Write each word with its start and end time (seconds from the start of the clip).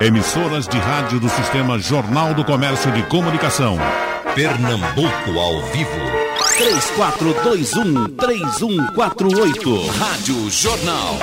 Emissoras 0.00 0.68
de 0.68 0.78
rádio 0.78 1.18
do 1.18 1.28
Sistema 1.28 1.78
Jornal 1.78 2.32
do 2.32 2.44
Comércio 2.44 2.92
de 2.92 3.02
Comunicação. 3.04 3.76
Pernambuco 4.34 5.38
ao 5.38 5.60
vivo. 5.72 5.90
3421-3148. 8.16 9.88
Rádio 9.88 10.50
Jornal. 10.50 11.18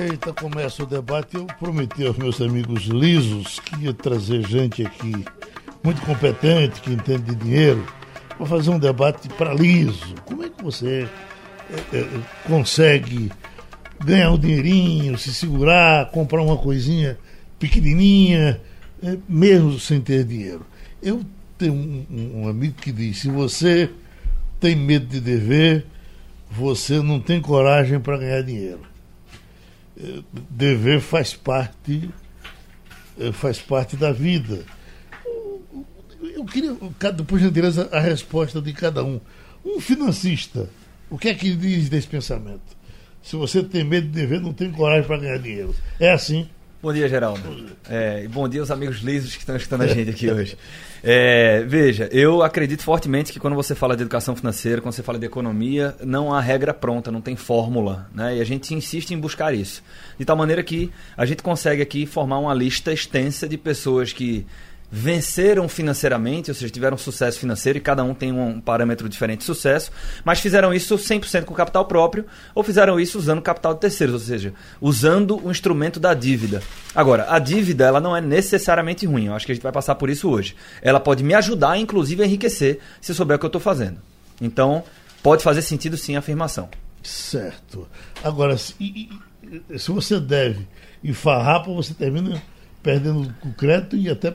Eita, 0.00 0.32
começa 0.32 0.82
o 0.82 0.86
debate. 0.86 1.36
Eu 1.36 1.46
prometi 1.60 2.06
aos 2.06 2.16
meus 2.16 2.40
amigos 2.40 2.84
lisos 2.84 3.60
que 3.60 3.84
ia 3.84 3.92
trazer 3.92 4.46
gente 4.48 4.86
aqui 4.86 5.12
muito 5.82 6.00
competente, 6.02 6.80
que 6.80 6.92
entende 6.92 7.22
de 7.22 7.34
dinheiro, 7.34 7.86
para 8.36 8.46
fazer 8.46 8.70
um 8.70 8.78
debate 8.78 9.28
para 9.28 9.52
liso. 9.52 10.14
Como 10.24 10.42
é 10.42 10.48
que 10.48 10.64
você 10.64 11.06
é, 11.70 11.96
é, 11.96 12.06
consegue 12.48 13.30
ganhar 14.02 14.30
um 14.30 14.38
dinheirinho, 14.38 15.18
se 15.18 15.34
segurar, 15.34 16.10
comprar 16.10 16.40
uma 16.42 16.56
coisinha 16.56 17.18
pequenininha, 17.58 18.60
é, 19.02 19.16
mesmo 19.28 19.78
sem 19.78 20.00
ter 20.00 20.24
dinheiro? 20.24 20.66
Eu 21.02 21.22
tenho 21.58 21.72
um, 21.72 22.42
um 22.42 22.48
amigo 22.48 22.74
que 22.74 22.92
diz: 22.92 23.18
se 23.18 23.28
você 23.28 23.90
tem 24.60 24.74
medo 24.74 25.06
de 25.06 25.20
dever, 25.20 25.86
você 26.50 27.00
não 27.02 27.20
tem 27.20 27.40
coragem 27.40 28.00
para 28.00 28.18
ganhar 28.18 28.42
dinheiro. 28.42 28.82
É, 29.98 30.20
dever 30.50 31.00
faz 31.00 31.34
parte 31.34 32.10
é, 33.18 33.32
faz 33.32 33.58
parte 33.58 33.96
da 33.96 34.12
vida. 34.12 34.64
Eu 36.34 36.44
queria, 36.44 36.74
por 37.26 37.38
gentileza, 37.38 37.88
a 37.92 38.00
resposta 38.00 38.60
de 38.60 38.72
cada 38.72 39.02
um. 39.02 39.20
Um 39.64 39.80
financista, 39.80 40.68
o 41.10 41.18
que 41.18 41.28
é 41.28 41.34
que 41.34 41.54
diz 41.54 41.88
desse 41.88 42.06
pensamento? 42.06 42.76
Se 43.22 43.34
você 43.34 43.62
tem 43.62 43.82
medo 43.82 44.06
de 44.06 44.12
dever, 44.12 44.40
não 44.40 44.52
tem 44.52 44.70
coragem 44.70 45.06
para 45.06 45.18
ganhar 45.18 45.38
dinheiro. 45.38 45.74
É 45.98 46.12
assim? 46.12 46.48
Bom 46.86 46.92
dia, 46.92 47.08
Geraldo. 47.08 47.42
É, 47.90 48.22
e 48.22 48.28
bom 48.28 48.48
dia 48.48 48.60
aos 48.60 48.70
amigos 48.70 48.98
lisos 48.98 49.32
que 49.34 49.40
estão 49.40 49.56
escutando 49.56 49.82
a 49.82 49.88
gente 49.88 50.10
aqui 50.10 50.30
hoje. 50.30 50.56
É, 51.08 51.62
veja, 51.62 52.08
eu 52.10 52.42
acredito 52.42 52.82
fortemente 52.82 53.32
que 53.32 53.38
quando 53.38 53.54
você 53.54 53.76
fala 53.76 53.94
de 53.96 54.02
educação 54.02 54.34
financeira, 54.34 54.80
quando 54.80 54.92
você 54.92 55.04
fala 55.04 55.20
de 55.20 55.26
economia, 55.26 55.94
não 56.02 56.34
há 56.34 56.40
regra 56.40 56.74
pronta, 56.74 57.12
não 57.12 57.20
tem 57.20 57.36
fórmula. 57.36 58.08
Né? 58.12 58.38
E 58.38 58.40
a 58.40 58.44
gente 58.44 58.74
insiste 58.74 59.12
em 59.12 59.18
buscar 59.18 59.54
isso. 59.54 59.84
De 60.18 60.24
tal 60.24 60.36
maneira 60.36 60.64
que 60.64 60.90
a 61.16 61.24
gente 61.24 61.44
consegue 61.44 61.80
aqui 61.80 62.06
formar 62.06 62.40
uma 62.40 62.52
lista 62.52 62.92
extensa 62.92 63.48
de 63.48 63.56
pessoas 63.56 64.12
que 64.12 64.44
venceram 64.90 65.68
financeiramente, 65.68 66.50
ou 66.50 66.54
seja, 66.54 66.70
tiveram 66.70 66.96
sucesso 66.96 67.38
financeiro 67.38 67.78
e 67.78 67.80
cada 67.80 68.04
um 68.04 68.14
tem 68.14 68.32
um 68.32 68.60
parâmetro 68.60 69.08
diferente 69.08 69.40
de 69.40 69.44
sucesso, 69.44 69.90
mas 70.24 70.40
fizeram 70.40 70.72
isso 70.72 70.96
100% 70.96 71.44
com 71.44 71.54
capital 71.54 71.84
próprio 71.86 72.24
ou 72.54 72.62
fizeram 72.62 72.98
isso 72.98 73.18
usando 73.18 73.42
capital 73.42 73.74
de 73.74 73.80
terceiros, 73.80 74.14
ou 74.14 74.20
seja, 74.20 74.54
usando 74.80 75.44
o 75.44 75.50
instrumento 75.50 75.98
da 75.98 76.14
dívida. 76.14 76.62
Agora, 76.94 77.26
a 77.28 77.38
dívida 77.38 77.84
ela 77.84 78.00
não 78.00 78.16
é 78.16 78.20
necessariamente 78.20 79.06
ruim, 79.06 79.26
eu 79.26 79.34
acho 79.34 79.44
que 79.44 79.52
a 79.52 79.54
gente 79.54 79.64
vai 79.64 79.72
passar 79.72 79.96
por 79.96 80.08
isso 80.08 80.30
hoje. 80.30 80.54
Ela 80.80 81.00
pode 81.00 81.24
me 81.24 81.34
ajudar, 81.34 81.76
inclusive, 81.78 82.22
a 82.22 82.26
enriquecer 82.26 82.78
se 83.00 83.14
souber 83.14 83.36
o 83.36 83.38
que 83.38 83.44
eu 83.44 83.48
estou 83.48 83.60
fazendo. 83.60 83.98
Então, 84.40 84.84
pode 85.22 85.42
fazer 85.42 85.62
sentido 85.62 85.96
sim 85.96 86.16
a 86.16 86.20
afirmação. 86.20 86.68
Certo. 87.02 87.88
Agora, 88.22 88.56
se, 88.56 89.08
se 89.76 89.90
você 89.90 90.20
deve 90.20 90.66
e 91.02 91.12
farrapa, 91.12 91.70
você 91.72 91.94
termina 91.94 92.42
perdendo 92.82 93.34
o 93.44 93.52
crédito 93.52 93.96
e 93.96 94.08
até 94.08 94.34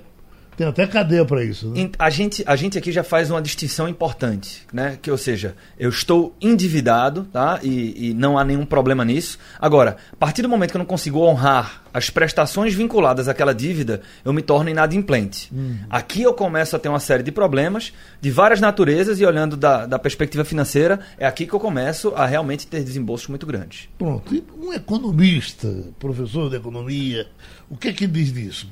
tem 0.61 0.67
até 0.67 0.85
cadeia 0.85 1.25
para 1.25 1.43
isso. 1.43 1.69
Né? 1.69 1.89
A, 1.97 2.09
gente, 2.09 2.43
a 2.45 2.55
gente 2.55 2.77
aqui 2.77 2.91
já 2.91 3.03
faz 3.03 3.31
uma 3.31 3.41
distinção 3.41 3.89
importante, 3.89 4.63
né? 4.71 4.97
Que, 5.01 5.09
ou 5.09 5.17
seja, 5.17 5.55
eu 5.79 5.89
estou 5.89 6.35
endividado, 6.39 7.23
tá? 7.31 7.59
E, 7.63 8.09
e, 8.09 8.13
não 8.13 8.37
há 8.37 8.43
nenhum 8.43 8.65
problema 8.65 9.03
nisso. 9.03 9.39
Agora, 9.59 9.97
a 10.11 10.15
partir 10.15 10.43
do 10.43 10.49
momento 10.49 10.71
que 10.71 10.77
eu 10.77 10.79
não 10.79 10.85
consigo 10.85 11.19
honrar 11.21 11.81
as 11.93 12.09
prestações 12.09 12.73
vinculadas 12.73 13.27
àquela 13.27 13.53
dívida, 13.53 14.01
eu 14.23 14.31
me 14.31 14.41
torno 14.41 14.69
inadimplente. 14.69 15.49
Hum. 15.53 15.77
Aqui 15.89 16.21
eu 16.21 16.33
começo 16.33 16.75
a 16.75 16.79
ter 16.79 16.89
uma 16.89 16.99
série 16.99 17.23
de 17.23 17.31
problemas 17.31 17.91
de 18.21 18.29
várias 18.29 18.61
naturezas 18.61 19.19
e 19.19 19.25
olhando 19.25 19.57
da, 19.57 19.85
da 19.85 19.97
perspectiva 19.97 20.45
financeira, 20.45 20.99
é 21.17 21.25
aqui 21.25 21.45
que 21.45 21.53
eu 21.53 21.59
começo 21.59 22.13
a 22.15 22.25
realmente 22.25 22.67
ter 22.67 22.83
desembolsos 22.83 23.27
muito 23.27 23.45
grandes. 23.45 23.89
Pronto. 23.97 24.33
E 24.33 24.43
um 24.59 24.71
economista, 24.71 25.67
professor 25.99 26.49
de 26.49 26.55
economia, 26.55 27.27
o 27.69 27.75
que 27.75 27.89
é 27.89 27.93
que 27.93 28.07
diz 28.07 28.31
disso? 28.31 28.69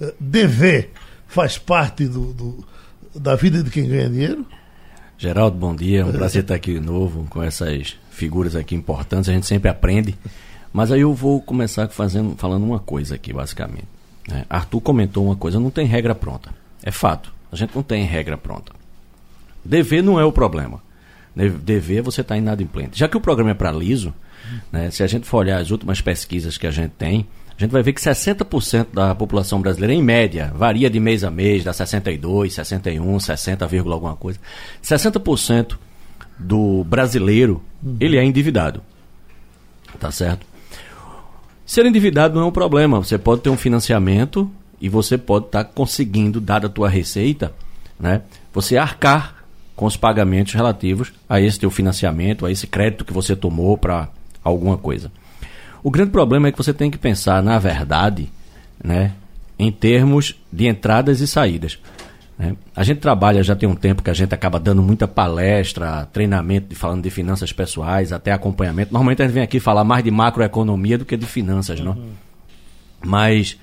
Eh, 0.00 0.14
dever 0.18 0.90
faz 1.28 1.58
parte 1.58 2.06
do, 2.08 2.32
do, 2.32 2.66
da 3.14 3.36
vida 3.36 3.62
de 3.62 3.70
quem 3.70 3.86
ganha 3.86 4.08
dinheiro? 4.08 4.46
Geraldo, 5.16 5.56
bom 5.56 5.76
dia. 5.76 6.00
É 6.00 6.04
um 6.04 6.12
prazer 6.12 6.42
estar 6.42 6.54
aqui 6.54 6.74
de 6.74 6.80
novo 6.80 7.26
com 7.28 7.42
essas 7.42 7.96
figuras 8.10 8.56
aqui 8.56 8.74
importantes. 8.74 9.28
A 9.28 9.32
gente 9.32 9.46
sempre 9.46 9.68
aprende. 9.68 10.16
Mas 10.72 10.90
aí 10.90 11.02
eu 11.02 11.12
vou 11.12 11.40
começar 11.40 11.88
fazendo, 11.88 12.36
falando 12.36 12.64
uma 12.64 12.78
coisa 12.78 13.14
aqui, 13.14 13.32
basicamente. 13.32 13.86
Né? 14.28 14.44
Arthur 14.48 14.80
comentou 14.80 15.26
uma 15.26 15.36
coisa: 15.36 15.60
não 15.60 15.70
tem 15.70 15.86
regra 15.86 16.14
pronta. 16.14 16.50
É 16.82 16.90
fato. 16.90 17.32
A 17.50 17.56
gente 17.56 17.74
não 17.74 17.82
tem 17.82 18.04
regra 18.04 18.36
pronta. 18.36 18.72
Dever 19.64 20.02
não 20.02 20.20
é 20.20 20.24
o 20.24 20.32
problema. 20.32 20.80
Dever 21.34 21.98
é 21.98 22.02
você 22.02 22.20
estar 22.20 22.34
tá 22.34 22.38
inadimplente. 22.38 22.98
Já 22.98 23.08
que 23.08 23.16
o 23.16 23.20
programa 23.20 23.50
é 23.50 23.54
para 23.54 23.70
liso, 23.70 24.14
né, 24.72 24.90
se 24.90 25.02
a 25.02 25.06
gente 25.06 25.26
for 25.26 25.38
olhar 25.38 25.58
as 25.58 25.70
últimas 25.70 26.00
pesquisas 26.00 26.56
que 26.56 26.66
a 26.66 26.70
gente 26.70 26.92
tem, 26.92 27.26
a 27.58 27.62
gente 27.64 27.72
vai 27.72 27.82
ver 27.82 27.92
que 27.92 28.00
60% 28.00 28.86
da 28.94 29.16
população 29.16 29.60
brasileira, 29.60 29.92
em 29.92 30.00
média, 30.00 30.52
varia 30.54 30.88
de 30.88 31.00
mês 31.00 31.24
a 31.24 31.30
mês, 31.30 31.64
dá 31.64 31.72
62, 31.72 32.54
61, 32.54 33.18
60, 33.18 33.68
alguma 33.90 34.14
coisa. 34.14 34.38
60% 34.80 35.76
do 36.38 36.84
brasileiro, 36.84 37.60
uhum. 37.82 37.96
ele 37.98 38.16
é 38.16 38.24
endividado. 38.24 38.80
Tá 39.98 40.12
certo? 40.12 40.46
Ser 41.66 41.84
endividado 41.84 42.36
não 42.36 42.42
é 42.42 42.46
um 42.46 42.52
problema. 42.52 43.02
Você 43.02 43.18
pode 43.18 43.40
ter 43.40 43.50
um 43.50 43.56
financiamento 43.56 44.48
e 44.80 44.88
você 44.88 45.18
pode 45.18 45.46
estar 45.46 45.64
tá 45.64 45.70
conseguindo, 45.70 46.40
dada 46.40 46.68
a 46.68 46.70
tua 46.70 46.88
receita, 46.88 47.52
né, 47.98 48.22
você 48.54 48.76
arcar 48.76 49.44
com 49.74 49.84
os 49.84 49.96
pagamentos 49.96 50.54
relativos 50.54 51.12
a 51.28 51.40
esse 51.40 51.58
teu 51.58 51.72
financiamento, 51.72 52.46
a 52.46 52.52
esse 52.52 52.68
crédito 52.68 53.04
que 53.04 53.12
você 53.12 53.34
tomou 53.34 53.76
para 53.76 54.08
alguma 54.44 54.78
coisa. 54.78 55.10
O 55.82 55.90
grande 55.90 56.10
problema 56.10 56.48
é 56.48 56.52
que 56.52 56.58
você 56.58 56.72
tem 56.72 56.90
que 56.90 56.98
pensar, 56.98 57.42
na 57.42 57.58
verdade, 57.58 58.30
né, 58.82 59.12
em 59.58 59.70
termos 59.70 60.34
de 60.52 60.66
entradas 60.66 61.20
e 61.20 61.26
saídas. 61.26 61.78
Né? 62.38 62.56
A 62.74 62.84
gente 62.84 63.00
trabalha 63.00 63.42
já 63.42 63.56
tem 63.56 63.68
um 63.68 63.74
tempo 63.74 64.02
que 64.02 64.10
a 64.10 64.14
gente 64.14 64.34
acaba 64.34 64.60
dando 64.60 64.82
muita 64.82 65.08
palestra, 65.08 66.06
treinamento, 66.12 66.74
falando 66.76 67.02
de 67.02 67.10
finanças 67.10 67.52
pessoais, 67.52 68.12
até 68.12 68.32
acompanhamento. 68.32 68.92
Normalmente 68.92 69.22
a 69.22 69.24
gente 69.26 69.34
vem 69.34 69.42
aqui 69.42 69.58
falar 69.58 69.82
mais 69.82 70.04
de 70.04 70.10
macroeconomia 70.10 70.96
do 70.98 71.04
que 71.04 71.16
de 71.16 71.26
finanças, 71.26 71.80
uhum. 71.80 71.86
não? 71.86 71.98
Mas 73.04 73.58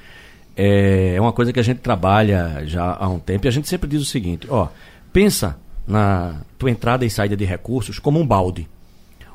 é, 0.55 1.15
é 1.15 1.21
uma 1.21 1.33
coisa 1.33 1.51
que 1.51 1.59
a 1.59 1.63
gente 1.63 1.79
trabalha 1.79 2.63
já 2.65 2.97
há 2.99 3.07
um 3.07 3.19
tempo 3.19 3.47
e 3.47 3.49
a 3.49 3.51
gente 3.51 3.67
sempre 3.67 3.89
diz 3.89 4.01
o 4.01 4.05
seguinte: 4.05 4.47
ó, 4.49 4.67
pensa 5.11 5.57
na 5.87 6.41
tua 6.57 6.71
entrada 6.71 7.05
e 7.05 7.09
saída 7.09 7.35
de 7.35 7.45
recursos 7.45 7.99
como 7.99 8.19
um 8.19 8.25
balde 8.25 8.67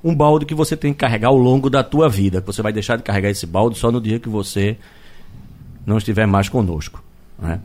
um 0.02 0.14
balde 0.14 0.46
que 0.46 0.54
você 0.54 0.76
tem 0.76 0.92
que 0.92 0.98
carregar 0.98 1.28
ao 1.28 1.36
longo 1.36 1.68
da 1.68 1.82
tua 1.82 2.08
vida. 2.08 2.40
Você 2.46 2.62
vai 2.62 2.72
deixar 2.72 2.96
de 2.96 3.02
carregar 3.02 3.30
esse 3.30 3.46
balde 3.46 3.78
só 3.78 3.90
no 3.90 4.00
dia 4.00 4.18
que 4.18 4.28
você 4.28 4.76
não 5.86 5.98
estiver 5.98 6.26
mais 6.26 6.48
conosco. 6.48 7.02
Né? 7.38 7.60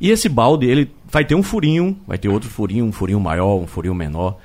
E 0.00 0.10
esse 0.10 0.28
balde, 0.28 0.66
ele 0.66 0.90
vai 1.10 1.24
ter 1.24 1.34
um 1.34 1.42
furinho, 1.42 1.98
vai 2.06 2.16
ter 2.16 2.28
outro 2.28 2.48
furinho, 2.48 2.84
um 2.86 2.92
furinho 2.92 3.20
maior, 3.20 3.56
um 3.56 3.66
furinho 3.66 3.94
menor. 3.94 4.38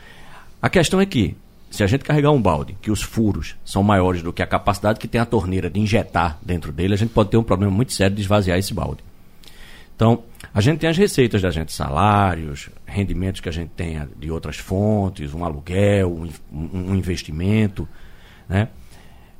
A 0.61 0.69
questão 0.69 0.99
é 0.99 1.05
que, 1.05 1.35
se 1.71 1.83
a 1.83 1.87
gente 1.87 2.03
carregar 2.03 2.31
um 2.31 2.41
balde, 2.41 2.75
que 2.81 2.91
os 2.91 3.01
furos 3.01 3.55
são 3.63 3.81
maiores 3.81 4.21
do 4.21 4.33
que 4.33 4.41
a 4.41 4.47
capacidade 4.47 4.99
que 4.99 5.07
tem 5.07 5.21
a 5.21 5.25
torneira 5.25 5.69
de 5.69 5.79
injetar 5.79 6.37
dentro 6.41 6.73
dele, 6.73 6.93
a 6.93 6.97
gente 6.97 7.11
pode 7.11 7.29
ter 7.29 7.37
um 7.37 7.43
problema 7.43 7.71
muito 7.71 7.93
sério 7.93 8.15
de 8.15 8.21
esvaziar 8.21 8.57
esse 8.57 8.73
balde. 8.73 9.01
Então, 9.95 10.23
a 10.53 10.59
gente 10.61 10.79
tem 10.79 10.89
as 10.89 10.97
receitas 10.97 11.41
da 11.41 11.50
gente, 11.50 11.72
salários, 11.72 12.69
rendimentos 12.85 13.39
que 13.39 13.50
a 13.50 13.51
gente 13.51 13.69
tenha 13.69 14.09
de 14.17 14.29
outras 14.29 14.57
fontes, 14.57 15.33
um 15.33 15.45
aluguel, 15.45 16.11
um, 16.11 16.29
um 16.51 16.95
investimento, 16.95 17.88
né? 18.47 18.67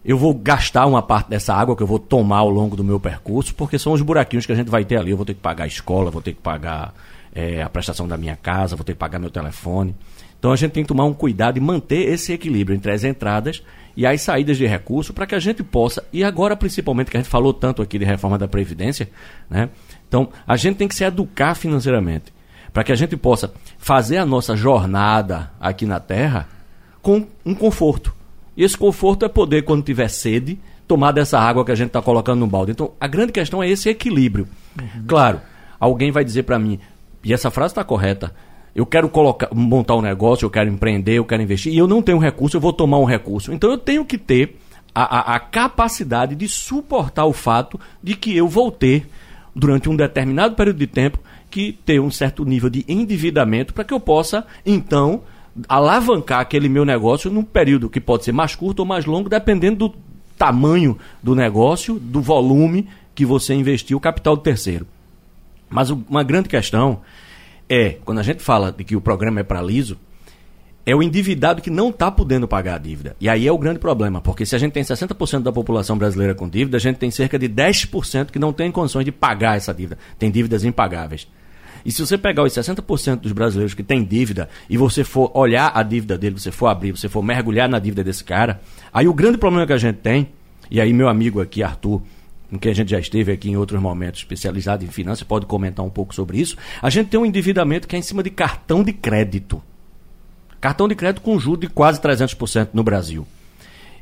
Eu 0.04 0.20
vou 0.20 0.36
gastar 0.36 0.86
uma 0.86 1.02
parte 1.02 1.30
dessa 1.32 1.52
água 1.52 1.76
que 1.76 1.82
eu 1.82 1.88
vou 1.88 1.98
tomar 1.98 2.38
ao 2.38 2.50
longo 2.50 2.76
do 2.76 2.84
meu 2.84 3.00
percurso, 3.00 3.56
porque 3.56 3.80
são 3.80 3.92
os 3.92 4.04
buraquinhos 4.04 4.46
que 4.46 4.52
a 4.52 4.56
gente 4.56 4.70
vai 4.70 4.86
ter 4.86 4.98
ali. 4.98 5.10
Eu 5.10 5.18
vou 5.18 5.26
ter 5.26 5.34
que 5.34 5.42
pagar 5.42 5.64
a 5.64 5.68
escola, 5.68 6.12
vou 6.12 6.22
ter 6.22 6.34
que 6.34 6.42
pagar 6.42 6.94
é, 7.34 7.64
a 7.64 7.70
prestação 7.70 8.08
da 8.08 8.16
minha 8.16 8.36
casa, 8.36 8.76
vou 8.76 8.86
ter 8.86 8.94
que 8.94 9.00
pagar 9.00 9.18
meu 9.18 9.32
telefone. 9.32 9.96
Então 10.38 10.52
a 10.52 10.56
gente 10.56 10.74
tem 10.74 10.84
que 10.84 10.88
tomar 10.88 11.06
um 11.06 11.14
cuidado 11.14 11.58
e 11.58 11.60
manter 11.60 12.08
esse 12.08 12.32
equilíbrio 12.32 12.76
entre 12.76 12.92
as 12.92 13.04
entradas 13.04 13.64
e 13.96 14.06
as 14.06 14.22
saídas 14.22 14.58
de 14.58 14.66
recurso 14.66 15.14
para 15.14 15.26
que 15.26 15.36
a 15.36 15.40
gente 15.40 15.64
possa, 15.64 16.04
e 16.12 16.24
agora 16.24 16.56
principalmente 16.56 17.10
que 17.10 17.18
a 17.18 17.20
gente 17.20 17.30
falou 17.30 17.54
tanto 17.54 17.82
aqui 17.82 17.98
de 17.98 18.06
reforma 18.06 18.38
da 18.38 18.48
Previdência, 18.48 19.10
né? 19.50 19.70
Então, 20.08 20.30
a 20.46 20.56
gente 20.58 20.78
tem 20.78 20.88
que 20.88 20.96
se 20.96 21.04
educar 21.04 21.56
financeiramente 21.56 22.34
para 22.74 22.84
que 22.84 22.92
a 22.92 22.96
gente 22.96 23.16
possa 23.16 23.54
fazer 23.78 24.18
a 24.18 24.26
nossa 24.26 24.56
jornada 24.56 25.52
aqui 25.60 25.86
na 25.86 26.00
Terra 26.00 26.48
com 27.02 27.26
um 27.46 27.56
conforto. 27.56 28.14
E 28.58 28.64
esse 28.64 28.78
conforto 28.78 29.26
é 29.26 29.30
poder, 29.30 29.64
quando 29.64 29.84
tiver 29.84 30.10
sede, 30.10 30.60
tomar 30.88 31.12
dessa 31.12 31.40
água 31.40 31.64
que 31.64 31.72
a 31.72 31.76
gente 31.76 31.88
está 31.88 32.02
colocando 32.02 32.40
no 32.40 32.48
balde. 32.48 32.72
Então, 32.72 32.92
a 33.00 33.08
grande 33.08 33.32
questão 33.32 33.64
é 33.64 33.70
esse 33.70 33.90
equilíbrio. 33.90 34.48
Uhum. 34.80 35.06
Claro, 35.08 35.42
alguém 35.80 36.12
vai 36.12 36.24
dizer 36.24 36.44
para 36.44 36.60
mim, 36.60 36.80
e 37.24 37.34
essa 37.34 37.50
frase 37.50 37.72
está 37.72 37.84
correta, 37.84 38.34
eu 38.76 38.86
quero 38.86 39.08
colocar, 39.08 39.48
montar 39.56 39.96
um 39.96 40.02
negócio, 40.02 40.46
eu 40.46 40.50
quero 40.50 40.70
empreender, 40.70 41.14
eu 41.14 41.24
quero 41.24 41.42
investir, 41.42 41.74
e 41.74 41.78
eu 41.78 41.88
não 41.88 42.02
tenho 42.02 42.20
recurso, 42.20 42.58
eu 42.58 42.62
vou 42.62 42.74
tomar 42.74 42.98
um 43.00 43.06
recurso. 43.06 43.54
Então, 43.54 43.72
eu 43.72 43.78
tenho 43.78 44.04
que 44.04 44.18
ter 44.18 44.58
a, 44.94 45.04
a, 45.04 45.36
a 45.36 45.40
capacidade 45.40 46.36
de 46.36 46.48
suportar 46.50 47.26
o 47.26 47.32
fato 47.32 47.80
de 48.04 48.16
que 48.16 48.36
eu 48.36 48.50
vou 48.50 48.70
ter, 48.70 49.08
durante 49.56 49.90
um 49.90 49.96
determinado 49.96 50.56
período 50.56 50.78
de 50.78 50.88
tempo, 50.88 51.20
que 51.50 51.72
ter 51.86 52.02
um 52.02 52.12
certo 52.12 52.44
nível 52.44 52.70
de 52.70 52.84
endividamento 52.86 53.74
para 53.74 53.86
que 53.86 53.94
eu 53.94 54.00
possa, 54.00 54.46
então, 54.66 55.24
alavancar 55.70 56.42
aquele 56.42 56.68
meu 56.68 56.84
negócio 56.84 57.32
num 57.32 57.44
período 57.44 57.90
que 57.90 58.02
pode 58.02 58.26
ser 58.26 58.34
mais 58.34 58.56
curto 58.56 58.82
ou 58.82 58.86
mais 58.86 59.06
longo, 59.06 59.30
dependendo 59.30 59.88
do 59.88 59.96
tamanho 60.38 60.98
do 61.24 61.34
negócio, 61.34 61.98
do 61.98 62.20
volume 62.20 62.90
que 63.16 63.26
você 63.26 63.54
investiu, 63.54 63.98
o 63.98 64.02
capital 64.02 64.36
do 64.36 64.42
terceiro. 64.42 64.86
Mas 65.70 65.90
uma 65.90 66.24
grande 66.24 66.50
questão 66.50 67.00
é, 67.70 67.98
quando 68.06 68.20
a 68.20 68.24
gente 68.24 68.42
fala 68.42 68.72
de 68.72 68.84
que 68.84 68.96
o 68.96 69.02
programa 69.02 69.40
é 69.40 69.44
para 69.44 69.62
liso, 69.62 69.98
é 70.86 70.96
o 70.96 71.02
endividado 71.02 71.62
que 71.62 71.70
não 71.70 71.90
está 71.90 72.12
podendo 72.12 72.48
pagar 72.48 72.76
a 72.76 72.78
dívida. 72.78 73.16
E 73.20 73.28
aí 73.28 73.48
é 73.48 73.52
o 73.52 73.58
grande 73.58 73.80
problema, 73.80 74.22
porque 74.22 74.46
se 74.46 74.56
a 74.56 74.60
gente 74.60 74.74
tem 74.74 74.84
60% 74.84 75.42
da 75.42 75.52
população 75.52 75.98
brasileira 75.98 76.36
com 76.36 76.48
dívida, 76.48 76.78
a 76.78 76.80
gente 76.80 76.98
tem 76.98 77.10
cerca 77.10 77.40
de 77.40 77.50
10% 77.50 78.28
que 78.28 78.38
não 78.38 78.54
tem 78.54 78.72
condições 78.72 79.04
de 79.04 79.12
pagar 79.12 79.58
essa 79.58 79.74
dívida, 79.74 79.98
tem 80.20 80.30
dívidas 80.30 80.64
impagáveis. 80.64 81.28
E 81.84 81.92
se 81.92 82.06
você 82.06 82.18
pegar 82.18 82.44
os 82.44 82.54
60% 82.54 83.18
dos 83.18 83.32
brasileiros 83.32 83.74
que 83.74 83.84
têm 83.84 84.04
dívida 84.04 84.50
e 84.70 84.78
você 84.78 85.04
for 85.04 85.32
olhar 85.36 85.72
a 85.74 85.84
dívida 85.84 86.18
dele, 86.18 86.40
você 86.40 86.52
for 86.52 86.68
abrir, 86.68 86.92
você 86.92 87.08
for 87.08 87.24
mergulhar 87.24 87.70
na 87.70 87.80
dívida 87.80 88.04
desse 88.04 88.24
cara, 88.24 88.62
aí 88.92 89.08
o 89.08 89.14
grande 89.14 89.38
problema 89.38 89.68
que 89.68 89.74
a 89.74 89.78
gente 89.78 89.98
tem, 89.98 90.30
e 90.70 90.82
aí 90.82 90.94
meu 90.94 91.08
amigo 91.08 91.42
aqui, 91.42 91.62
Arthur, 91.62 92.02
com 92.50 92.58
quem 92.58 92.72
a 92.72 92.76
gente 92.76 92.92
já 92.92 93.00
esteve 93.00 93.32
aqui 93.32 93.50
em 93.50 93.58
outros 93.58 93.82
momentos, 93.82 94.22
especializado 94.22 94.84
em 94.84 94.88
finanças, 94.88 95.24
pode 95.24 95.46
comentar 95.46 95.86
um 95.86 95.90
pouco 95.90 96.14
sobre 96.14 96.40
isso, 96.40 96.58
a 96.82 96.90
gente 96.90 97.10
tem 97.10 97.20
um 97.20 97.26
endividamento 97.26 97.88
que 97.88 97.96
é 97.96 98.00
em 98.00 98.04
cima 98.04 98.22
de 98.22 98.30
cartão 98.30 98.84
de 98.84 98.94
crédito. 98.94 99.62
Cartão 100.62 100.88
de 100.88 100.96
crédito 100.96 101.22
com 101.22 101.38
juros 101.38 101.62
de 101.62 101.68
quase 101.68 102.02
300% 102.02 102.70
no 102.74 102.84
Brasil. 102.84 103.28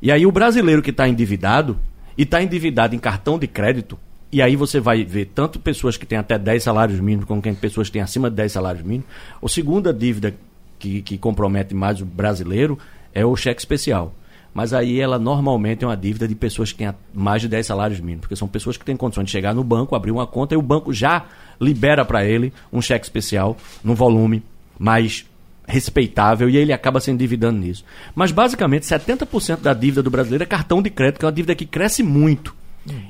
E 0.02 0.12
aí 0.12 0.26
o 0.26 0.32
brasileiro 0.32 0.82
que 0.82 0.92
está 0.92 1.08
endividado, 1.08 1.80
e 2.18 2.24
está 2.24 2.42
endividado 2.42 2.96
em 2.96 3.00
cartão 3.00 3.40
de 3.40 3.48
crédito, 3.48 3.98
e 4.32 4.42
aí 4.42 4.56
você 4.56 4.80
vai 4.80 5.04
ver 5.06 5.32
tanto 5.34 5.60
pessoas 5.60 5.96
que 5.96 6.06
têm 6.06 6.18
até 6.18 6.40
10 6.40 6.64
salários 6.64 7.00
mínimos, 7.00 7.26
como 7.26 7.42
quem 7.42 7.54
pessoas 7.54 7.88
que 7.88 7.94
têm 7.94 8.02
acima 8.02 8.30
de 8.30 8.36
10 8.36 8.52
salários 8.52 8.84
mínimos. 8.84 9.08
A 9.42 9.48
segunda 9.48 9.94
dívida 9.94 10.34
que, 10.80 11.02
que 11.04 11.18
compromete 11.18 11.76
mais 11.76 12.02
o 12.02 12.06
brasileiro 12.06 12.80
é 13.14 13.24
o 13.24 13.36
cheque 13.36 13.62
especial. 13.62 14.14
Mas 14.54 14.74
aí 14.74 15.00
ela 15.00 15.18
normalmente 15.18 15.84
é 15.84 15.88
uma 15.88 15.98
dívida 15.98 16.28
de 16.28 16.36
pessoas 16.36 16.72
que 16.72 16.78
têm 16.78 16.94
mais 17.14 17.42
de 17.42 17.48
10 17.48 17.66
salários 17.66 18.00
mínimos, 18.00 18.22
porque 18.22 18.36
são 18.36 18.48
pessoas 18.48 18.78
que 18.78 18.86
têm 18.86 18.96
condições 18.96 19.26
de 19.26 19.32
chegar 19.32 19.54
no 19.54 19.64
banco, 19.64 19.96
abrir 19.96 20.12
uma 20.12 20.28
conta 20.28 20.54
e 20.54 20.58
o 20.58 20.62
banco 20.62 20.94
já 20.94 21.26
libera 21.60 22.06
para 22.06 22.24
ele 22.24 22.54
um 22.72 22.82
cheque 22.82 23.06
especial 23.06 23.58
num 23.84 23.96
volume 23.96 24.44
mais 24.78 25.26
respeitável 25.68 26.50
e 26.50 26.58
ele 26.58 26.74
acaba 26.74 27.00
se 27.00 27.10
endividando 27.10 27.60
nisso. 27.60 27.84
Mas 28.14 28.32
basicamente 28.32 28.86
70% 28.86 29.62
da 29.62 29.74
dívida 29.74 30.04
do 30.04 30.12
brasileiro 30.12 30.44
é 30.44 30.48
cartão 30.48 30.82
de 30.82 30.90
crédito, 30.90 31.20
que 31.20 31.26
é 31.26 31.28
uma 31.28 31.34
dívida 31.34 31.56
que 31.56 31.66
cresce 31.66 32.04
muito. 32.04 32.54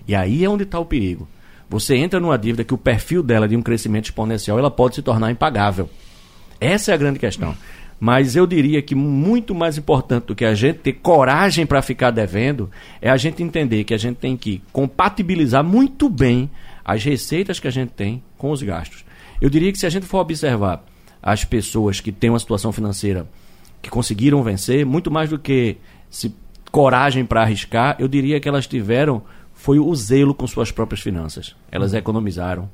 E 0.08 0.16
aí 0.16 0.46
é 0.46 0.50
onde 0.50 0.64
está 0.64 0.80
o 0.80 0.86
perigo. 0.86 1.28
Você 1.70 1.96
entra 1.96 2.20
numa 2.20 2.38
dívida 2.38 2.64
que 2.64 2.74
o 2.74 2.78
perfil 2.78 3.24
dela 3.24 3.48
de 3.48 3.56
um 3.58 3.62
crescimento 3.62 4.06
exponencial 4.06 4.60
ela 4.60 4.70
pode 4.70 4.96
se 4.96 5.02
tornar 5.02 5.32
impagável. 5.32 5.90
Essa 6.60 6.92
é 6.92 6.94
a 6.94 6.98
grande 6.98 7.20
questão. 7.20 7.56
Mas 8.00 8.36
eu 8.36 8.46
diria 8.46 8.82
que 8.82 8.96
muito 8.96 9.56
mais 9.56 9.78
importante 9.78 10.26
do 10.26 10.36
que 10.36 10.44
a 10.44 10.54
gente 10.54 10.80
ter 10.80 10.94
coragem 10.94 11.66
para 11.66 11.82
ficar 11.82 12.12
devendo 12.12 12.70
é 13.02 13.10
a 13.10 13.18
gente 13.18 13.42
entender 13.42 13.84
que 13.84 13.94
a 13.94 13.98
gente 13.98 14.18
tem 14.18 14.36
que 14.36 14.62
compatibilizar 14.72 15.64
muito 15.64 16.10
bem 16.10 16.50
as 16.84 17.04
receitas 17.04 17.60
que 17.60 17.68
a 17.68 17.72
gente 17.72 17.92
tem 17.92 18.22
com 18.38 18.52
os 18.52 18.62
gastos. 18.62 19.06
Eu 19.40 19.50
diria 19.50 19.72
que 19.72 19.80
se 19.80 19.86
a 19.86 19.90
gente 19.90 20.06
for 20.06 20.20
observar 20.20 20.84
as 21.22 21.46
pessoas 21.46 22.02
que 22.02 22.12
têm 22.12 22.30
uma 22.30 22.40
situação 22.40 22.72
financeira 22.72 23.28
que 23.82 23.90
conseguiram 23.90 24.44
vencer, 24.44 24.86
muito 24.86 25.10
mais 25.10 25.30
do 25.30 25.40
que 25.40 25.78
se 26.10 26.34
coragem 26.72 27.26
para 27.26 27.42
arriscar, 27.42 27.96
eu 28.00 28.08
diria 28.08 28.40
que 28.40 28.50
elas 28.50 28.68
tiveram 28.68 29.24
foi 29.54 29.80
o 29.80 29.96
zelo 29.96 30.34
com 30.34 30.46
suas 30.46 30.72
próprias 30.72 31.00
finanças. 31.00 31.56
Elas 31.72 31.94
economizaram, 31.94 32.70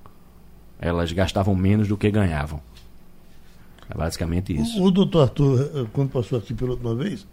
elas 0.79 1.11
gastavam 1.11 1.53
menos 1.53 1.87
do 1.87 1.97
que 1.97 2.09
ganhavam. 2.09 2.61
É 3.89 3.97
basicamente 3.97 4.55
isso. 4.55 4.81
O, 4.81 4.85
o 4.87 4.91
doutor 4.91 5.23
Arthur, 5.23 5.71
eh, 5.73 5.85
quando 5.91 6.09
passou 6.09 6.37
aqui 6.37 6.53
pela 6.53 6.71
última 6.71 6.93
vez, 6.95 7.25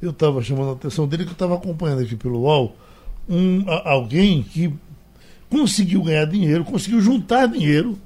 eu 0.00 0.10
estava 0.10 0.42
chamando 0.42 0.70
a 0.70 0.72
atenção 0.72 1.08
dele 1.08 1.24
que 1.24 1.30
eu 1.30 1.34
estava 1.34 1.54
acompanhando 1.54 2.02
aqui 2.02 2.14
pelo 2.14 2.40
UOL 2.40 2.76
um, 3.28 3.64
a, 3.68 3.90
alguém 3.90 4.42
que 4.42 4.72
conseguiu 5.50 6.02
ganhar 6.02 6.26
dinheiro, 6.26 6.64
conseguiu 6.64 7.00
juntar 7.00 7.46
dinheiro 7.46 7.98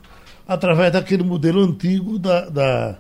através 0.46 0.93
daquele 0.93 1.23
modelo 1.23 1.61
antigo 1.61 2.19
da, 2.19 2.49
da, 2.49 2.99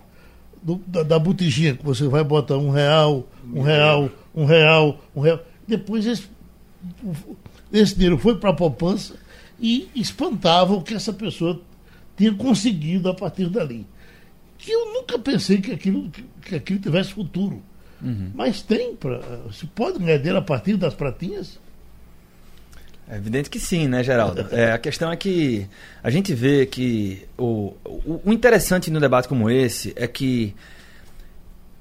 do, 0.62 0.80
da, 0.86 1.02
da 1.02 1.18
botijinha, 1.18 1.74
que 1.74 1.84
você 1.84 2.06
vai 2.08 2.24
botar 2.24 2.56
um 2.56 2.70
real, 2.70 3.26
um 3.52 3.62
real, 3.62 4.10
um 4.34 4.44
real, 4.44 5.00
um 5.14 5.20
real. 5.20 5.40
Depois 5.66 6.06
esse, 6.06 6.28
esse 7.72 7.94
dinheiro 7.94 8.18
foi 8.18 8.36
para 8.36 8.50
a 8.50 8.54
poupança 8.54 9.14
e 9.60 9.88
espantava 9.94 10.74
o 10.74 10.82
que 10.82 10.94
essa 10.94 11.12
pessoa 11.12 11.60
tinha 12.16 12.34
conseguido 12.34 13.08
a 13.08 13.14
partir 13.14 13.48
dali. 13.48 13.86
Que 14.62 14.70
eu 14.70 14.94
nunca 14.94 15.18
pensei 15.18 15.60
que 15.60 15.72
aquilo, 15.72 16.08
que 16.40 16.54
aquilo 16.54 16.78
tivesse 16.78 17.12
futuro. 17.12 17.60
Uhum. 18.00 18.30
Mas 18.32 18.62
tem, 18.62 18.94
pra, 18.94 19.20
se 19.52 19.66
pode 19.66 19.98
ganhar 19.98 20.18
dinheiro 20.18 20.38
a 20.38 20.42
partir 20.42 20.76
das 20.76 20.94
pratinhas? 20.94 21.58
É 23.08 23.16
evidente 23.16 23.50
que 23.50 23.58
sim, 23.58 23.88
né, 23.88 24.04
Geraldo? 24.04 24.46
É, 24.52 24.70
a 24.70 24.78
questão 24.78 25.10
é 25.10 25.16
que 25.16 25.66
a 26.00 26.10
gente 26.10 26.32
vê 26.32 26.64
que 26.64 27.26
o, 27.36 27.74
o, 27.84 28.20
o 28.24 28.32
interessante 28.32 28.88
no 28.88 29.00
debate 29.00 29.26
como 29.26 29.50
esse 29.50 29.92
é 29.96 30.06
que 30.06 30.54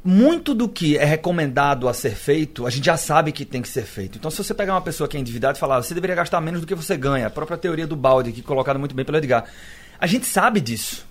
muito 0.04 0.56
do 0.56 0.68
que 0.68 0.98
é 0.98 1.06
recomendado 1.06 1.88
a 1.88 1.94
ser 1.94 2.16
feito, 2.16 2.66
a 2.66 2.72
gente 2.72 2.86
já 2.86 2.98
sabe 2.98 3.32
que 3.32 3.46
tem 3.46 3.62
que 3.62 3.70
ser 3.70 3.84
feito. 3.84 4.18
Então, 4.18 4.32
se 4.32 4.44
você 4.44 4.56
pegar 4.56 4.74
uma 4.74 4.82
pessoa 4.82 5.08
que 5.08 5.16
é 5.16 5.20
endividada 5.20 5.56
e 5.56 5.60
falar, 5.60 5.84
você 5.84 5.94
deveria 5.94 6.16
gastar 6.16 6.42
menos 6.42 6.62
do 6.62 6.66
que 6.66 6.74
você 6.74 6.98
ganha, 6.98 7.28
a 7.28 7.30
própria 7.30 7.60
teoria 7.60 7.86
do 7.86 7.96
balde, 7.96 8.32
aqui 8.32 8.42
colocada 8.42 8.80
muito 8.80 8.96
bem 8.96 9.06
pelo 9.06 9.20
Edgar, 9.20 9.46
a 10.00 10.08
gente 10.08 10.26
sabe 10.26 10.60
disso, 10.60 11.06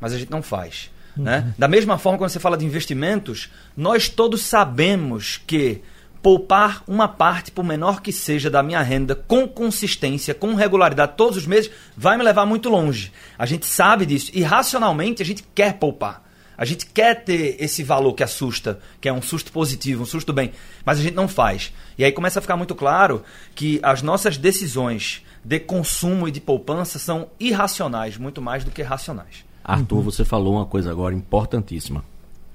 mas 0.00 0.12
a 0.12 0.18
gente 0.18 0.30
não 0.30 0.42
faz. 0.42 0.90
Uhum. 1.16 1.24
Né? 1.24 1.54
Da 1.58 1.68
mesma 1.68 1.98
forma, 1.98 2.18
quando 2.18 2.30
você 2.30 2.40
fala 2.40 2.56
de 2.56 2.64
investimentos, 2.64 3.50
nós 3.76 4.08
todos 4.08 4.42
sabemos 4.42 5.40
que 5.46 5.82
poupar 6.22 6.82
uma 6.86 7.06
parte, 7.06 7.50
por 7.50 7.64
menor 7.64 8.02
que 8.02 8.12
seja, 8.12 8.50
da 8.50 8.62
minha 8.62 8.82
renda 8.82 9.14
com 9.14 9.46
consistência, 9.46 10.34
com 10.34 10.54
regularidade, 10.54 11.12
todos 11.16 11.36
os 11.36 11.46
meses, 11.46 11.70
vai 11.96 12.16
me 12.16 12.24
levar 12.24 12.44
muito 12.44 12.68
longe. 12.68 13.12
A 13.38 13.46
gente 13.46 13.66
sabe 13.66 14.04
disso 14.04 14.30
e 14.34 14.42
racionalmente 14.42 15.22
a 15.22 15.26
gente 15.26 15.44
quer 15.54 15.74
poupar. 15.74 16.26
A 16.56 16.64
gente 16.64 16.86
quer 16.86 17.22
ter 17.22 17.56
esse 17.60 17.84
valor 17.84 18.14
que 18.14 18.22
assusta, 18.24 18.80
que 19.00 19.08
é 19.08 19.12
um 19.12 19.22
susto 19.22 19.52
positivo, 19.52 20.02
um 20.02 20.06
susto 20.06 20.32
bem, 20.32 20.50
mas 20.84 20.98
a 20.98 21.02
gente 21.02 21.14
não 21.14 21.28
faz. 21.28 21.72
E 21.96 22.04
aí 22.04 22.10
começa 22.10 22.40
a 22.40 22.42
ficar 22.42 22.56
muito 22.56 22.74
claro 22.74 23.22
que 23.54 23.78
as 23.80 24.02
nossas 24.02 24.36
decisões 24.36 25.24
de 25.44 25.60
consumo 25.60 26.26
e 26.26 26.32
de 26.32 26.40
poupança 26.40 26.98
são 26.98 27.30
irracionais, 27.38 28.16
muito 28.16 28.42
mais 28.42 28.64
do 28.64 28.72
que 28.72 28.82
racionais. 28.82 29.47
Arthur, 29.72 30.02
você 30.02 30.24
falou 30.24 30.54
uma 30.54 30.66
coisa 30.66 30.90
agora 30.90 31.14
importantíssima, 31.14 32.04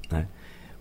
né? 0.09 0.27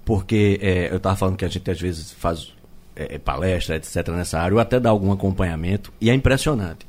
Porque 0.04 0.58
é, 0.62 0.90
eu 0.90 0.96
estava 0.96 1.14
falando 1.14 1.36
que 1.36 1.44
a 1.44 1.48
gente 1.48 1.70
às 1.70 1.80
vezes 1.80 2.12
faz 2.12 2.52
é, 2.96 3.18
palestra, 3.18 3.76
etc., 3.76 4.08
nessa 4.08 4.40
área, 4.40 4.54
ou 4.54 4.60
até 4.60 4.80
dá 4.80 4.90
algum 4.90 5.12
acompanhamento, 5.12 5.92
e 6.00 6.10
é 6.10 6.14
impressionante, 6.14 6.86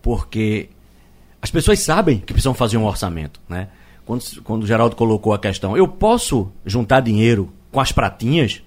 porque 0.00 0.68
as 1.40 1.50
pessoas 1.50 1.80
sabem 1.80 2.18
que 2.18 2.32
precisam 2.32 2.54
fazer 2.54 2.76
um 2.76 2.84
orçamento, 2.84 3.40
né? 3.48 3.68
quando, 4.04 4.42
quando 4.42 4.62
o 4.64 4.66
Geraldo 4.66 4.96
colocou 4.96 5.32
a 5.32 5.38
questão, 5.38 5.76
eu 5.76 5.86
posso 5.88 6.50
juntar 6.64 7.00
dinheiro 7.00 7.52
com 7.70 7.80
as 7.80 7.92
pratinhas? 7.92 8.62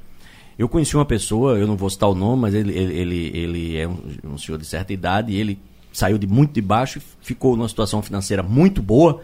Eu 0.57 0.69
conheci 0.69 0.95
uma 0.95 1.05
pessoa, 1.05 1.57
eu 1.57 1.67
não 1.67 1.75
vou 1.75 1.89
citar 1.89 2.09
o 2.09 2.15
nome, 2.15 2.43
mas 2.43 2.53
ele, 2.53 2.73
ele, 2.73 2.93
ele, 2.93 3.37
ele 3.37 3.77
é 3.77 3.87
um, 3.87 3.97
um 4.23 4.37
senhor 4.37 4.57
de 4.57 4.65
certa 4.65 4.93
idade 4.93 5.33
e 5.33 5.39
ele 5.39 5.59
saiu 5.91 6.17
de 6.17 6.25
muito 6.25 6.53
de 6.53 6.61
baixo, 6.61 7.01
ficou 7.21 7.55
numa 7.55 7.67
situação 7.67 8.01
financeira 8.01 8.41
muito 8.41 8.81
boa. 8.81 9.21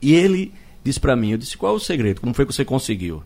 E 0.00 0.14
ele 0.14 0.52
disse 0.82 0.98
para 0.98 1.16
mim, 1.16 1.32
eu 1.32 1.38
disse, 1.38 1.56
qual 1.56 1.74
é 1.74 1.76
o 1.76 1.80
segredo? 1.80 2.20
Como 2.20 2.34
foi 2.34 2.46
que 2.46 2.52
você 2.52 2.64
conseguiu 2.64 3.22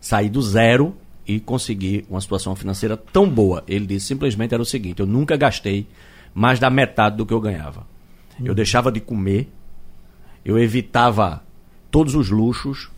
sair 0.00 0.28
do 0.28 0.40
zero 0.40 0.94
e 1.26 1.40
conseguir 1.40 2.04
uma 2.08 2.20
situação 2.20 2.54
financeira 2.54 2.96
tão 2.96 3.28
boa? 3.28 3.64
Ele 3.66 3.86
disse 3.86 4.06
simplesmente 4.06 4.54
era 4.54 4.62
o 4.62 4.66
seguinte, 4.66 5.00
eu 5.00 5.06
nunca 5.06 5.36
gastei 5.36 5.86
mais 6.34 6.58
da 6.58 6.70
metade 6.70 7.16
do 7.16 7.26
que 7.26 7.34
eu 7.34 7.40
ganhava. 7.40 7.86
Eu 8.42 8.54
deixava 8.54 8.90
de 8.90 9.00
comer 9.00 9.48
eu 10.44 10.58
evitava 10.58 11.42
todos 11.90 12.14
os 12.14 12.30
luxos. 12.30 12.90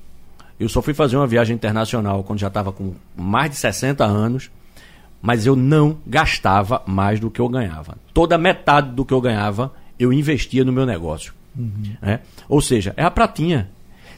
Eu 0.59 0.69
só 0.69 0.81
fui 0.81 0.95
fazer 0.95 1.17
uma 1.17 1.27
viagem 1.27 1.55
internacional 1.55 2.25
quando 2.25 2.39
já 2.39 2.49
estava 2.49 2.73
com 2.73 2.95
mais 3.17 3.51
de 3.51 3.57
60 3.57 4.05
anos, 4.05 4.51
mas 5.21 5.47
eu 5.47 5.57
não 5.57 5.99
gastava 6.07 6.83
mais 6.87 7.21
do 7.21 7.31
que 7.31 7.41
eu 7.41 7.49
ganhava. 7.49 7.97
Toda 8.13 8.39
metade 8.39 8.93
do 8.93 9.05
que 9.05 9.13
eu 9.13 9.21
ganhava 9.21 9.73
eu 9.99 10.13
investia 10.13 10.65
no 10.65 10.73
meu 10.73 10.87
negócio. 10.87 11.35
Uhum. 11.57 11.97
É? 12.03 12.21
Ou 12.49 12.61
seja, 12.61 12.93
é 12.97 13.05
a 13.05 13.11
pratinha. 13.11 13.71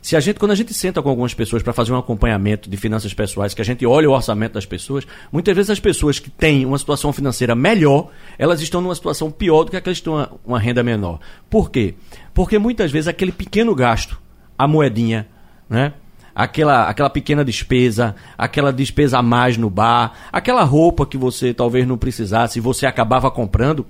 Se 0.02 0.14
a 0.14 0.20
gente, 0.20 0.38
quando 0.38 0.52
a 0.52 0.54
gente 0.54 0.72
senta 0.72 1.02
com 1.02 1.08
algumas 1.08 1.34
pessoas 1.34 1.62
para 1.62 1.72
fazer 1.72 1.92
um 1.92 1.98
acompanhamento 1.98 2.70
de 2.70 2.76
finanças 2.76 3.12
pessoais, 3.12 3.54
que 3.54 3.60
a 3.60 3.64
gente 3.64 3.84
olha 3.84 4.08
o 4.08 4.12
orçamento 4.12 4.52
das 4.52 4.64
pessoas, 4.64 5.04
muitas 5.32 5.54
vezes 5.54 5.70
as 5.70 5.80
pessoas 5.80 6.20
que 6.20 6.30
têm 6.30 6.64
uma 6.64 6.78
situação 6.78 7.12
financeira 7.12 7.56
melhor, 7.56 8.10
elas 8.38 8.60
estão 8.60 8.80
numa 8.80 8.94
situação 8.94 9.30
pior 9.30 9.64
do 9.64 9.72
que 9.72 9.76
aquelas 9.76 9.98
que 9.98 10.04
têm 10.04 10.12
uma, 10.12 10.30
uma 10.44 10.60
renda 10.60 10.82
menor. 10.82 11.18
Por 11.50 11.70
quê? 11.70 11.94
Porque 12.32 12.56
muitas 12.56 12.92
vezes 12.92 13.08
aquele 13.08 13.32
pequeno 13.32 13.74
gasto, 13.74 14.20
a 14.56 14.68
moedinha, 14.68 15.26
né? 15.68 15.92
aquela, 16.36 16.86
aquela 16.86 17.08
pequena 17.08 17.42
despesa, 17.42 18.14
aquela 18.36 18.70
despesa 18.70 19.18
a 19.18 19.22
mais 19.22 19.56
no 19.56 19.70
bar, 19.70 20.12
aquela 20.30 20.62
roupa 20.64 21.06
que 21.06 21.16
você 21.16 21.54
talvez 21.54 21.88
não 21.88 21.96
precisasse 21.96 22.58
e 22.58 22.62
você 22.62 22.84
acabava 22.84 23.30
comprando, 23.30 23.86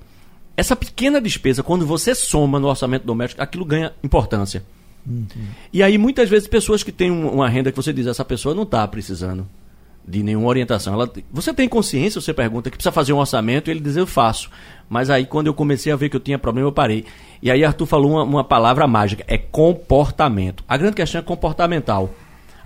essa 0.56 0.74
pequena 0.74 1.20
despesa, 1.20 1.62
quando 1.62 1.86
você 1.86 2.14
soma 2.14 2.58
no 2.58 2.68
orçamento 2.68 3.06
doméstico, 3.06 3.42
aquilo 3.42 3.64
ganha 3.64 3.92
importância. 4.02 4.64
Uhum. 5.06 5.26
E 5.72 5.82
aí, 5.82 5.98
muitas 5.98 6.28
vezes, 6.28 6.48
pessoas 6.48 6.82
que 6.82 6.90
têm 6.90 7.10
uma 7.10 7.48
renda 7.48 7.70
que 7.70 7.76
você 7.76 7.92
diz, 7.92 8.06
essa 8.06 8.24
pessoa 8.24 8.54
não 8.54 8.62
está 8.62 8.86
precisando 8.88 9.46
de 10.06 10.22
nenhuma 10.22 10.48
orientação. 10.48 10.94
Ela, 10.94 11.10
você 11.30 11.52
tem 11.52 11.68
consciência, 11.68 12.20
você 12.20 12.32
pergunta, 12.32 12.70
que 12.70 12.76
precisa 12.76 12.92
fazer 12.92 13.12
um 13.12 13.18
orçamento, 13.18 13.68
e 13.68 13.70
ele 13.72 13.80
diz, 13.80 13.96
eu 13.96 14.06
faço. 14.06 14.50
Mas 14.88 15.10
aí, 15.10 15.26
quando 15.26 15.48
eu 15.48 15.54
comecei 15.54 15.92
a 15.92 15.96
ver 15.96 16.08
que 16.08 16.16
eu 16.16 16.20
tinha 16.20 16.38
problema, 16.38 16.68
eu 16.68 16.72
parei. 16.72 17.04
E 17.42 17.50
aí, 17.50 17.64
Arthur 17.64 17.86
falou 17.86 18.12
uma, 18.12 18.22
uma 18.22 18.44
palavra 18.44 18.86
mágica, 18.86 19.24
é 19.28 19.36
comportamento. 19.36 20.64
A 20.66 20.76
grande 20.76 20.96
questão 20.96 21.20
é 21.20 21.22
comportamental. 21.22 22.12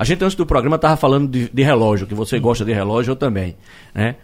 A 0.00 0.04
gente, 0.04 0.25
antes 0.25 0.35
do 0.35 0.47
programa, 0.47 0.76
estava 0.76 0.97
falando 0.97 1.28
de, 1.28 1.50
de, 1.50 1.62
relógio, 1.62 2.06
que 2.06 2.14
você 2.14 2.38
gosta 2.38 2.64
de 2.64 2.73
relógio, 2.73 3.12
eu 3.12 3.16
também. 3.16 3.54
Né? 3.94 4.16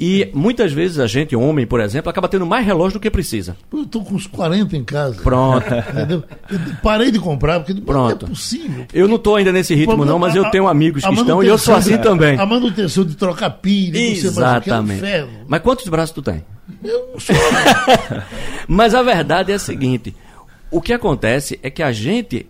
E 0.00 0.30
muitas 0.32 0.72
vezes 0.72 0.98
a 0.98 1.06
gente, 1.06 1.36
homem, 1.36 1.66
por 1.66 1.78
exemplo, 1.78 2.08
acaba 2.08 2.26
tendo 2.26 2.46
mais 2.46 2.64
relógio 2.64 2.98
do 2.98 3.02
que 3.02 3.10
precisa. 3.10 3.54
Eu 3.70 3.82
estou 3.82 4.02
com 4.02 4.14
uns 4.14 4.26
40 4.26 4.74
em 4.74 4.82
casa. 4.82 5.20
Pronto. 5.20 5.66
Entendeu? 5.92 6.24
Eu 6.50 6.58
parei 6.82 7.10
de 7.10 7.18
comprar, 7.18 7.60
porque 7.60 7.78
Pronto. 7.78 8.24
não 8.24 8.28
é 8.28 8.30
possível. 8.30 8.86
Eu 8.94 9.06
não 9.06 9.16
estou 9.16 9.36
ainda 9.36 9.52
nesse 9.52 9.74
ritmo, 9.74 10.06
não, 10.06 10.18
mas 10.18 10.34
eu 10.34 10.50
tenho 10.50 10.66
amigos 10.66 11.04
que 11.04 11.12
estão 11.12 11.42
e 11.42 11.48
eu 11.48 11.58
sou 11.58 11.74
assim 11.74 11.98
também. 11.98 12.38
A 12.38 12.46
manutenção 12.46 13.04
de 13.04 13.14
trocar 13.14 13.50
pilha, 13.50 13.98
Exatamente. 13.98 15.00
Você, 15.00 15.06
é 15.06 15.24
um 15.24 15.28
mas 15.46 15.60
quantos 15.60 15.86
braços 15.86 16.14
tu 16.14 16.22
tem? 16.22 16.42
Eu 16.82 17.10
não 17.12 17.20
sou. 17.20 17.36
mas 18.66 18.94
a 18.94 19.02
verdade 19.02 19.52
é 19.52 19.56
a 19.56 19.58
seguinte: 19.58 20.16
o 20.70 20.80
que 20.80 20.94
acontece 20.94 21.60
é 21.62 21.68
que 21.68 21.82
a 21.82 21.92
gente 21.92 22.46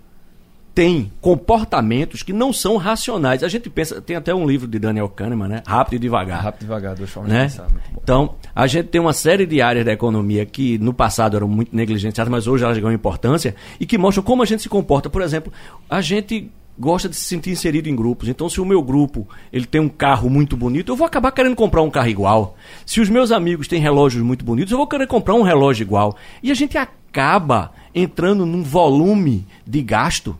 tem 0.74 1.10
comportamentos 1.20 2.22
que 2.22 2.32
não 2.32 2.52
são 2.52 2.76
racionais. 2.76 3.42
A 3.42 3.48
gente 3.48 3.68
pensa, 3.68 4.00
tem 4.00 4.16
até 4.16 4.34
um 4.34 4.46
livro 4.46 4.68
de 4.68 4.78
Daniel 4.78 5.08
Kahneman, 5.08 5.48
né? 5.48 5.62
Rápido 5.66 5.94
e 5.94 5.98
devagar. 5.98 6.42
Rápido 6.42 6.62
e 6.62 6.64
devagar, 6.64 6.94
duas 6.94 7.10
formas 7.10 7.32
né? 7.32 7.46
de 7.46 7.52
pensar. 7.52 7.68
Então, 8.02 8.34
a 8.54 8.66
gente 8.66 8.86
tem 8.86 9.00
uma 9.00 9.12
série 9.12 9.46
de 9.46 9.60
áreas 9.60 9.84
da 9.84 9.92
economia 9.92 10.46
que 10.46 10.78
no 10.78 10.94
passado 10.94 11.36
eram 11.36 11.48
muito 11.48 11.74
negligenciadas, 11.74 12.30
mas 12.30 12.46
hoje 12.46 12.64
elas 12.64 12.78
ganham 12.78 12.92
importância 12.92 13.54
e 13.78 13.86
que 13.86 13.98
mostram 13.98 14.22
como 14.22 14.42
a 14.42 14.46
gente 14.46 14.62
se 14.62 14.68
comporta. 14.68 15.10
Por 15.10 15.22
exemplo, 15.22 15.52
a 15.88 16.00
gente 16.00 16.50
gosta 16.78 17.08
de 17.08 17.16
se 17.16 17.24
sentir 17.24 17.50
inserido 17.50 17.88
em 17.88 17.96
grupos. 17.96 18.28
Então, 18.28 18.48
se 18.48 18.60
o 18.60 18.64
meu 18.64 18.82
grupo 18.82 19.28
ele 19.52 19.66
tem 19.66 19.80
um 19.80 19.88
carro 19.88 20.30
muito 20.30 20.56
bonito, 20.56 20.92
eu 20.92 20.96
vou 20.96 21.06
acabar 21.06 21.30
querendo 21.32 21.56
comprar 21.56 21.82
um 21.82 21.90
carro 21.90 22.08
igual. 22.08 22.56
Se 22.86 23.00
os 23.00 23.10
meus 23.10 23.32
amigos 23.32 23.68
têm 23.68 23.80
relógios 23.80 24.22
muito 24.22 24.44
bonitos, 24.44 24.72
eu 24.72 24.78
vou 24.78 24.86
querer 24.86 25.06
comprar 25.06 25.34
um 25.34 25.42
relógio 25.42 25.82
igual. 25.82 26.16
E 26.42 26.50
a 26.50 26.54
gente 26.54 26.78
acaba 26.78 27.72
entrando 27.94 28.46
num 28.46 28.62
volume 28.62 29.46
de 29.66 29.82
gasto 29.82 30.38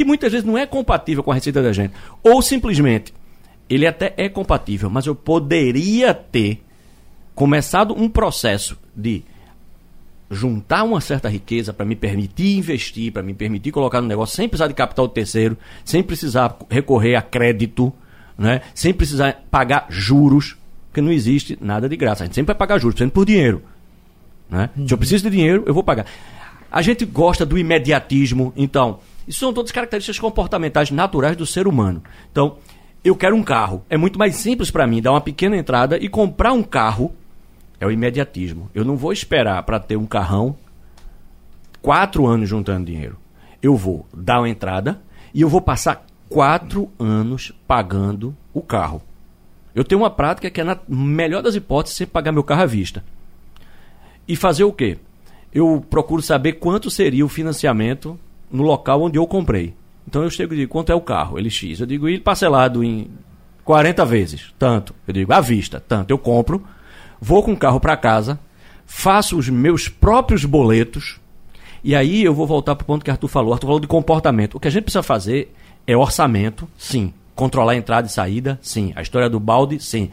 que 0.00 0.04
muitas 0.06 0.32
vezes 0.32 0.46
não 0.46 0.56
é 0.56 0.64
compatível 0.64 1.22
com 1.22 1.30
a 1.30 1.34
receita 1.34 1.62
da 1.62 1.74
gente. 1.74 1.92
Ou 2.22 2.40
simplesmente, 2.40 3.12
ele 3.68 3.86
até 3.86 4.14
é 4.16 4.30
compatível, 4.30 4.88
mas 4.88 5.04
eu 5.04 5.14
poderia 5.14 6.14
ter 6.14 6.64
começado 7.34 7.92
um 7.92 8.08
processo 8.08 8.78
de 8.96 9.22
juntar 10.30 10.84
uma 10.84 11.02
certa 11.02 11.28
riqueza 11.28 11.74
para 11.74 11.84
me 11.84 11.94
permitir 11.94 12.56
investir, 12.56 13.12
para 13.12 13.22
me 13.22 13.34
permitir 13.34 13.72
colocar 13.72 14.00
no 14.00 14.08
negócio 14.08 14.34
sem 14.34 14.48
precisar 14.48 14.68
de 14.68 14.72
capital 14.72 15.06
terceiro, 15.06 15.54
sem 15.84 16.02
precisar 16.02 16.56
recorrer 16.70 17.14
a 17.14 17.20
crédito, 17.20 17.92
né? 18.38 18.62
sem 18.74 18.94
precisar 18.94 19.44
pagar 19.50 19.84
juros, 19.90 20.56
porque 20.88 21.02
não 21.02 21.12
existe 21.12 21.58
nada 21.60 21.90
de 21.90 21.96
graça. 21.98 22.22
A 22.22 22.26
gente 22.26 22.36
sempre 22.36 22.54
vai 22.54 22.58
pagar 22.58 22.78
juros, 22.78 22.98
sempre 22.98 23.12
por 23.12 23.26
dinheiro. 23.26 23.62
Né? 24.48 24.70
Uhum. 24.78 24.88
Se 24.88 24.94
eu 24.94 24.98
preciso 24.98 25.24
de 25.24 25.36
dinheiro, 25.36 25.64
eu 25.66 25.74
vou 25.74 25.84
pagar. 25.84 26.06
A 26.72 26.80
gente 26.80 27.04
gosta 27.04 27.44
do 27.44 27.58
imediatismo, 27.58 28.50
então 28.56 29.00
isso 29.30 29.38
são 29.38 29.52
todas 29.52 29.70
características 29.70 30.18
comportamentais 30.18 30.90
naturais 30.90 31.36
do 31.36 31.46
ser 31.46 31.68
humano. 31.68 32.02
Então, 32.32 32.56
eu 33.04 33.14
quero 33.14 33.36
um 33.36 33.44
carro. 33.44 33.84
É 33.88 33.96
muito 33.96 34.18
mais 34.18 34.34
simples 34.34 34.72
para 34.72 34.88
mim 34.88 35.00
dar 35.00 35.12
uma 35.12 35.20
pequena 35.20 35.56
entrada 35.56 35.96
e 35.96 36.08
comprar 36.08 36.52
um 36.52 36.64
carro. 36.64 37.14
É 37.78 37.86
o 37.86 37.92
imediatismo. 37.92 38.68
Eu 38.74 38.84
não 38.84 38.96
vou 38.96 39.12
esperar 39.12 39.62
para 39.62 39.78
ter 39.78 39.96
um 39.96 40.04
carrão 40.04 40.56
quatro 41.80 42.26
anos 42.26 42.48
juntando 42.48 42.86
dinheiro. 42.86 43.18
Eu 43.62 43.76
vou 43.76 44.04
dar 44.12 44.40
uma 44.40 44.48
entrada 44.48 45.00
e 45.32 45.42
eu 45.42 45.48
vou 45.48 45.60
passar 45.60 46.04
quatro 46.28 46.90
anos 46.98 47.52
pagando 47.68 48.36
o 48.52 48.60
carro. 48.60 49.00
Eu 49.72 49.84
tenho 49.84 50.00
uma 50.00 50.10
prática 50.10 50.50
que 50.50 50.60
é, 50.60 50.64
na 50.64 50.76
melhor 50.88 51.40
das 51.40 51.54
hipóteses, 51.54 51.96
sempre 51.96 52.14
pagar 52.14 52.32
meu 52.32 52.42
carro 52.42 52.62
à 52.62 52.66
vista. 52.66 53.04
E 54.26 54.34
fazer 54.34 54.64
o 54.64 54.72
quê? 54.72 54.98
Eu 55.54 55.86
procuro 55.88 56.20
saber 56.20 56.54
quanto 56.54 56.90
seria 56.90 57.24
o 57.24 57.28
financiamento 57.28 58.18
no 58.50 58.62
local 58.62 59.02
onde 59.02 59.18
eu 59.18 59.26
comprei. 59.26 59.74
Então 60.06 60.22
eu 60.22 60.30
chego 60.30 60.54
e 60.54 60.58
digo, 60.58 60.72
quanto 60.72 60.90
é 60.90 60.94
o 60.94 61.00
carro? 61.00 61.38
Ele 61.38 61.50
X. 61.50 61.80
Eu 61.80 61.86
digo, 61.86 62.08
e 62.08 62.18
parcelado 62.18 62.82
em 62.82 63.10
40 63.64 64.04
vezes? 64.04 64.54
Tanto. 64.58 64.94
Eu 65.06 65.14
digo, 65.14 65.32
à 65.32 65.40
vista, 65.40 65.80
tanto. 65.80 66.10
Eu 66.10 66.18
compro, 66.18 66.64
vou 67.20 67.42
com 67.42 67.52
o 67.52 67.56
carro 67.56 67.78
para 67.78 67.96
casa, 67.96 68.38
faço 68.86 69.36
os 69.36 69.48
meus 69.48 69.88
próprios 69.88 70.44
boletos, 70.44 71.20
e 71.82 71.94
aí 71.94 72.22
eu 72.22 72.34
vou 72.34 72.46
voltar 72.46 72.74
para 72.76 72.84
o 72.84 72.86
ponto 72.86 73.04
que 73.04 73.10
Arthur 73.10 73.28
falou. 73.28 73.52
Arthur 73.52 73.66
falou 73.66 73.80
de 73.80 73.86
comportamento. 73.86 74.56
O 74.56 74.60
que 74.60 74.68
a 74.68 74.70
gente 74.70 74.84
precisa 74.84 75.02
fazer 75.02 75.54
é 75.86 75.96
orçamento, 75.96 76.68
sim. 76.76 77.12
Controlar 77.34 77.72
a 77.72 77.76
entrada 77.76 78.06
e 78.06 78.10
saída, 78.10 78.58
sim. 78.60 78.92
A 78.94 79.02
história 79.02 79.30
do 79.30 79.40
balde, 79.40 79.80
sim. 79.80 80.10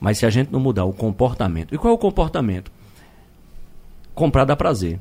Mas 0.00 0.18
se 0.18 0.26
a 0.26 0.30
gente 0.30 0.50
não 0.50 0.58
mudar 0.58 0.84
o 0.84 0.92
comportamento. 0.92 1.74
E 1.74 1.78
qual 1.78 1.92
é 1.92 1.94
o 1.94 1.98
comportamento? 1.98 2.72
Comprar 4.14 4.44
dá 4.44 4.56
prazer. 4.56 4.98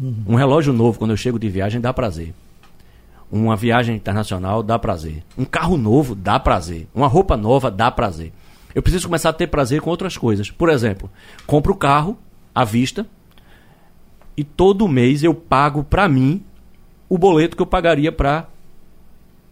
Uhum. 0.00 0.24
Um 0.28 0.34
relógio 0.34 0.72
novo, 0.72 0.98
quando 0.98 1.10
eu 1.10 1.16
chego 1.16 1.38
de 1.38 1.48
viagem, 1.48 1.80
dá 1.80 1.92
prazer. 1.92 2.34
Uma 3.30 3.56
viagem 3.56 3.96
internacional 3.96 4.62
dá 4.62 4.78
prazer. 4.78 5.22
Um 5.36 5.44
carro 5.44 5.76
novo 5.76 6.14
dá 6.14 6.38
prazer. 6.40 6.88
Uma 6.94 7.06
roupa 7.06 7.36
nova 7.36 7.70
dá 7.70 7.90
prazer. 7.90 8.32
Eu 8.74 8.82
preciso 8.82 9.06
começar 9.06 9.30
a 9.30 9.34
ter 9.34 9.48
prazer 9.48 9.80
com 9.80 9.90
outras 9.90 10.16
coisas. 10.16 10.50
Por 10.50 10.68
exemplo, 10.68 11.10
compro 11.46 11.72
o 11.72 11.76
carro 11.76 12.16
à 12.54 12.64
vista 12.64 13.06
e 14.36 14.44
todo 14.44 14.88
mês 14.88 15.22
eu 15.22 15.34
pago 15.34 15.82
para 15.82 16.08
mim 16.08 16.42
o 17.08 17.18
boleto 17.18 17.56
que 17.56 17.62
eu 17.62 17.66
pagaria 17.66 18.12
para 18.12 18.46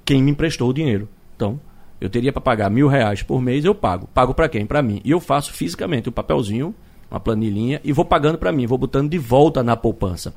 quem 0.04 0.22
me 0.22 0.30
emprestou 0.30 0.70
o 0.70 0.72
dinheiro. 0.72 1.08
Então, 1.34 1.60
eu 2.00 2.08
teria 2.08 2.32
para 2.32 2.40
pagar 2.40 2.70
mil 2.70 2.86
reais 2.88 3.22
por 3.22 3.40
mês, 3.42 3.64
eu 3.64 3.74
pago. 3.74 4.08
Pago 4.14 4.32
para 4.32 4.48
quem? 4.48 4.64
Para 4.64 4.82
mim. 4.82 5.00
E 5.04 5.10
eu 5.10 5.20
faço 5.20 5.52
fisicamente 5.52 6.08
o 6.08 6.12
papelzinho 6.12 6.74
uma 7.10 7.20
planilhinha, 7.20 7.80
e 7.84 7.92
vou 7.92 8.04
pagando 8.04 8.38
para 8.38 8.52
mim, 8.52 8.66
vou 8.66 8.78
botando 8.78 9.10
de 9.10 9.18
volta 9.18 9.62
na 9.62 9.76
poupança. 9.76 10.34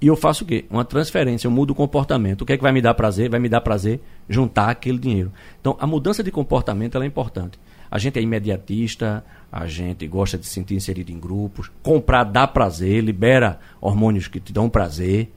E 0.00 0.08
eu 0.08 0.16
faço 0.16 0.44
o 0.44 0.46
quê? 0.46 0.66
Uma 0.68 0.84
transferência, 0.84 1.46
eu 1.46 1.50
mudo 1.50 1.70
o 1.70 1.74
comportamento. 1.74 2.42
O 2.42 2.46
que 2.46 2.52
é 2.52 2.56
que 2.56 2.62
vai 2.62 2.72
me 2.72 2.82
dar 2.82 2.94
prazer? 2.94 3.30
Vai 3.30 3.40
me 3.40 3.48
dar 3.48 3.62
prazer 3.62 4.00
juntar 4.28 4.68
aquele 4.68 4.98
dinheiro. 4.98 5.32
Então, 5.60 5.76
a 5.80 5.86
mudança 5.86 6.22
de 6.22 6.30
comportamento 6.30 7.00
é 7.00 7.06
importante. 7.06 7.58
A 7.90 7.98
gente 7.98 8.18
é 8.18 8.22
imediatista, 8.22 9.24
a 9.50 9.66
gente 9.66 10.06
gosta 10.06 10.36
de 10.36 10.44
se 10.44 10.52
sentir 10.52 10.74
inserido 10.74 11.10
em 11.10 11.18
grupos. 11.18 11.70
Comprar 11.82 12.24
dá 12.24 12.46
prazer, 12.46 13.02
libera 13.02 13.58
hormônios 13.80 14.28
que 14.28 14.38
te 14.38 14.52
dão 14.52 14.68
prazer. 14.68 15.32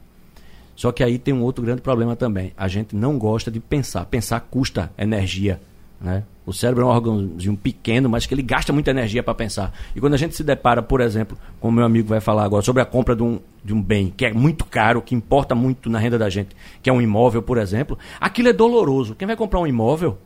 Só 0.76 0.92
que 0.92 1.04
aí 1.04 1.18
tem 1.18 1.34
um 1.34 1.42
outro 1.42 1.64
grande 1.64 1.82
problema 1.82 2.16
também. 2.16 2.52
A 2.58 2.68
gente 2.68 2.96
não 2.96 3.18
gosta 3.18 3.50
de 3.50 3.60
pensar. 3.60 4.06
Pensar 4.06 4.40
custa 4.42 4.92
energia. 4.98 5.62
Né? 6.02 6.24
O 6.50 6.54
cérebro 6.54 6.84
é 6.84 6.86
um 6.88 6.90
órgãozinho 6.90 7.56
pequeno, 7.56 8.10
mas 8.10 8.26
que 8.26 8.34
ele 8.34 8.42
gasta 8.42 8.74
muita 8.74 8.90
energia 8.90 9.22
para 9.22 9.36
pensar. 9.36 9.72
E 9.96 10.00
quando 10.00 10.16
a 10.16 10.18
gente 10.18 10.36
se 10.36 10.44
depara, 10.44 10.82
por 10.82 11.00
exemplo, 11.00 11.38
como 11.60 11.76
meu 11.76 11.86
amigo 11.86 12.10
vai 12.10 12.20
falar 12.20 12.44
agora, 12.44 12.64
sobre 12.64 12.82
a 12.82 12.86
compra 12.86 13.16
de 13.16 13.22
um, 13.22 13.40
de 13.64 13.72
um 13.72 13.80
bem 13.82 14.12
que 14.16 14.26
é 14.26 14.34
muito 14.34 14.66
caro, 14.66 15.00
que 15.00 15.14
importa 15.14 15.54
muito 15.54 15.90
na 15.92 16.00
renda 16.00 16.18
da 16.18 16.28
gente, 16.28 16.56
que 16.82 16.90
é 16.90 16.94
um 16.94 17.00
imóvel, 17.00 17.44
por 17.44 17.60
exemplo, 17.60 18.00
aquilo 18.20 18.50
é 18.50 18.54
doloroso. 18.54 19.14
Quem 19.14 19.28
vai 19.28 19.36
comprar 19.36 19.60
um 19.60 19.68
imóvel, 19.68 20.18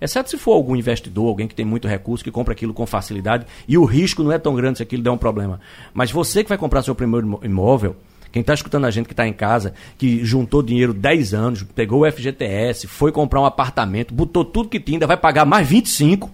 exceto 0.00 0.30
se 0.30 0.36
for 0.36 0.54
algum 0.54 0.74
investidor, 0.74 1.28
alguém 1.28 1.46
que 1.46 1.54
tem 1.54 1.64
muito 1.64 1.86
recurso, 1.86 2.24
que 2.24 2.30
compra 2.32 2.54
aquilo 2.54 2.74
com 2.74 2.84
facilidade, 2.84 3.46
e 3.68 3.78
o 3.78 3.84
risco 3.84 4.24
não 4.24 4.32
é 4.32 4.38
tão 4.38 4.56
grande 4.56 4.78
se 4.78 4.82
aquilo 4.82 5.02
der 5.02 5.10
um 5.10 5.18
problema. 5.18 5.60
Mas 5.94 6.10
você 6.10 6.42
que 6.42 6.48
vai 6.48 6.58
comprar 6.58 6.82
seu 6.82 6.94
primeiro 6.94 7.38
imóvel, 7.44 7.94
quem 8.32 8.40
está 8.40 8.54
escutando 8.54 8.86
a 8.86 8.90
gente 8.90 9.06
que 9.06 9.12
está 9.12 9.28
em 9.28 9.32
casa, 9.32 9.74
que 9.98 10.24
juntou 10.24 10.62
dinheiro 10.62 10.94
10 10.94 11.34
anos, 11.34 11.62
pegou 11.62 12.02
o 12.02 12.10
FGTS, 12.10 12.86
foi 12.86 13.12
comprar 13.12 13.42
um 13.42 13.44
apartamento, 13.44 14.14
botou 14.14 14.42
tudo 14.42 14.70
que 14.70 14.80
tinha, 14.80 14.96
ainda 14.96 15.06
vai 15.06 15.18
pagar 15.18 15.44
mais 15.44 15.68
25. 15.68 16.30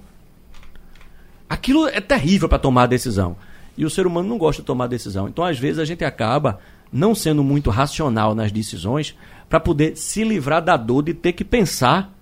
Aquilo 1.51 1.89
é 1.89 2.01
terrível 2.01 2.49
para 2.49 2.59
tomar 2.59 2.85
a 2.85 2.87
decisão. 2.87 3.37
E 3.77 3.85
o 3.85 3.91
ser 3.91 4.07
humano 4.07 4.29
não 4.29 4.39
gosta 4.39 4.63
de 4.63 4.67
tomar 4.67 4.87
decisão. 4.87 5.29
Então, 5.29 5.45
às 5.45 5.59
vezes, 5.59 5.81
a 5.81 5.85
gente 5.85 6.05
acaba 6.05 6.61
não 6.93 7.17
sendo 7.17 7.43
muito 7.43 7.69
racional 7.69 8.33
nas 8.33 8.53
decisões 8.53 9.17
para 9.49 9.59
poder 9.59 9.97
se 9.97 10.23
livrar 10.23 10.63
da 10.63 10.77
dor 10.77 11.03
de 11.03 11.15
ter 11.15 11.33
que 11.33 11.45
pensar 11.45 12.15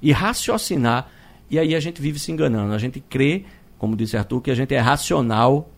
e 0.00 0.10
raciocinar. 0.10 1.08
E 1.50 1.58
aí 1.58 1.74
a 1.74 1.80
gente 1.80 2.00
vive 2.00 2.18
se 2.18 2.32
enganando. 2.32 2.72
A 2.72 2.78
gente 2.78 2.98
crê, 2.98 3.44
como 3.78 3.94
disse 3.94 4.16
Arthur, 4.16 4.40
que 4.40 4.50
a 4.50 4.54
gente 4.54 4.74
é 4.74 4.78
racional 4.78 5.68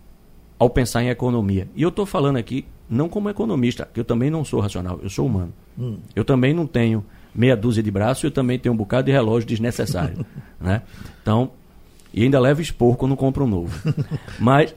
ao 0.56 0.70
pensar 0.70 1.02
em 1.02 1.08
economia. 1.08 1.68
E 1.74 1.82
eu 1.82 1.88
estou 1.88 2.06
falando 2.06 2.36
aqui 2.36 2.64
não 2.88 3.08
como 3.08 3.30
economista, 3.30 3.88
que 3.92 4.00
eu 4.00 4.04
também 4.04 4.30
não 4.30 4.44
sou 4.44 4.60
racional, 4.60 5.00
eu 5.02 5.08
sou 5.08 5.26
humano. 5.26 5.52
Hum. 5.78 5.98
Eu 6.14 6.24
também 6.24 6.52
não 6.52 6.66
tenho 6.66 7.04
meia 7.34 7.56
dúzia 7.56 7.82
de 7.82 7.90
braços, 7.90 8.24
eu 8.24 8.30
também 8.30 8.58
tenho 8.58 8.74
um 8.74 8.76
bocado 8.76 9.06
de 9.06 9.12
relógio 9.12 9.48
desnecessário. 9.48 10.24
né? 10.60 10.82
Então, 11.20 11.50
E 12.12 12.22
ainda 12.22 12.38
leva 12.38 12.62
expor 12.62 12.96
quando 12.96 13.16
compra 13.16 13.42
um 13.42 13.48
novo. 13.48 13.76
Mas 14.38 14.74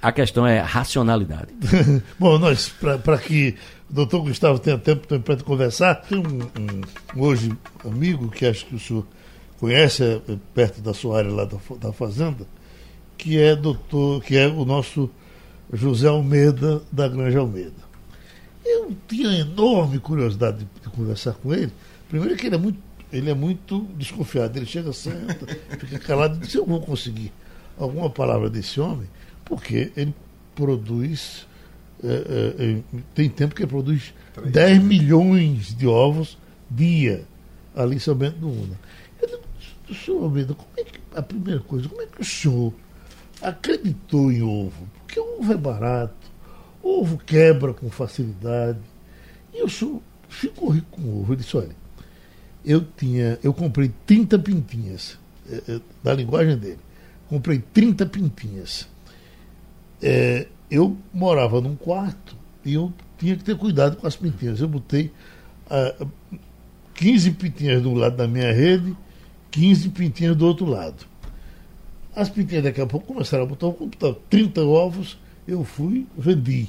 a 0.00 0.12
questão 0.12 0.46
é 0.46 0.60
racionalidade. 0.60 1.52
Bom, 2.18 2.38
nós, 2.38 2.68
para 2.68 3.18
que 3.18 3.56
o 3.90 3.94
doutor 3.94 4.22
Gustavo 4.22 4.58
tenha 4.58 4.78
tempo 4.78 5.06
para 5.20 5.36
conversar, 5.38 5.96
tem 5.96 6.18
um, 6.18 6.42
um, 6.42 7.20
hoje 7.20 7.52
amigo 7.84 8.30
que 8.30 8.46
acho 8.46 8.66
que 8.66 8.76
o 8.76 8.78
senhor 8.78 9.04
conhece, 9.58 10.04
é, 10.04 10.32
é 10.32 10.36
perto 10.54 10.80
da 10.80 10.94
sua 10.94 11.18
área 11.18 11.32
lá 11.32 11.44
da, 11.44 11.56
da 11.80 11.92
Fazenda, 11.92 12.46
que 13.16 13.36
é 13.36 13.56
doutor, 13.56 14.22
que 14.22 14.36
é 14.36 14.46
o 14.46 14.64
nosso 14.64 15.10
José 15.72 16.08
Almeida 16.08 16.82
da 16.90 17.08
Granja 17.08 17.40
Almeida. 17.40 17.88
Eu 18.64 18.94
tinha 19.06 19.30
enorme 19.38 19.98
curiosidade 19.98 20.58
de, 20.82 20.90
conversar 20.90 21.34
com 21.34 21.52
ele. 21.54 21.72
Primeiro 22.08 22.36
que 22.36 22.46
ele 22.46 22.54
é 22.54 22.58
muito 22.58 22.88
ele 23.10 23.30
é 23.30 23.34
muito 23.34 23.86
desconfiado. 23.96 24.56
Ele 24.56 24.66
chega, 24.66 24.92
senta, 24.92 25.46
fica 25.78 25.98
calado 25.98 26.36
e 26.36 26.40
diz: 26.40 26.54
Eu 26.54 26.66
vou 26.66 26.80
conseguir 26.80 27.32
alguma 27.78 28.10
palavra 28.10 28.50
desse 28.50 28.80
homem, 28.80 29.08
porque 29.44 29.92
ele 29.96 30.14
produz. 30.54 31.46
É, 32.02 32.76
é 32.78 32.98
tem 33.14 33.28
tempo 33.28 33.54
que 33.54 33.62
ele 33.62 33.70
produz 33.70 34.14
10 34.44 34.82
milhões 34.82 35.74
de 35.74 35.86
ovos 35.86 36.38
dia 36.70 37.24
ali 37.74 37.96
em 37.96 37.98
São 37.98 38.14
Bento 38.14 38.38
do 38.38 38.48
Una. 38.48 38.78
Eu 39.20 39.28
digo, 39.28 39.94
senhor 39.94 40.22
Almeida, 40.22 40.54
como 40.54 40.68
é 40.76 40.84
que, 40.84 41.00
a 41.14 41.22
primeira 41.22 41.60
coisa, 41.60 41.88
como 41.88 42.02
é 42.02 42.06
que 42.06 42.20
o 42.20 42.24
senhor 42.24 42.72
acreditou 43.40 44.30
em 44.30 44.42
ovo? 44.42 44.88
Porque 45.08 45.18
ovo 45.18 45.50
é 45.50 45.56
barato, 45.56 46.30
ovo 46.82 47.16
quebra 47.16 47.72
com 47.72 47.88
facilidade. 47.88 48.78
E 49.54 49.62
o 49.62 49.68
senhor 49.68 50.02
ficou 50.28 50.68
rico 50.68 50.86
com 50.90 51.20
ovo. 51.20 51.32
Ele 51.32 51.40
disse, 51.40 51.56
olha, 51.56 51.74
eu 52.62 52.84
tinha, 52.94 53.38
eu 53.42 53.54
comprei 53.54 53.90
30 54.04 54.38
pintinhas, 54.38 55.18
é, 55.50 55.62
é, 55.66 55.80
da 56.04 56.12
linguagem 56.12 56.58
dele. 56.58 56.78
Comprei 57.26 57.58
30 57.72 58.04
pintinhas. 58.04 58.86
É, 60.02 60.46
eu 60.70 60.94
morava 61.12 61.58
num 61.62 61.74
quarto 61.74 62.36
e 62.62 62.74
eu 62.74 62.92
tinha 63.16 63.34
que 63.34 63.42
ter 63.42 63.56
cuidado 63.56 63.96
com 63.96 64.06
as 64.06 64.14
pintinhas. 64.14 64.60
Eu 64.60 64.68
botei 64.68 65.10
ah, 65.70 66.06
15 66.94 67.30
pintinhas 67.32 67.82
do 67.82 67.94
lado 67.94 68.14
da 68.14 68.28
minha 68.28 68.52
rede, 68.52 68.94
15 69.50 69.88
pintinhas 69.88 70.36
do 70.36 70.46
outro 70.46 70.66
lado. 70.66 71.06
As 72.20 72.28
pintinhas 72.28 72.64
daqui 72.64 72.80
a 72.80 72.86
pouco 72.86 73.06
começaram 73.06 73.44
a 73.44 73.46
botar 73.46 73.66
o 73.66 73.72
computador, 73.72 74.20
30 74.28 74.60
ovos, 74.62 75.18
eu 75.46 75.64
fui, 75.64 76.06
vendi. 76.16 76.66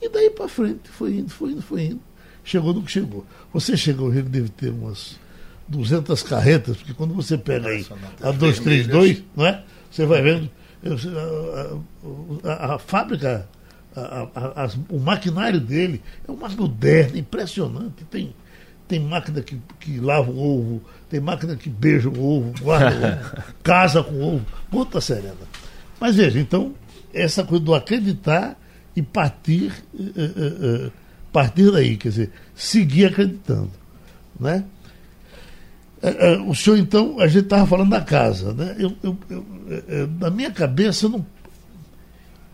E 0.00 0.08
daí 0.08 0.30
para 0.30 0.48
frente, 0.48 0.88
foi 0.88 1.18
indo, 1.18 1.30
foi 1.30 1.52
indo, 1.52 1.62
foi 1.62 1.82
indo 1.82 2.00
chegou 2.44 2.74
no 2.74 2.82
que 2.82 2.92
chegou. 2.92 3.26
Você 3.52 3.76
chegou 3.76 4.10
Rio, 4.10 4.24
deve 4.24 4.50
ter 4.50 4.70
umas 4.70 5.18
200 5.66 6.22
carretas, 6.22 6.76
porque 6.76 6.92
quando 6.92 7.14
você 7.14 7.38
pega 7.38 7.68
aí 7.68 7.86
a 8.22 8.30
232, 8.30 9.22
não 9.34 9.46
é? 9.46 9.64
Você 9.90 10.04
vai 10.04 10.22
vendo 10.22 10.50
a, 12.44 12.52
a, 12.52 12.74
a 12.74 12.78
fábrica, 12.78 13.48
a, 13.96 14.68
o 14.90 14.98
maquinário 15.00 15.58
dele 15.58 16.02
é 16.28 16.30
uma 16.30 16.48
moderna, 16.50 17.18
impressionante. 17.18 18.04
Tem, 18.10 18.34
tem 18.94 19.00
máquina 19.00 19.42
que, 19.42 19.60
que 19.80 19.98
lava 19.98 20.30
o 20.30 20.38
ovo, 20.38 20.82
tem 21.10 21.18
máquina 21.18 21.56
que 21.56 21.68
beija 21.68 22.08
o 22.08 22.24
ovo, 22.24 22.54
guarda 22.60 22.94
o 22.94 22.98
ovo, 22.98 23.44
casa 23.64 24.04
com 24.04 24.14
o 24.14 24.34
ovo, 24.36 24.46
puta 24.70 25.00
serena. 25.00 25.34
Mas 25.98 26.14
veja, 26.14 26.38
então, 26.38 26.72
essa 27.12 27.42
coisa 27.42 27.64
do 27.64 27.74
acreditar 27.74 28.56
e 28.94 29.02
partir. 29.02 29.72
Uh, 29.92 30.02
uh, 30.02 30.86
uh, 30.86 30.92
partir 31.32 31.72
daí, 31.72 31.96
quer 31.96 32.10
dizer, 32.10 32.30
seguir 32.54 33.06
acreditando. 33.06 33.72
Né? 34.38 34.64
É, 36.00 36.34
é, 36.34 36.40
o 36.40 36.54
senhor, 36.54 36.78
então, 36.78 37.18
a 37.18 37.26
gente 37.26 37.44
estava 37.44 37.66
falando 37.66 37.90
da 37.90 38.00
casa. 38.00 38.52
Né? 38.52 38.76
Eu, 38.78 38.94
eu, 39.02 39.18
eu, 39.28 39.46
é, 39.88 40.06
na 40.20 40.30
minha 40.30 40.52
cabeça, 40.52 41.08
não... 41.08 41.26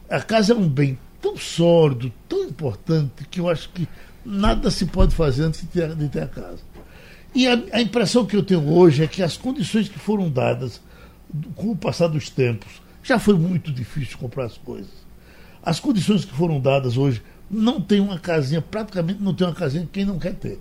a 0.08 0.22
casa 0.22 0.54
é 0.54 0.56
um 0.56 0.66
bem 0.66 0.98
tão 1.20 1.36
sólido, 1.36 2.10
tão 2.26 2.44
importante, 2.44 3.26
que 3.30 3.40
eu 3.40 3.50
acho 3.50 3.68
que 3.68 3.86
nada 4.24 4.70
se 4.70 4.86
pode 4.86 5.14
fazer 5.14 5.44
antes 5.44 5.60
de 5.60 5.66
ter, 5.66 5.94
de 5.94 6.08
ter 6.08 6.22
a 6.22 6.28
casa. 6.28 6.60
E 7.34 7.46
a, 7.46 7.62
a, 7.72 7.80
impressão 7.80 8.26
que 8.26 8.36
eu 8.36 8.42
tenho 8.42 8.68
hoje 8.68 9.04
é 9.04 9.06
que 9.06 9.22
as 9.22 9.36
condições 9.36 9.88
que 9.88 9.98
foram 9.98 10.28
dadas 10.28 10.80
com 11.54 11.70
o 11.70 11.76
passar 11.76 12.08
dos 12.08 12.28
tempos, 12.28 12.82
já 13.02 13.18
foi 13.18 13.34
muito 13.34 13.70
difícil 13.70 14.18
comprar 14.18 14.46
as 14.46 14.58
coisas. 14.58 14.90
As 15.62 15.78
condições 15.78 16.24
que 16.24 16.34
foram 16.34 16.60
dadas 16.60 16.96
hoje 16.96 17.22
não 17.50 17.80
tem 17.80 18.00
uma 18.00 18.18
casinha, 18.18 18.60
praticamente 18.60 19.22
não 19.22 19.34
tem 19.34 19.46
uma 19.46 19.54
casinha 19.54 19.88
quem 19.90 20.04
não 20.04 20.18
quer 20.18 20.34
ter. 20.34 20.58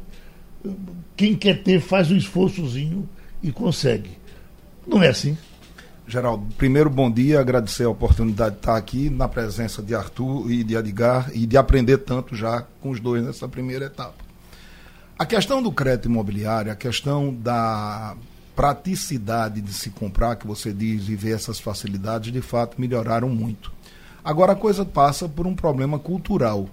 Quem 1.16 1.36
quer 1.36 1.64
ter 1.64 1.80
faz 1.80 2.12
um 2.12 2.16
esforçozinho 2.16 3.08
e 3.42 3.52
consegue. 3.52 4.12
Não 4.86 5.02
é 5.02 5.08
assim? 5.08 5.38
Geraldo, 6.10 6.48
primeiro 6.58 6.90
bom 6.90 7.12
dia, 7.12 7.40
agradecer 7.40 7.84
a 7.84 7.90
oportunidade 7.90 8.56
de 8.56 8.62
estar 8.62 8.76
aqui 8.76 9.12
na 9.12 9.28
presença 9.28 9.84
de 9.84 9.94
Arthur 9.94 10.50
e 10.52 10.64
de 10.64 10.76
Edgar 10.76 11.30
e 11.36 11.46
de 11.46 11.56
aprender 11.56 12.00
tanto 12.00 12.36
já 12.36 12.66
com 12.82 12.90
os 12.90 13.00
dois 13.00 13.24
nessa 13.24 13.48
primeira 13.48 13.86
etapa. 13.86 14.16
A 15.20 15.24
questão 15.24 15.62
do 15.62 15.72
crédito 15.72 16.08
imobiliário, 16.08 16.72
a 16.72 16.76
questão 16.76 17.32
da 17.32 18.18
praticidade 18.56 19.62
de 19.62 19.72
se 19.72 19.92
comprar, 19.92 20.36
que 20.36 20.48
você 20.48 20.74
diz, 20.74 21.08
e 21.10 21.16
ver 21.16 21.36
essas 21.36 21.60
facilidades, 21.60 22.34
de 22.34 22.42
fato 22.42 22.82
melhoraram 22.82 23.30
muito. 23.30 23.72
Agora 24.26 24.54
a 24.54 24.56
coisa 24.56 24.84
passa 24.84 25.30
por 25.30 25.46
um 25.46 25.54
problema 25.54 26.00
cultural 26.00 26.68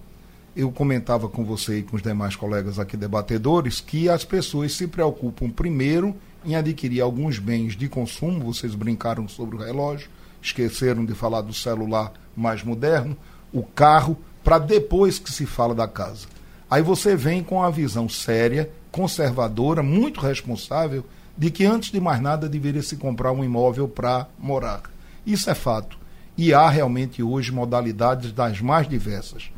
eu 0.56 0.72
comentava 0.72 1.28
com 1.28 1.44
você 1.44 1.80
e 1.80 1.82
com 1.82 1.96
os 1.96 2.02
demais 2.02 2.34
colegas 2.34 2.78
aqui 2.78 2.96
debatedores 2.96 3.78
que 3.78 4.08
as 4.08 4.24
pessoas 4.24 4.72
se 4.72 4.88
preocupam 4.88 5.50
primeiro 5.50 6.16
em 6.46 6.54
adquirir 6.54 7.00
alguns 7.00 7.38
bens 7.38 7.76
de 7.76 7.88
consumo, 7.88 8.44
vocês 8.44 8.74
brincaram 8.74 9.26
sobre 9.28 9.56
o 9.56 9.58
relógio, 9.58 10.08
esqueceram 10.40 11.04
de 11.04 11.14
falar 11.14 11.40
do 11.40 11.52
celular 11.52 12.12
mais 12.36 12.62
moderno, 12.62 13.16
o 13.52 13.62
carro, 13.62 14.16
para 14.44 14.58
depois 14.58 15.18
que 15.18 15.32
se 15.32 15.44
fala 15.44 15.74
da 15.74 15.88
casa. 15.88 16.26
Aí 16.70 16.82
você 16.82 17.16
vem 17.16 17.42
com 17.42 17.62
a 17.62 17.70
visão 17.70 18.08
séria, 18.08 18.70
conservadora, 18.90 19.82
muito 19.82 20.20
responsável, 20.20 21.04
de 21.36 21.50
que 21.50 21.64
antes 21.64 21.90
de 21.90 22.00
mais 22.00 22.20
nada 22.20 22.48
deveria 22.48 22.82
se 22.82 22.96
comprar 22.96 23.32
um 23.32 23.44
imóvel 23.44 23.88
para 23.88 24.28
morar. 24.38 24.82
Isso 25.26 25.50
é 25.50 25.54
fato. 25.54 25.98
E 26.38 26.54
há 26.54 26.68
realmente 26.68 27.22
hoje 27.22 27.52
modalidades 27.52 28.32
das 28.32 28.60
mais 28.60 28.88
diversas 28.88 29.50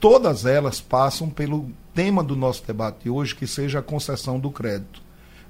todas 0.00 0.46
elas 0.46 0.80
passam 0.80 1.28
pelo 1.28 1.70
tema 1.94 2.24
do 2.24 2.34
nosso 2.34 2.64
debate 2.66 3.04
de 3.04 3.10
hoje, 3.10 3.34
que 3.34 3.46
seja 3.46 3.80
a 3.80 3.82
concessão 3.82 4.40
do 4.40 4.50
crédito. 4.50 5.02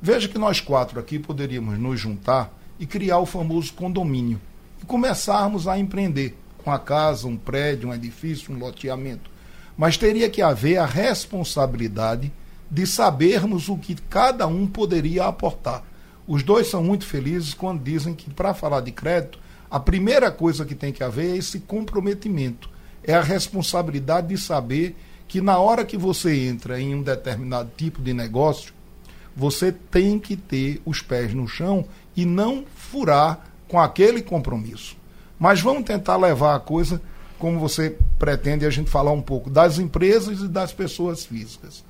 Veja 0.03 0.29
que 0.29 0.39
nós 0.39 0.61
quatro 0.61 0.99
aqui 0.99 1.19
poderíamos 1.19 1.79
nos 1.79 2.01
juntar 2.01 2.53
e 2.79 2.87
criar 2.87 3.19
o 3.19 3.27
famoso 3.27 3.75
condomínio 3.75 4.41
e 4.83 4.87
começarmos 4.87 5.69
a 5.69 5.79
empreender 5.79 6.37
com 6.65 6.73
a 6.73 6.79
casa, 6.79 7.27
um 7.27 7.37
prédio, 7.37 7.89
um 7.89 7.95
edifício, 7.95 8.55
um 8.55 8.59
loteamento. 8.59 9.31
Mas 9.77 9.97
teria 9.97 10.31
que 10.31 10.41
haver 10.41 10.79
a 10.79 10.87
responsabilidade 10.87 12.33
de 12.71 12.87
sabermos 12.87 13.69
o 13.69 13.77
que 13.77 13.95
cada 13.95 14.47
um 14.47 14.67
poderia 14.67 15.25
aportar. 15.25 15.85
Os 16.27 16.43
dois 16.43 16.69
são 16.69 16.83
muito 16.83 17.05
felizes 17.05 17.53
quando 17.53 17.83
dizem 17.83 18.15
que 18.15 18.31
para 18.31 18.55
falar 18.55 18.81
de 18.81 18.93
crédito, 18.93 19.39
a 19.71 19.79
primeira 19.79 20.31
coisa 20.31 20.65
que 20.65 20.75
tem 20.75 20.93
que 20.93 21.05
haver 21.05 21.35
é 21.35 21.37
esse 21.37 21.61
comprometimento 21.61 22.71
é 23.03 23.15
a 23.15 23.23
responsabilidade 23.23 24.29
de 24.29 24.39
saber 24.39 24.97
que 25.27 25.41
na 25.41 25.59
hora 25.59 25.85
que 25.85 25.97
você 25.97 26.47
entra 26.47 26.81
em 26.81 26.95
um 26.95 27.03
determinado 27.03 27.71
tipo 27.77 28.03
de 28.03 28.13
negócio, 28.13 28.73
você 29.41 29.73
tem 29.73 30.19
que 30.19 30.37
ter 30.37 30.83
os 30.85 31.01
pés 31.01 31.33
no 31.33 31.49
chão 31.49 31.87
e 32.15 32.27
não 32.27 32.63
furar 32.77 33.47
com 33.67 33.81
aquele 33.81 34.21
compromisso. 34.21 34.95
Mas 35.39 35.63
vamos 35.63 35.85
tentar 35.85 36.19
levar 36.19 36.55
a 36.55 36.61
coisa 36.61 37.01
como 37.39 37.59
você 37.59 37.97
pretende 38.19 38.67
a 38.67 38.71
gente 38.71 38.91
falar 38.91 39.13
um 39.13 39.23
pouco 39.23 39.49
das 39.49 39.79
empresas 39.79 40.41
e 40.41 40.47
das 40.47 40.75
pessoas 40.75 41.25
físicas. 41.25 41.83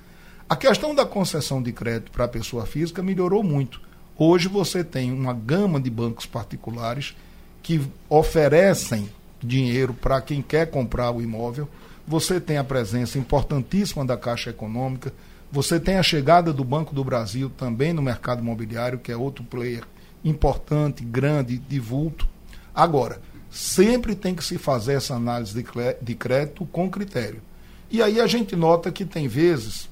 A 0.49 0.55
questão 0.55 0.95
da 0.95 1.05
concessão 1.05 1.61
de 1.61 1.73
crédito 1.73 2.13
para 2.13 2.27
a 2.27 2.29
pessoa 2.29 2.67
física 2.67 3.03
melhorou 3.03 3.43
muito. 3.43 3.81
Hoje 4.17 4.47
você 4.47 4.85
tem 4.85 5.13
uma 5.13 5.33
gama 5.33 5.81
de 5.81 5.91
bancos 5.91 6.27
particulares 6.27 7.17
que 7.65 7.81
oferecem 8.09 9.11
dinheiro 9.43 9.93
para 9.93 10.21
quem 10.21 10.41
quer 10.41 10.71
comprar 10.71 11.11
o 11.11 11.21
imóvel. 11.21 11.69
Você 12.07 12.41
tem 12.41 12.59
a 12.59 12.65
presença 12.65 13.19
importantíssima 13.19 14.05
da 14.05 14.17
Caixa 14.17 14.51
Econômica. 14.51 15.13
Você 15.53 15.81
tem 15.81 15.97
a 15.97 16.03
chegada 16.03 16.53
do 16.53 16.63
Banco 16.63 16.95
do 16.95 17.03
Brasil 17.03 17.51
também 17.51 17.93
no 17.93 18.01
mercado 18.01 18.41
imobiliário, 18.41 19.01
que 19.01 19.11
é 19.11 19.17
outro 19.17 19.43
player 19.43 19.83
importante, 20.25 21.03
grande, 21.03 21.59
de 21.59 21.81
vulto. 21.81 22.29
Agora, 22.73 23.21
sempre 23.51 24.15
tem 24.15 24.33
que 24.33 24.45
se 24.45 24.59
fazer 24.59 24.95
essa 24.95 25.15
análise 25.15 25.53
de 26.01 26.15
crédito 26.15 26.65
com 26.67 26.89
critério. 26.89 27.43
E 27.91 28.01
aí 28.01 28.21
a 28.21 28.27
gente 28.29 28.55
nota 28.55 28.93
que 28.93 29.05
tem 29.05 29.27
vezes 29.27 29.89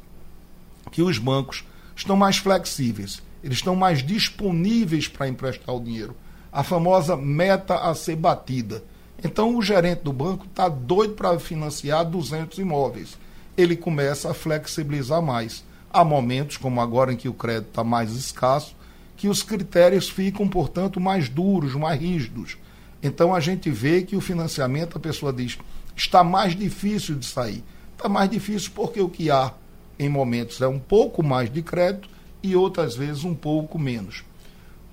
que 0.92 1.02
os 1.02 1.18
bancos 1.18 1.64
estão 1.96 2.16
mais 2.16 2.36
flexíveis, 2.38 3.20
eles 3.42 3.58
estão 3.58 3.74
mais 3.74 4.00
disponíveis 4.00 5.08
para 5.08 5.28
emprestar 5.28 5.74
o 5.74 5.82
dinheiro. 5.82 6.14
A 6.52 6.62
famosa 6.62 7.16
meta 7.16 7.74
a 7.74 7.94
ser 7.96 8.14
batida. 8.14 8.84
Então 9.24 9.56
o 9.56 9.62
gerente 9.62 10.02
do 10.02 10.12
banco 10.12 10.46
está 10.46 10.68
doido 10.68 11.14
para 11.14 11.36
financiar 11.40 12.04
200 12.04 12.58
imóveis. 12.58 13.18
Ele 13.58 13.76
começa 13.76 14.30
a 14.30 14.34
flexibilizar 14.34 15.20
mais. 15.20 15.64
Há 15.90 16.04
momentos, 16.04 16.56
como 16.56 16.80
agora 16.80 17.12
em 17.12 17.16
que 17.16 17.28
o 17.28 17.34
crédito 17.34 17.68
está 17.68 17.84
mais 17.84 18.12
escasso, 18.12 18.74
que 19.16 19.28
os 19.28 19.42
critérios 19.42 20.08
ficam, 20.08 20.48
portanto, 20.48 21.00
mais 21.00 21.28
duros, 21.28 21.74
mais 21.74 22.00
rígidos. 22.00 22.56
Então 23.02 23.34
a 23.34 23.40
gente 23.40 23.68
vê 23.68 24.02
que 24.02 24.16
o 24.16 24.20
financiamento, 24.20 24.96
a 24.96 25.00
pessoa 25.00 25.32
diz, 25.32 25.58
está 25.96 26.22
mais 26.22 26.54
difícil 26.54 27.16
de 27.16 27.26
sair. 27.26 27.64
Está 27.96 28.08
mais 28.08 28.30
difícil 28.30 28.70
porque 28.74 29.00
o 29.00 29.08
que 29.08 29.28
há 29.28 29.52
em 29.98 30.08
momentos 30.08 30.60
é 30.60 30.68
um 30.68 30.78
pouco 30.78 31.20
mais 31.20 31.52
de 31.52 31.60
crédito 31.60 32.08
e 32.40 32.54
outras 32.54 32.94
vezes 32.94 33.24
um 33.24 33.34
pouco 33.34 33.76
menos. 33.76 34.22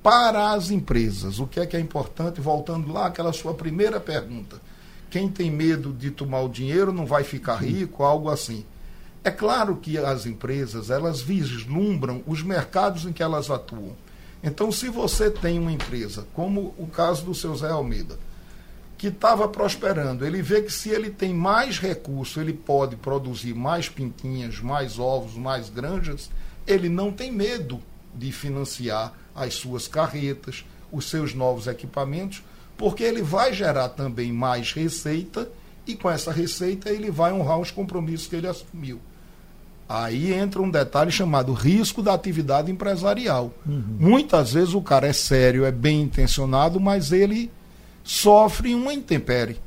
Para 0.01 0.51
as 0.53 0.71
empresas, 0.71 1.39
o 1.39 1.45
que 1.45 1.59
é 1.59 1.65
que 1.65 1.77
é 1.77 1.79
importante? 1.79 2.41
Voltando 2.41 2.91
lá 2.91 3.07
àquela 3.07 3.31
sua 3.31 3.53
primeira 3.53 3.99
pergunta. 3.99 4.59
Quem 5.09 5.29
tem 5.29 5.49
medo 5.51 5.93
de 5.93 6.11
tomar 6.11 6.41
o 6.41 6.49
dinheiro 6.49 6.91
não 6.91 7.05
vai 7.05 7.23
ficar 7.23 7.55
rico, 7.55 8.03
algo 8.03 8.29
assim. 8.29 8.65
É 9.23 9.31
claro 9.31 9.77
que 9.77 9.97
as 9.97 10.25
empresas, 10.25 10.89
elas 10.89 11.21
vislumbram 11.21 12.21
os 12.27 12.43
mercados 12.43 13.05
em 13.05 13.13
que 13.13 13.23
elas 13.23 13.49
atuam. 13.49 13.95
Então, 14.43 14.71
se 14.71 14.89
você 14.89 15.31
tem 15.31 15.57
uma 15.57 15.71
empresa, 15.71 16.27
como 16.33 16.75
o 16.77 16.85
caso 16.85 17.25
do 17.25 17.33
seu 17.33 17.55
Zé 17.55 17.69
Almeida, 17.69 18.19
que 18.97 19.07
estava 19.07 19.47
prosperando, 19.47 20.25
ele 20.25 20.41
vê 20.41 20.61
que 20.61 20.71
se 20.71 20.89
ele 20.89 21.09
tem 21.09 21.33
mais 21.33 21.79
recurso, 21.79 22.39
ele 22.39 22.53
pode 22.53 22.95
produzir 22.95 23.53
mais 23.53 23.89
pintinhas, 23.89 24.59
mais 24.59 24.99
ovos, 24.99 25.33
mais 25.35 25.69
granjas, 25.69 26.29
ele 26.67 26.87
não 26.87 27.11
tem 27.11 27.31
medo 27.31 27.81
de 28.13 28.31
financiar 28.31 29.13
as 29.33 29.55
suas 29.55 29.87
carretas, 29.87 30.63
os 30.91 31.09
seus 31.09 31.33
novos 31.33 31.67
equipamentos, 31.67 32.43
porque 32.77 33.03
ele 33.03 33.21
vai 33.21 33.53
gerar 33.53 33.89
também 33.89 34.31
mais 34.31 34.71
receita 34.71 35.49
e 35.87 35.95
com 35.95 36.09
essa 36.09 36.31
receita 36.31 36.89
ele 36.89 37.11
vai 37.11 37.31
honrar 37.31 37.59
os 37.59 37.71
compromissos 37.71 38.27
que 38.27 38.35
ele 38.35 38.47
assumiu. 38.47 38.99
Aí 39.87 40.33
entra 40.33 40.61
um 40.61 40.69
detalhe 40.69 41.11
chamado 41.11 41.53
risco 41.53 42.01
da 42.01 42.13
atividade 42.13 42.71
empresarial. 42.71 43.53
Uhum. 43.65 43.83
Muitas 43.99 44.53
vezes 44.53 44.73
o 44.73 44.81
cara 44.81 45.07
é 45.07 45.13
sério, 45.13 45.63
é 45.63 45.71
bem 45.71 46.01
intencionado, 46.01 46.79
mas 46.79 47.11
ele 47.11 47.51
sofre 48.03 48.73
uma 48.73 48.93
intempérie. 48.93 49.57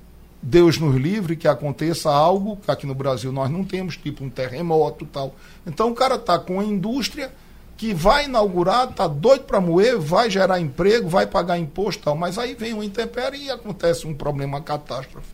Deus 0.42 0.78
nos 0.78 0.94
livre 0.94 1.36
que 1.36 1.46
aconteça 1.46 2.10
algo 2.10 2.56
que 2.56 2.70
aqui 2.70 2.86
no 2.86 2.94
Brasil 2.94 3.32
nós 3.32 3.50
não 3.50 3.64
temos, 3.64 3.96
tipo 3.96 4.24
um 4.24 4.30
terremoto 4.30 5.06
tal. 5.06 5.34
Então 5.66 5.90
o 5.90 5.94
cara 5.94 6.16
está 6.16 6.38
com 6.38 6.58
a 6.58 6.64
indústria 6.64 7.32
que 7.78 7.94
vai 7.94 8.24
inaugurar, 8.24 8.90
está 8.90 9.06
doido 9.06 9.44
para 9.44 9.60
moer, 9.60 9.96
vai 10.00 10.28
gerar 10.28 10.60
emprego, 10.60 11.08
vai 11.08 11.28
pagar 11.28 11.56
imposto 11.56 12.02
tal, 12.02 12.16
mas 12.16 12.36
aí 12.36 12.56
vem 12.56 12.74
uma 12.74 12.84
intempérie 12.84 13.44
e 13.44 13.50
acontece 13.50 14.04
um 14.04 14.12
problema, 14.12 14.56
uma 14.56 14.60
catástrofe. 14.60 15.28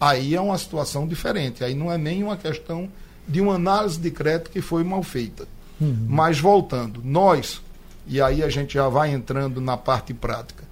Aí 0.00 0.32
é 0.32 0.40
uma 0.40 0.56
situação 0.56 1.08
diferente, 1.08 1.64
aí 1.64 1.74
não 1.74 1.90
é 1.90 1.98
nem 1.98 2.22
uma 2.22 2.36
questão 2.36 2.88
de 3.26 3.40
uma 3.40 3.56
análise 3.56 3.98
de 3.98 4.12
crédito 4.12 4.50
que 4.52 4.62
foi 4.62 4.84
mal 4.84 5.02
feita. 5.02 5.48
Uhum. 5.80 6.06
Mas 6.08 6.38
voltando, 6.38 7.02
nós, 7.02 7.60
e 8.06 8.22
aí 8.22 8.44
a 8.44 8.48
gente 8.48 8.74
já 8.74 8.88
vai 8.88 9.10
entrando 9.10 9.60
na 9.60 9.76
parte 9.76 10.14
prática. 10.14 10.62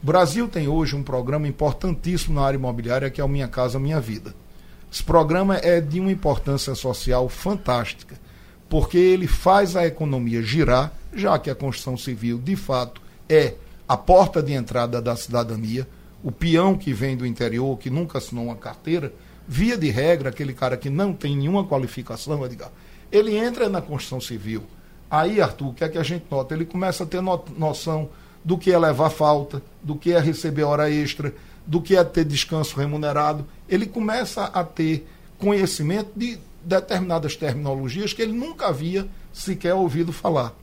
O 0.00 0.06
Brasil 0.06 0.46
tem 0.46 0.68
hoje 0.68 0.94
um 0.94 1.02
programa 1.02 1.48
importantíssimo 1.48 2.36
na 2.36 2.46
área 2.46 2.56
imobiliária 2.56 3.10
que 3.10 3.20
é 3.20 3.24
o 3.24 3.28
Minha 3.28 3.48
Casa 3.48 3.80
Minha 3.80 4.00
Vida. 4.00 4.32
Esse 4.92 5.02
programa 5.02 5.56
é 5.56 5.80
de 5.80 5.98
uma 5.98 6.12
importância 6.12 6.72
social 6.76 7.28
fantástica, 7.28 8.14
porque 8.68 8.98
ele 8.98 9.26
faz 9.26 9.76
a 9.76 9.86
economia 9.86 10.42
girar, 10.42 10.92
já 11.14 11.38
que 11.38 11.50
a 11.50 11.54
construção 11.54 11.96
civil, 11.96 12.38
de 12.38 12.54
fato, 12.54 13.00
é 13.28 13.54
a 13.88 13.96
porta 13.96 14.42
de 14.42 14.52
entrada 14.52 15.00
da 15.00 15.16
cidadania. 15.16 15.88
O 16.22 16.30
peão 16.30 16.76
que 16.76 16.92
vem 16.92 17.16
do 17.16 17.26
interior, 17.26 17.78
que 17.78 17.88
nunca 17.88 18.18
assinou 18.18 18.46
uma 18.46 18.56
carteira, 18.56 19.12
via 19.46 19.78
de 19.78 19.88
regra, 19.88 20.28
aquele 20.28 20.52
cara 20.52 20.76
que 20.76 20.90
não 20.90 21.12
tem 21.14 21.34
nenhuma 21.36 21.64
qualificação, 21.64 22.40
ele 23.10 23.36
entra 23.36 23.68
na 23.68 23.80
construção 23.80 24.20
civil. 24.20 24.64
Aí, 25.10 25.40
Arthur, 25.40 25.68
o 25.68 25.74
que 25.74 25.84
é 25.84 25.88
que 25.88 25.96
a 25.96 26.02
gente 26.02 26.26
nota? 26.30 26.54
Ele 26.54 26.66
começa 26.66 27.04
a 27.04 27.06
ter 27.06 27.22
no 27.22 27.42
noção 27.56 28.10
do 28.44 28.58
que 28.58 28.70
é 28.70 28.78
levar 28.78 29.08
falta, 29.08 29.62
do 29.82 29.96
que 29.96 30.12
é 30.12 30.20
receber 30.20 30.64
hora 30.64 30.90
extra, 30.90 31.34
do 31.66 31.80
que 31.80 31.96
é 31.96 32.04
ter 32.04 32.24
descanso 32.24 32.78
remunerado. 32.78 33.46
Ele 33.68 33.86
começa 33.86 34.44
a 34.44 34.62
ter 34.62 35.08
conhecimento 35.38 36.10
de 36.14 36.38
determinadas 36.64 37.36
terminologias 37.36 38.12
que 38.12 38.22
ele 38.22 38.32
nunca 38.32 38.66
havia 38.66 39.08
sequer 39.32 39.74
ouvido 39.74 40.12
falar. 40.12 40.54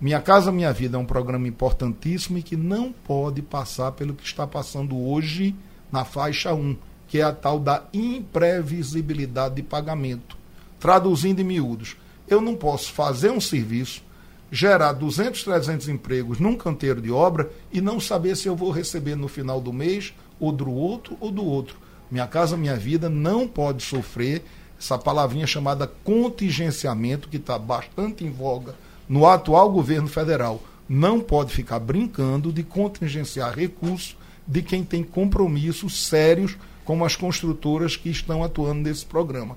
Minha 0.00 0.20
Casa 0.20 0.50
Minha 0.50 0.72
Vida 0.72 0.96
é 0.96 1.00
um 1.00 1.06
programa 1.06 1.46
importantíssimo 1.46 2.38
e 2.38 2.42
que 2.42 2.56
não 2.56 2.92
pode 2.92 3.40
passar 3.40 3.92
pelo 3.92 4.14
que 4.14 4.24
está 4.24 4.46
passando 4.46 4.98
hoje 4.98 5.54
na 5.90 6.04
faixa 6.04 6.52
1 6.52 6.76
que 7.12 7.18
é 7.18 7.22
a 7.22 7.30
tal 7.30 7.60
da 7.60 7.84
imprevisibilidade 7.92 9.56
de 9.56 9.62
pagamento. 9.62 10.34
Traduzindo 10.80 11.40
em 11.40 11.44
miúdos, 11.44 11.94
eu 12.26 12.40
não 12.40 12.56
posso 12.56 12.90
fazer 12.90 13.30
um 13.30 13.38
serviço, 13.38 14.02
gerar 14.50 14.94
200, 14.94 15.44
300 15.44 15.88
empregos 15.90 16.40
num 16.40 16.56
canteiro 16.56 17.02
de 17.02 17.10
obra 17.10 17.50
e 17.70 17.82
não 17.82 18.00
saber 18.00 18.34
se 18.34 18.48
eu 18.48 18.56
vou 18.56 18.70
receber 18.70 19.14
no 19.14 19.28
final 19.28 19.60
do 19.60 19.74
mês, 19.74 20.14
ou 20.40 20.50
do 20.50 20.72
outro, 20.72 21.14
ou 21.20 21.30
do 21.30 21.44
outro. 21.44 21.76
Minha 22.10 22.26
casa, 22.26 22.56
minha 22.56 22.76
vida 22.76 23.10
não 23.10 23.46
pode 23.46 23.82
sofrer 23.82 24.42
essa 24.82 24.98
palavrinha 24.98 25.46
chamada 25.46 25.86
contingenciamento, 25.86 27.28
que 27.28 27.36
está 27.36 27.56
bastante 27.56 28.24
em 28.24 28.30
voga 28.30 28.74
no 29.08 29.26
atual 29.26 29.70
governo 29.70 30.08
federal. 30.08 30.60
Não 30.88 31.20
pode 31.20 31.52
ficar 31.52 31.78
brincando 31.78 32.52
de 32.52 32.64
contingenciar 32.64 33.54
recursos 33.54 34.16
de 34.44 34.60
quem 34.60 34.82
tem 34.82 35.04
compromissos 35.04 36.06
sérios 36.06 36.56
como 36.84 37.04
as 37.04 37.14
construtoras 37.14 37.96
que 37.96 38.10
estão 38.10 38.42
atuando 38.42 38.82
nesse 38.82 39.06
programa. 39.06 39.56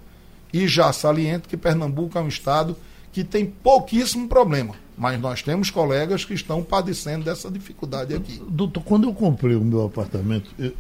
E 0.53 0.67
já 0.67 0.93
saliento 0.93 1.49
que 1.49 1.57
Pernambuco 1.57 2.17
é 2.19 2.21
um 2.21 2.27
estado 2.27 2.77
que 3.11 3.23
tem 3.23 3.47
pouquíssimo 3.47 4.27
problema, 4.27 4.75
mas 4.95 5.19
nós 5.19 5.41
temos 5.41 5.71
colegas 5.71 6.23
que 6.23 6.35
estão 6.35 6.61
padecendo 6.61 7.25
dessa 7.25 7.49
dificuldade 7.49 8.13
aqui. 8.13 8.39
Doutor, 8.47 8.83
quando 8.83 9.07
eu 9.07 9.13
comprei 9.13 9.55
o 9.55 9.63
meu 9.63 9.85
apartamento, 9.85 10.51
eu, 10.59 10.71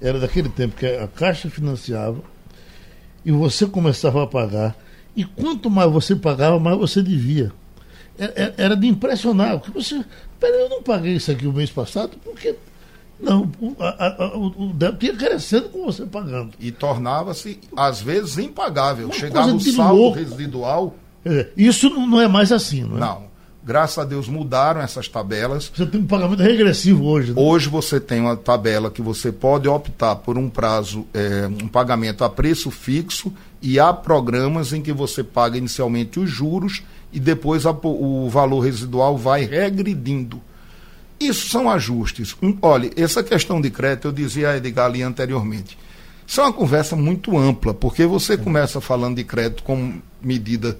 era 0.00 0.20
daquele 0.20 0.48
tempo 0.48 0.76
que 0.76 0.86
a 0.86 1.08
Caixa 1.08 1.50
financiava 1.50 2.22
e 3.24 3.30
você 3.30 3.66
começava 3.66 4.22
a 4.22 4.26
pagar, 4.26 4.76
e 5.14 5.24
quanto 5.24 5.68
mais 5.68 5.90
você 5.90 6.14
pagava, 6.16 6.58
mais 6.58 6.78
você 6.78 7.02
devia. 7.02 7.52
Era, 8.18 8.54
era 8.56 8.76
de 8.76 8.86
impressionar, 8.86 9.58
porque 9.58 9.82
você. 9.82 10.04
Peraí, 10.38 10.60
eu 10.60 10.68
não 10.68 10.82
paguei 10.82 11.14
isso 11.14 11.30
aqui 11.30 11.46
o 11.46 11.52
mês 11.52 11.70
passado, 11.70 12.16
porque 12.22 12.54
não, 13.18 13.50
a, 13.78 14.24
a, 14.24 14.36
o 14.36 14.72
débito 14.74 15.06
ia 15.06 15.16
crescendo 15.16 15.68
com 15.68 15.84
você 15.84 16.06
pagando. 16.06 16.52
E 16.58 16.70
tornava-se, 16.70 17.60
às 17.76 18.00
vezes, 18.00 18.38
impagável. 18.38 19.06
Uma 19.06 19.14
Chegava 19.14 19.52
o 19.52 19.60
saldo 19.60 19.94
louco. 19.94 20.18
residual. 20.18 20.94
É, 21.24 21.48
isso 21.56 21.90
não 21.90 22.20
é 22.20 22.26
mais 22.26 22.50
assim, 22.50 22.82
não 22.82 22.96
é? 22.96 23.00
Não. 23.00 23.29
Graças 23.62 23.98
a 23.98 24.04
Deus 24.04 24.26
mudaram 24.26 24.80
essas 24.80 25.06
tabelas. 25.06 25.70
Você 25.74 25.84
tem 25.84 26.00
um 26.00 26.06
pagamento 26.06 26.42
regressivo 26.42 27.04
hoje. 27.04 27.32
Né? 27.32 27.34
Hoje 27.36 27.68
você 27.68 28.00
tem 28.00 28.20
uma 28.20 28.36
tabela 28.36 28.90
que 28.90 29.02
você 29.02 29.30
pode 29.30 29.68
optar 29.68 30.16
por 30.16 30.38
um 30.38 30.48
prazo, 30.48 31.06
é, 31.12 31.46
um 31.46 31.68
pagamento 31.68 32.24
a 32.24 32.30
preço 32.30 32.70
fixo 32.70 33.32
e 33.60 33.78
há 33.78 33.92
programas 33.92 34.72
em 34.72 34.80
que 34.80 34.92
você 34.92 35.22
paga 35.22 35.58
inicialmente 35.58 36.18
os 36.18 36.30
juros 36.30 36.82
e 37.12 37.20
depois 37.20 37.66
a, 37.66 37.70
o 37.70 38.30
valor 38.30 38.60
residual 38.60 39.18
vai 39.18 39.44
regredindo. 39.44 40.40
Isso 41.18 41.50
são 41.50 41.68
ajustes. 41.68 42.34
Olha, 42.62 42.90
essa 42.96 43.22
questão 43.22 43.60
de 43.60 43.70
crédito, 43.70 44.08
eu 44.08 44.12
dizia 44.12 44.50
a 44.50 44.56
Edgar 44.56 44.86
ali 44.86 45.02
anteriormente, 45.02 45.76
isso 46.26 46.40
é 46.40 46.44
uma 46.44 46.52
conversa 46.52 46.96
muito 46.96 47.36
ampla, 47.36 47.74
porque 47.74 48.06
você 48.06 48.38
começa 48.38 48.80
falando 48.80 49.16
de 49.16 49.24
crédito 49.24 49.62
como 49.64 50.00
medida 50.22 50.78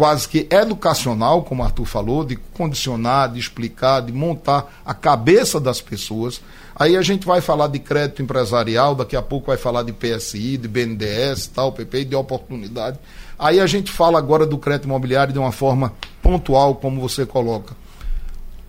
quase 0.00 0.26
que 0.26 0.46
educacional, 0.50 1.42
como 1.42 1.62
Arthur 1.62 1.84
falou, 1.84 2.24
de 2.24 2.34
condicionar, 2.34 3.30
de 3.30 3.38
explicar, 3.38 4.00
de 4.00 4.10
montar 4.14 4.80
a 4.82 4.94
cabeça 4.94 5.60
das 5.60 5.82
pessoas. 5.82 6.40
Aí 6.74 6.96
a 6.96 7.02
gente 7.02 7.26
vai 7.26 7.42
falar 7.42 7.66
de 7.66 7.78
crédito 7.78 8.22
empresarial, 8.22 8.94
daqui 8.94 9.14
a 9.14 9.20
pouco 9.20 9.48
vai 9.48 9.58
falar 9.58 9.82
de 9.82 9.92
PSI, 9.92 10.56
de 10.56 10.66
BNDES, 10.66 11.48
tal, 11.48 11.70
PP, 11.72 12.06
de 12.06 12.16
oportunidade. 12.16 12.98
Aí 13.38 13.60
a 13.60 13.66
gente 13.66 13.92
fala 13.92 14.18
agora 14.18 14.46
do 14.46 14.56
crédito 14.56 14.86
imobiliário 14.86 15.34
de 15.34 15.38
uma 15.38 15.52
forma 15.52 15.92
pontual, 16.22 16.76
como 16.76 16.98
você 16.98 17.26
coloca 17.26 17.76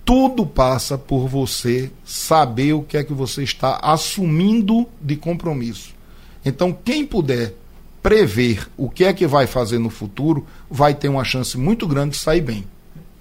tudo 0.04 0.46
passa 0.46 0.98
por 0.98 1.30
você 1.30 1.90
saber 2.04 2.74
o 2.74 2.82
que 2.82 2.98
é 2.98 3.04
que 3.04 3.14
você 3.14 3.44
está 3.44 3.80
assumindo 3.82 4.86
de 5.00 5.16
compromisso. 5.16 5.94
Então, 6.44 6.74
quem 6.74 7.06
puder 7.06 7.54
prever 8.02 8.68
o 8.76 8.90
que 8.90 9.04
é 9.04 9.14
que 9.14 9.28
vai 9.28 9.48
fazer 9.48 9.80
no 9.80 9.90
futuro, 9.90 10.46
vai 10.70 10.94
ter 10.94 11.10
uma 11.10 11.24
chance 11.24 11.58
muito 11.58 11.88
grande 11.88 12.12
de 12.12 12.18
sair 12.18 12.42
bem. 12.42 12.66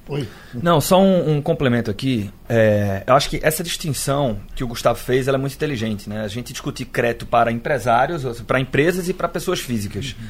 Oi. 0.08 0.26
Não, 0.54 0.80
só 0.80 1.00
um, 1.00 1.36
um 1.36 1.42
complemento 1.42 1.88
aqui. 1.90 2.30
É, 2.48 3.04
eu 3.06 3.14
acho 3.14 3.30
que 3.30 3.38
essa 3.42 3.62
distinção 3.62 4.40
que 4.56 4.64
o 4.64 4.66
Gustavo 4.66 4.98
fez 4.98 5.28
é 5.28 5.36
muito 5.38 5.54
inteligente. 5.54 6.08
Né? 6.08 6.22
A 6.22 6.28
gente 6.28 6.52
discutir 6.52 6.86
crédito 6.86 7.26
para 7.26 7.52
empresários, 7.52 8.40
para 8.42 8.58
empresas 8.58 9.08
e 9.08 9.12
para 9.12 9.28
pessoas 9.28 9.60
físicas. 9.60 10.16
Uhum. 10.18 10.26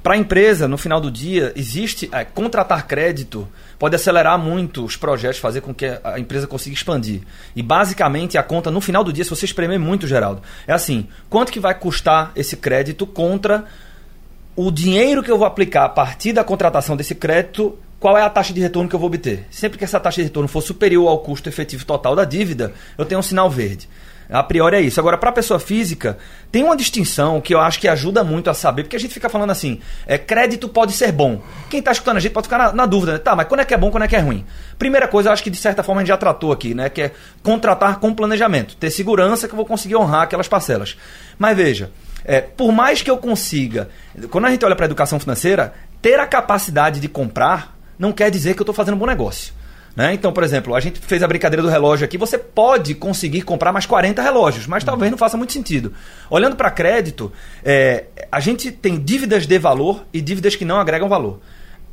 Para 0.00 0.14
a 0.14 0.16
empresa, 0.16 0.68
no 0.68 0.78
final 0.78 1.00
do 1.00 1.10
dia, 1.10 1.52
existe 1.56 2.08
é, 2.12 2.24
contratar 2.24 2.86
crédito 2.86 3.48
pode 3.76 3.96
acelerar 3.96 4.38
muito 4.38 4.84
os 4.84 4.96
projetos, 4.96 5.38
fazer 5.38 5.60
com 5.60 5.74
que 5.74 5.86
a 6.02 6.18
empresa 6.18 6.46
consiga 6.46 6.76
expandir. 6.76 7.22
E 7.56 7.62
basicamente 7.62 8.38
a 8.38 8.42
conta 8.44 8.70
no 8.70 8.80
final 8.80 9.02
do 9.02 9.12
dia, 9.12 9.24
se 9.24 9.30
você 9.30 9.44
espremer 9.44 9.80
muito, 9.80 10.06
Geraldo, 10.06 10.42
é 10.66 10.72
assim: 10.72 11.08
quanto 11.28 11.50
que 11.50 11.58
vai 11.58 11.74
custar 11.74 12.30
esse 12.36 12.56
crédito 12.56 13.04
contra 13.04 13.64
o 14.56 14.70
dinheiro 14.70 15.22
que 15.22 15.30
eu 15.30 15.38
vou 15.38 15.46
aplicar 15.46 15.84
a 15.84 15.88
partir 15.88 16.32
da 16.32 16.42
contratação 16.42 16.96
desse 16.96 17.14
crédito 17.14 17.78
qual 17.98 18.16
é 18.16 18.22
a 18.22 18.30
taxa 18.30 18.52
de 18.52 18.60
retorno 18.60 18.88
que 18.88 18.94
eu 18.94 19.00
vou 19.00 19.08
obter? 19.08 19.46
Sempre 19.50 19.78
que 19.78 19.84
essa 19.84 19.98
taxa 19.98 20.20
de 20.20 20.24
retorno 20.24 20.48
for 20.48 20.60
superior 20.60 21.08
ao 21.08 21.18
custo 21.20 21.48
efetivo 21.48 21.84
total 21.84 22.14
da 22.14 22.24
dívida, 22.24 22.74
eu 22.98 23.06
tenho 23.06 23.18
um 23.18 23.22
sinal 23.22 23.50
verde. 23.50 23.88
A 24.28 24.42
priori 24.42 24.76
é 24.76 24.80
isso. 24.80 24.98
Agora, 24.98 25.16
para 25.16 25.30
a 25.30 25.32
pessoa 25.32 25.58
física, 25.58 26.18
tem 26.50 26.62
uma 26.62 26.76
distinção 26.76 27.40
que 27.40 27.54
eu 27.54 27.60
acho 27.60 27.78
que 27.78 27.86
ajuda 27.86 28.24
muito 28.24 28.50
a 28.50 28.54
saber, 28.54 28.82
porque 28.82 28.96
a 28.96 28.98
gente 28.98 29.14
fica 29.14 29.28
falando 29.28 29.50
assim: 29.50 29.80
é, 30.06 30.18
crédito 30.18 30.68
pode 30.68 30.92
ser 30.92 31.12
bom. 31.12 31.40
Quem 31.70 31.78
está 31.78 31.92
escutando 31.92 32.16
a 32.16 32.20
gente 32.20 32.32
pode 32.32 32.46
ficar 32.48 32.58
na, 32.58 32.72
na, 32.72 32.86
dúvida, 32.86 33.12
né? 33.12 33.18
Tá, 33.18 33.36
mas 33.36 33.46
quando 33.46 33.60
é 33.60 33.64
que 33.64 33.72
é 33.72 33.76
bom, 33.76 33.90
quando 33.90 34.02
é 34.02 34.08
que 34.08 34.16
é 34.16 34.20
ruim? 34.20 34.44
Primeira 34.78 35.06
coisa, 35.06 35.28
eu 35.28 35.32
acho 35.32 35.42
que 35.42 35.50
de 35.50 35.56
certa 35.56 35.82
forma 35.82 36.00
a 36.00 36.04
gente 36.04 36.08
já 36.08 36.16
tratou 36.16 36.52
aqui, 36.52 36.74
né? 36.74 36.90
Que 36.90 37.02
é 37.02 37.12
contratar 37.42 38.00
com 38.00 38.12
planejamento, 38.12 38.76
ter 38.76 38.90
segurança 38.90 39.46
que 39.46 39.54
eu 39.54 39.56
vou 39.56 39.66
conseguir 39.66 39.96
honrar 39.96 40.22
aquelas 40.22 40.48
parcelas. 40.48 40.96
Mas 41.38 41.56
veja, 41.56 41.90
é, 42.26 42.40
por 42.40 42.72
mais 42.72 43.02
que 43.02 43.10
eu 43.10 43.16
consiga, 43.16 43.88
quando 44.30 44.46
a 44.46 44.50
gente 44.50 44.64
olha 44.64 44.74
para 44.74 44.84
a 44.84 44.88
educação 44.88 45.20
financeira, 45.20 45.72
ter 46.02 46.18
a 46.18 46.26
capacidade 46.26 46.98
de 46.98 47.08
comprar 47.08 47.76
não 47.96 48.12
quer 48.12 48.30
dizer 48.30 48.54
que 48.54 48.60
eu 48.60 48.64
estou 48.64 48.74
fazendo 48.74 48.94
um 48.94 48.98
bom 48.98 49.06
negócio. 49.06 49.54
Né? 49.94 50.12
Então, 50.12 50.30
por 50.32 50.42
exemplo, 50.42 50.74
a 50.74 50.80
gente 50.80 51.00
fez 51.00 51.22
a 51.22 51.28
brincadeira 51.28 51.62
do 51.62 51.68
relógio 51.68 52.04
aqui. 52.04 52.18
Você 52.18 52.36
pode 52.36 52.94
conseguir 52.96 53.42
comprar 53.42 53.72
mais 53.72 53.86
40 53.86 54.20
relógios, 54.20 54.66
mas 54.66 54.84
talvez 54.84 55.10
não 55.10 55.16
faça 55.16 55.36
muito 55.36 55.52
sentido. 55.52 55.94
Olhando 56.28 56.56
para 56.56 56.70
crédito, 56.70 57.32
é, 57.64 58.04
a 58.30 58.40
gente 58.40 58.70
tem 58.70 58.98
dívidas 58.98 59.46
de 59.46 59.58
valor 59.58 60.04
e 60.12 60.20
dívidas 60.20 60.54
que 60.56 60.66
não 60.66 60.78
agregam 60.78 61.08
valor. 61.08 61.40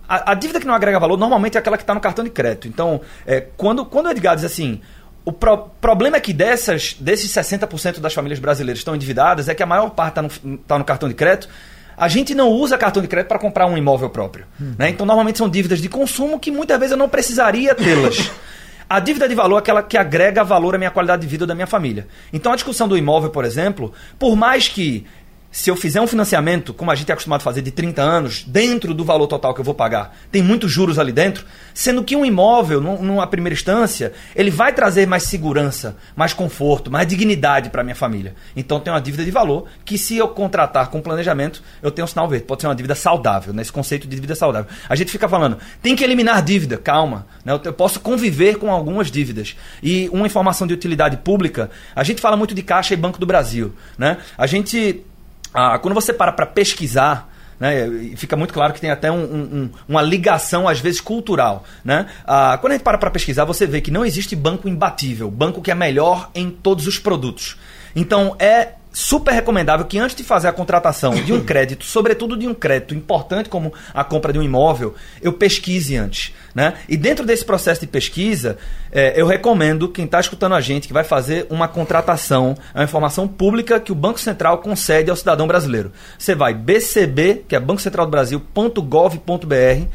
A, 0.10 0.32
a 0.32 0.34
dívida 0.34 0.60
que 0.60 0.68
não 0.68 0.74
agrega 0.74 1.00
valor 1.00 1.18
normalmente 1.18 1.56
é 1.56 1.60
aquela 1.60 1.78
que 1.78 1.84
está 1.84 1.94
no 1.94 2.02
cartão 2.02 2.26
de 2.26 2.32
crédito. 2.32 2.68
Então, 2.68 3.00
é, 3.26 3.40
quando, 3.56 3.86
quando 3.86 4.08
o 4.08 4.10
Edgar 4.10 4.36
diz 4.36 4.44
assim, 4.44 4.82
o 5.26 5.32
pro, 5.32 5.70
problema 5.80 6.18
é 6.18 6.20
que 6.20 6.34
dessas, 6.34 6.96
desses 7.00 7.32
60% 7.32 8.00
das 8.00 8.14
famílias 8.14 8.40
brasileiras 8.40 8.80
estão 8.80 8.96
endividadas, 8.96 9.48
é 9.48 9.56
que 9.56 9.64
a 9.64 9.66
maior 9.66 9.90
parte 9.92 10.20
está 10.20 10.22
no, 10.22 10.58
tá 10.58 10.78
no 10.78 10.84
cartão 10.84 11.08
de 11.08 11.16
crédito. 11.16 11.48
A 11.96 12.08
gente 12.08 12.36
não 12.36 12.50
usa 12.50 12.78
cartão 12.78 13.02
de 13.02 13.08
crédito 13.08 13.30
para 13.30 13.40
comprar 13.40 13.68
um 13.68 13.78
imóvel 13.78 14.10
próprio. 14.10 14.46
Uhum. 14.60 14.76
Né? 14.78 14.90
Então, 14.90 15.06
normalmente 15.06 15.38
são 15.38 15.48
dívidas 15.48 15.80
de 15.80 15.88
consumo 15.88 16.40
que 16.40 16.52
muitas 16.52 16.78
vezes 16.78 16.92
eu 16.92 16.98
não 16.98 17.08
precisaria 17.08 17.74
tê-las. 17.74 18.32
A 18.90 19.00
dívida 19.00 19.28
de 19.28 19.34
valor 19.34 19.56
é 19.56 19.60
aquela 19.60 19.82
que 19.82 19.98
agrega 19.98 20.44
valor 20.44 20.76
à 20.76 20.78
minha 20.78 20.92
qualidade 20.92 21.22
de 21.22 21.28
vida 21.28 21.48
da 21.48 21.56
minha 21.56 21.66
família. 21.66 22.06
Então, 22.32 22.52
a 22.52 22.56
discussão 22.56 22.88
do 22.88 22.98
imóvel, 22.98 23.30
por 23.30 23.46
exemplo, 23.46 23.94
por 24.20 24.36
mais 24.36 24.68
que 24.68 25.08
se 25.54 25.70
eu 25.70 25.76
fizer 25.76 26.02
um 26.02 26.08
financiamento, 26.08 26.74
como 26.74 26.90
a 26.90 26.96
gente 26.96 27.12
é 27.12 27.14
acostumado 27.14 27.42
a 27.42 27.44
fazer, 27.44 27.62
de 27.62 27.70
30 27.70 28.02
anos, 28.02 28.44
dentro 28.44 28.92
do 28.92 29.06
valor 29.06 29.28
total 29.28 29.54
que 29.54 29.62
eu 29.62 29.64
vou 29.64 29.76
pagar, 29.76 30.18
tem 30.32 30.42
muitos 30.42 30.72
juros 30.72 30.98
ali 30.98 31.12
dentro, 31.12 31.46
sendo 31.76 32.04
que 32.04 32.16
um 32.16 32.26
imóvel, 32.26 32.82
numa 32.82 33.28
primeira 33.28 33.54
instância, 33.54 34.14
ele 34.36 34.50
vai 34.50 34.74
trazer 34.74 35.06
mais 35.06 35.24
segurança, 35.24 35.96
mais 36.16 36.34
conforto, 36.34 36.90
mais 36.90 37.08
dignidade 37.08 37.70
para 37.70 37.84
minha 37.84 37.96
família. 37.96 38.34
Então 38.56 38.80
tem 38.80 38.92
uma 38.92 39.00
dívida 39.00 39.24
de 39.24 39.30
valor 39.30 39.68
que, 39.86 39.96
se 39.96 40.18
eu 40.18 40.28
contratar 40.28 40.90
com 40.90 41.00
planejamento, 41.00 41.62
eu 41.84 41.92
tenho 41.92 42.06
um 42.06 42.08
sinal 42.08 42.28
verde. 42.28 42.48
Pode 42.48 42.62
ser 42.62 42.68
uma 42.68 42.76
dívida 42.76 42.96
saudável, 42.96 43.54
nesse 43.54 43.70
né? 43.70 43.76
conceito 43.76 44.08
de 44.08 44.16
dívida 44.16 44.34
saudável. 44.34 44.68
A 44.90 44.96
gente 44.96 45.12
fica 45.12 45.30
falando, 45.30 45.60
tem 45.84 45.96
que 45.96 46.04
eliminar 46.04 46.42
dívida, 46.42 46.78
calma. 46.78 47.28
Né? 47.46 47.54
Eu 47.64 47.74
posso 47.74 48.00
conviver 48.00 48.58
com 48.58 48.72
algumas 48.72 49.12
dívidas. 49.12 49.56
E 49.84 50.10
uma 50.12 50.26
informação 50.26 50.66
de 50.66 50.74
utilidade 50.74 51.18
pública, 51.18 51.70
a 51.96 52.04
gente 52.04 52.20
fala 52.20 52.36
muito 52.36 52.56
de 52.56 52.64
Caixa 52.64 52.96
e 52.96 52.98
Banco 52.98 53.20
do 53.20 53.28
Brasil. 53.28 53.72
Né? 54.00 54.18
A 54.36 54.48
gente 54.48 55.06
ah, 55.54 55.78
quando 55.80 55.94
você 55.94 56.12
para 56.12 56.32
para 56.32 56.46
pesquisar, 56.46 57.30
né, 57.60 58.16
fica 58.16 58.36
muito 58.36 58.54
claro 58.54 58.74
que 58.74 58.82
tem 58.82 58.90
até 58.90 59.12
um, 59.12 59.24
um, 59.24 59.70
uma 59.88 60.02
ligação, 60.02 60.68
às 60.68 60.80
vezes, 60.80 61.00
cultural. 61.00 61.64
Né? 61.84 62.08
Ah, 62.26 62.58
quando 62.60 62.72
a 62.72 62.76
gente 62.76 62.84
para 62.84 62.98
para 62.98 63.12
pesquisar, 63.12 63.46
você 63.46 63.66
vê 63.66 63.80
que 63.80 63.92
não 63.92 64.06
existe 64.06 64.36
banco 64.36 64.68
imbatível, 64.68 65.30
banco 65.30 65.62
que 65.62 65.72
é 65.72 65.76
melhor 65.76 66.30
em 66.34 66.50
todos 66.50 66.88
os 66.88 67.00
produtos. 67.00 67.58
Então, 67.96 68.36
é 68.40 68.74
super 68.94 69.34
recomendável 69.34 69.86
que 69.88 69.98
antes 69.98 70.16
de 70.16 70.24
fazer 70.24 70.48
a 70.48 70.54
contratação 70.54 71.16
de 71.16 71.34
um 71.34 71.42
crédito, 71.44 71.84
sobretudo 71.84 72.38
de 72.38 72.48
um 72.48 72.54
crédito 72.54 72.94
importante 72.94 73.50
como 73.50 73.74
a 73.94 74.04
compra 74.04 74.32
de 74.32 74.38
um 74.38 74.44
imóvel, 74.44 74.94
eu 75.22 75.34
pesquise 75.34 75.98
antes. 75.98 76.34
Né? 76.54 76.76
E 76.88 76.96
dentro 76.96 77.26
desse 77.26 77.44
processo 77.44 77.82
de 77.82 77.88
pesquisa, 77.88 78.58
é, 78.92 79.20
eu 79.20 79.26
recomendo 79.26 79.90
quem 79.90 80.06
está 80.06 80.20
escutando 80.20 80.54
a 80.54 80.62
gente 80.62 80.88
que 80.88 80.94
vai 80.94 81.04
fazer 81.04 81.48
uma 81.50 81.68
contratação, 81.68 82.56
é 82.76 82.80
uma 82.80 82.84
informação 82.84 83.28
pública 83.28 83.80
que 83.80 83.92
o 83.92 83.96
Banco 83.96 84.20
Central 84.20 84.60
concede 84.60 85.10
ao 85.10 85.16
cidadão 85.16 85.48
brasileiro. 85.48 85.92
Você 86.18 86.36
vai 86.36 86.54
bcb, 86.54 87.44
que 87.48 87.56
é 87.56 87.60
Banco 87.60 87.82
Central 87.82 88.06
do 88.06 88.12
Brasil.gov.br 88.12 89.88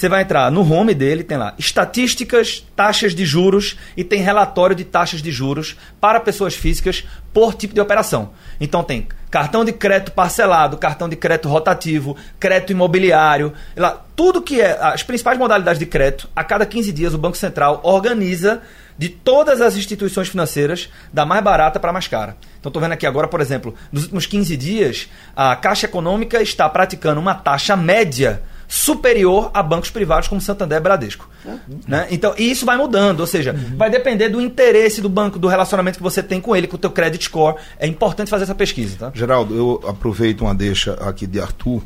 você 0.00 0.08
vai 0.08 0.22
entrar 0.22 0.50
no 0.50 0.62
home 0.62 0.94
dele, 0.94 1.22
tem 1.22 1.36
lá 1.36 1.52
estatísticas, 1.58 2.66
taxas 2.74 3.14
de 3.14 3.26
juros 3.26 3.76
e 3.94 4.02
tem 4.02 4.22
relatório 4.22 4.74
de 4.74 4.82
taxas 4.82 5.20
de 5.20 5.30
juros 5.30 5.76
para 6.00 6.18
pessoas 6.18 6.54
físicas 6.54 7.04
por 7.34 7.52
tipo 7.52 7.74
de 7.74 7.82
operação. 7.82 8.30
Então 8.58 8.82
tem 8.82 9.06
cartão 9.30 9.62
de 9.62 9.72
crédito 9.72 10.12
parcelado, 10.12 10.78
cartão 10.78 11.06
de 11.06 11.16
crédito 11.16 11.50
rotativo, 11.50 12.16
crédito 12.38 12.72
imobiliário, 12.72 13.52
lá, 13.76 14.02
tudo 14.16 14.40
que 14.40 14.62
é 14.62 14.78
as 14.80 15.02
principais 15.02 15.38
modalidades 15.38 15.78
de 15.78 15.84
crédito, 15.84 16.30
a 16.34 16.42
cada 16.42 16.64
15 16.64 16.90
dias 16.92 17.12
o 17.12 17.18
Banco 17.18 17.36
Central 17.36 17.82
organiza 17.84 18.62
de 18.96 19.10
todas 19.10 19.60
as 19.60 19.76
instituições 19.76 20.28
financeiras, 20.28 20.88
da 21.12 21.26
mais 21.26 21.44
barata 21.44 21.78
para 21.78 21.90
a 21.90 21.92
mais 21.92 22.08
cara. 22.08 22.38
Então 22.58 22.70
estou 22.70 22.80
vendo 22.80 22.92
aqui 22.92 23.06
agora, 23.06 23.28
por 23.28 23.42
exemplo, 23.42 23.74
nos 23.92 24.04
últimos 24.04 24.24
15 24.24 24.56
dias, 24.56 25.10
a 25.36 25.54
Caixa 25.56 25.84
Econômica 25.84 26.40
está 26.40 26.66
praticando 26.70 27.20
uma 27.20 27.34
taxa 27.34 27.76
média 27.76 28.42
superior 28.70 29.50
a 29.52 29.64
bancos 29.64 29.90
privados 29.90 30.28
como 30.28 30.40
Santander 30.40 30.78
e 30.78 30.80
Bradesco. 30.80 31.28
Uhum. 31.44 31.80
Né? 31.88 32.06
Então, 32.08 32.32
e 32.38 32.52
isso 32.52 32.64
vai 32.64 32.76
mudando, 32.76 33.18
ou 33.18 33.26
seja, 33.26 33.52
uhum. 33.52 33.76
vai 33.76 33.90
depender 33.90 34.28
do 34.28 34.40
interesse 34.40 35.00
do 35.00 35.08
banco, 35.08 35.40
do 35.40 35.48
relacionamento 35.48 35.96
que 35.96 36.02
você 36.02 36.22
tem 36.22 36.40
com 36.40 36.54
ele, 36.54 36.68
com 36.68 36.76
o 36.76 36.78
teu 36.78 36.92
credit 36.92 37.24
score. 37.24 37.56
É 37.80 37.86
importante 37.88 38.30
fazer 38.30 38.44
essa 38.44 38.54
pesquisa. 38.54 38.96
Tá? 38.96 39.12
Geraldo, 39.12 39.56
eu 39.56 39.80
aproveito 39.88 40.42
uma 40.42 40.54
deixa 40.54 40.94
aqui 40.94 41.26
de 41.26 41.40
Arthur. 41.40 41.82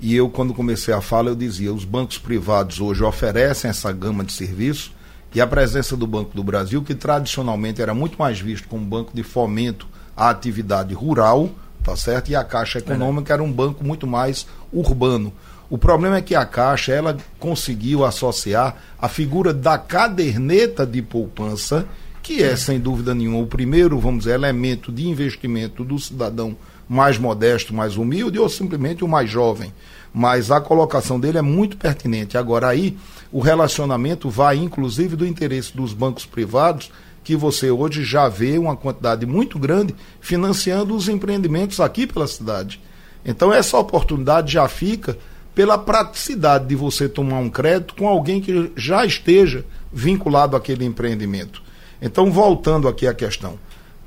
E 0.00 0.16
eu, 0.16 0.30
quando 0.30 0.54
comecei 0.54 0.94
a 0.94 1.02
fala, 1.02 1.28
eu 1.28 1.36
dizia: 1.36 1.72
os 1.72 1.84
bancos 1.84 2.16
privados 2.16 2.80
hoje 2.80 3.04
oferecem 3.04 3.68
essa 3.68 3.92
gama 3.92 4.24
de 4.24 4.32
serviço 4.32 4.90
e 5.34 5.40
a 5.40 5.46
presença 5.46 5.94
do 5.98 6.06
Banco 6.06 6.34
do 6.34 6.42
Brasil, 6.42 6.82
que 6.82 6.94
tradicionalmente 6.94 7.82
era 7.82 7.92
muito 7.92 8.18
mais 8.18 8.40
visto 8.40 8.68
como 8.68 8.82
banco 8.86 9.10
de 9.12 9.22
fomento 9.22 9.86
à 10.16 10.30
atividade 10.30 10.94
rural, 10.94 11.50
tá 11.84 11.94
certo? 11.94 12.30
E 12.30 12.36
a 12.36 12.42
Caixa 12.42 12.78
Econômica 12.78 13.32
é. 13.32 13.34
era 13.34 13.42
um 13.42 13.52
banco 13.52 13.84
muito 13.84 14.06
mais 14.06 14.46
urbano. 14.72 15.30
O 15.72 15.78
problema 15.78 16.18
é 16.18 16.20
que 16.20 16.34
a 16.34 16.44
Caixa 16.44 16.92
ela 16.92 17.16
conseguiu 17.38 18.04
associar 18.04 18.76
a 19.00 19.08
figura 19.08 19.54
da 19.54 19.78
caderneta 19.78 20.84
de 20.84 21.00
poupança, 21.00 21.86
que 22.22 22.42
é, 22.42 22.54
sem 22.56 22.78
dúvida 22.78 23.14
nenhuma, 23.14 23.38
o 23.38 23.46
primeiro, 23.46 23.98
vamos 23.98 24.24
dizer, 24.24 24.34
elemento 24.34 24.92
de 24.92 25.08
investimento 25.08 25.82
do 25.82 25.98
cidadão 25.98 26.54
mais 26.86 27.16
modesto, 27.16 27.72
mais 27.72 27.96
humilde 27.96 28.38
ou 28.38 28.50
simplesmente 28.50 29.02
o 29.02 29.08
mais 29.08 29.30
jovem. 29.30 29.72
Mas 30.12 30.50
a 30.50 30.60
colocação 30.60 31.18
dele 31.18 31.38
é 31.38 31.42
muito 31.42 31.78
pertinente. 31.78 32.36
Agora, 32.36 32.68
aí, 32.68 32.94
o 33.32 33.40
relacionamento 33.40 34.28
vai, 34.28 34.58
inclusive, 34.58 35.16
do 35.16 35.26
interesse 35.26 35.74
dos 35.74 35.94
bancos 35.94 36.26
privados, 36.26 36.90
que 37.24 37.34
você 37.34 37.70
hoje 37.70 38.04
já 38.04 38.28
vê 38.28 38.58
uma 38.58 38.76
quantidade 38.76 39.24
muito 39.24 39.58
grande 39.58 39.94
financiando 40.20 40.94
os 40.94 41.08
empreendimentos 41.08 41.80
aqui 41.80 42.06
pela 42.06 42.26
cidade. 42.26 42.78
Então, 43.24 43.50
essa 43.50 43.78
oportunidade 43.78 44.52
já 44.52 44.68
fica 44.68 45.16
pela 45.54 45.76
praticidade 45.76 46.66
de 46.66 46.74
você 46.74 47.08
tomar 47.08 47.38
um 47.38 47.50
crédito 47.50 47.94
com 47.94 48.08
alguém 48.08 48.40
que 48.40 48.72
já 48.76 49.04
esteja 49.04 49.64
vinculado 49.92 50.56
àquele 50.56 50.84
empreendimento. 50.84 51.62
Então, 52.00 52.30
voltando 52.32 52.88
aqui 52.88 53.06
à 53.06 53.14
questão, 53.14 53.58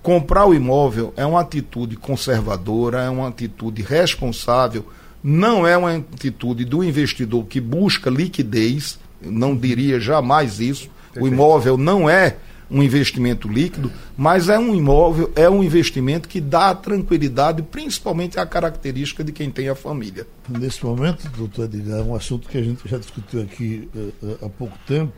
comprar 0.02 0.46
o 0.46 0.54
imóvel 0.54 1.14
é 1.16 1.26
uma 1.26 1.42
atitude 1.42 1.96
conservadora, 1.96 3.04
é 3.04 3.10
uma 3.10 3.28
atitude 3.28 3.82
responsável, 3.82 4.86
não 5.24 5.66
é 5.66 5.78
uma 5.78 5.96
atitude 5.96 6.66
do 6.66 6.84
investidor 6.84 7.46
que 7.46 7.60
busca 7.60 8.10
liquidez, 8.10 9.00
não 9.22 9.56
diria 9.56 10.00
jamais 10.00 10.60
isso. 10.60 10.90
O 11.18 11.28
imóvel 11.28 11.78
não 11.78 12.10
é 12.10 12.36
um 12.70 12.82
investimento 12.82 13.48
líquido, 13.48 13.92
mas 14.18 14.50
é 14.50 14.58
um 14.58 14.74
imóvel, 14.74 15.32
é 15.36 15.50
um 15.50 15.64
investimento 15.64 16.28
que 16.28 16.42
dá 16.42 16.74
tranquilidade, 16.74 17.62
principalmente 17.62 18.40
a 18.40 18.46
característica 18.46 19.24
de 19.24 19.32
quem 19.32 19.52
tem 19.52 19.70
a 19.70 19.76
família. 19.76 20.26
Nesse 20.50 20.84
momento, 20.84 21.30
doutor 21.30 21.66
Edgar, 21.66 22.02
um 22.02 22.16
assunto 22.16 22.48
que 22.50 22.58
a 22.58 22.64
gente 22.64 22.88
já 22.88 22.98
discutiu 22.98 23.42
aqui 23.42 23.90
uh, 23.96 24.46
há 24.46 24.50
pouco 24.50 24.78
tempo, 24.88 25.14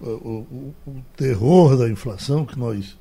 uh, 0.00 0.06
o, 0.06 0.74
o, 0.86 1.02
terror 1.16 1.76
da 1.76 1.88
inflação, 1.88 2.44
que 2.44 2.58
nós 2.58 2.96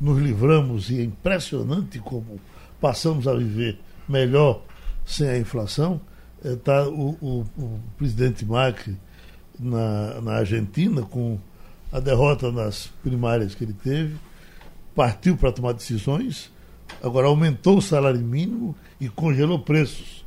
nos 0.00 0.18
livramos 0.18 0.90
e 0.90 1.00
é 1.00 1.04
impressionante 1.04 1.98
como 1.98 2.40
passamos 2.80 3.28
a 3.28 3.34
viver 3.34 3.78
melhor 4.08 4.62
sem 5.04 5.28
a 5.28 5.38
inflação. 5.38 6.00
Está 6.42 6.88
o, 6.88 7.10
o, 7.20 7.46
o, 7.58 7.80
presidente 7.98 8.46
Macri 8.46 8.96
na, 9.58 10.22
na 10.22 10.32
Argentina 10.36 11.02
com 11.02 11.38
a 11.92 12.00
derrota 12.00 12.50
nas 12.52 12.86
primárias 13.02 13.54
que 13.54 13.64
ele 13.64 13.72
teve, 13.72 14.16
partiu 14.94 15.36
para 15.36 15.52
tomar 15.52 15.72
decisões, 15.72 16.50
agora 17.02 17.26
aumentou 17.26 17.78
o 17.78 17.82
salário 17.82 18.20
mínimo 18.20 18.74
e 19.00 19.08
congelou 19.08 19.58
preços. 19.58 20.20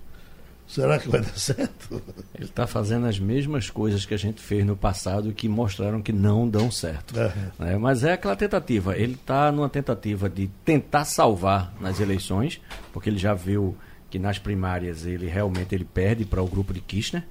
Será 0.67 0.97
que 0.97 1.07
vai 1.07 1.21
dar 1.21 1.37
certo? 1.37 2.01
Ele 2.33 2.45
está 2.45 2.65
fazendo 2.65 3.05
as 3.05 3.19
mesmas 3.19 3.69
coisas 3.69 4.05
que 4.05 4.13
a 4.13 4.17
gente 4.17 4.41
fez 4.41 4.65
no 4.65 4.75
passado 4.75 5.31
que 5.31 5.47
mostraram 5.47 6.01
que 6.01 6.11
não 6.11 6.49
dão 6.49 6.71
certo. 6.71 7.19
É. 7.19 7.31
Né? 7.59 7.77
Mas 7.77 8.03
é 8.03 8.13
aquela 8.13 8.35
tentativa. 8.35 8.97
Ele 8.97 9.13
está 9.13 9.51
numa 9.51 9.69
tentativa 9.69 10.27
de 10.27 10.47
tentar 10.65 11.05
salvar 11.05 11.73
nas 11.79 11.99
eleições, 11.99 12.59
porque 12.91 13.09
ele 13.09 13.19
já 13.19 13.35
viu 13.35 13.77
que 14.09 14.17
nas 14.17 14.39
primárias 14.39 15.05
ele 15.05 15.27
realmente 15.27 15.75
ele 15.75 15.85
perde 15.85 16.25
para 16.25 16.41
o 16.41 16.47
grupo 16.47 16.73
de 16.73 16.79
Kirchner 16.79 17.23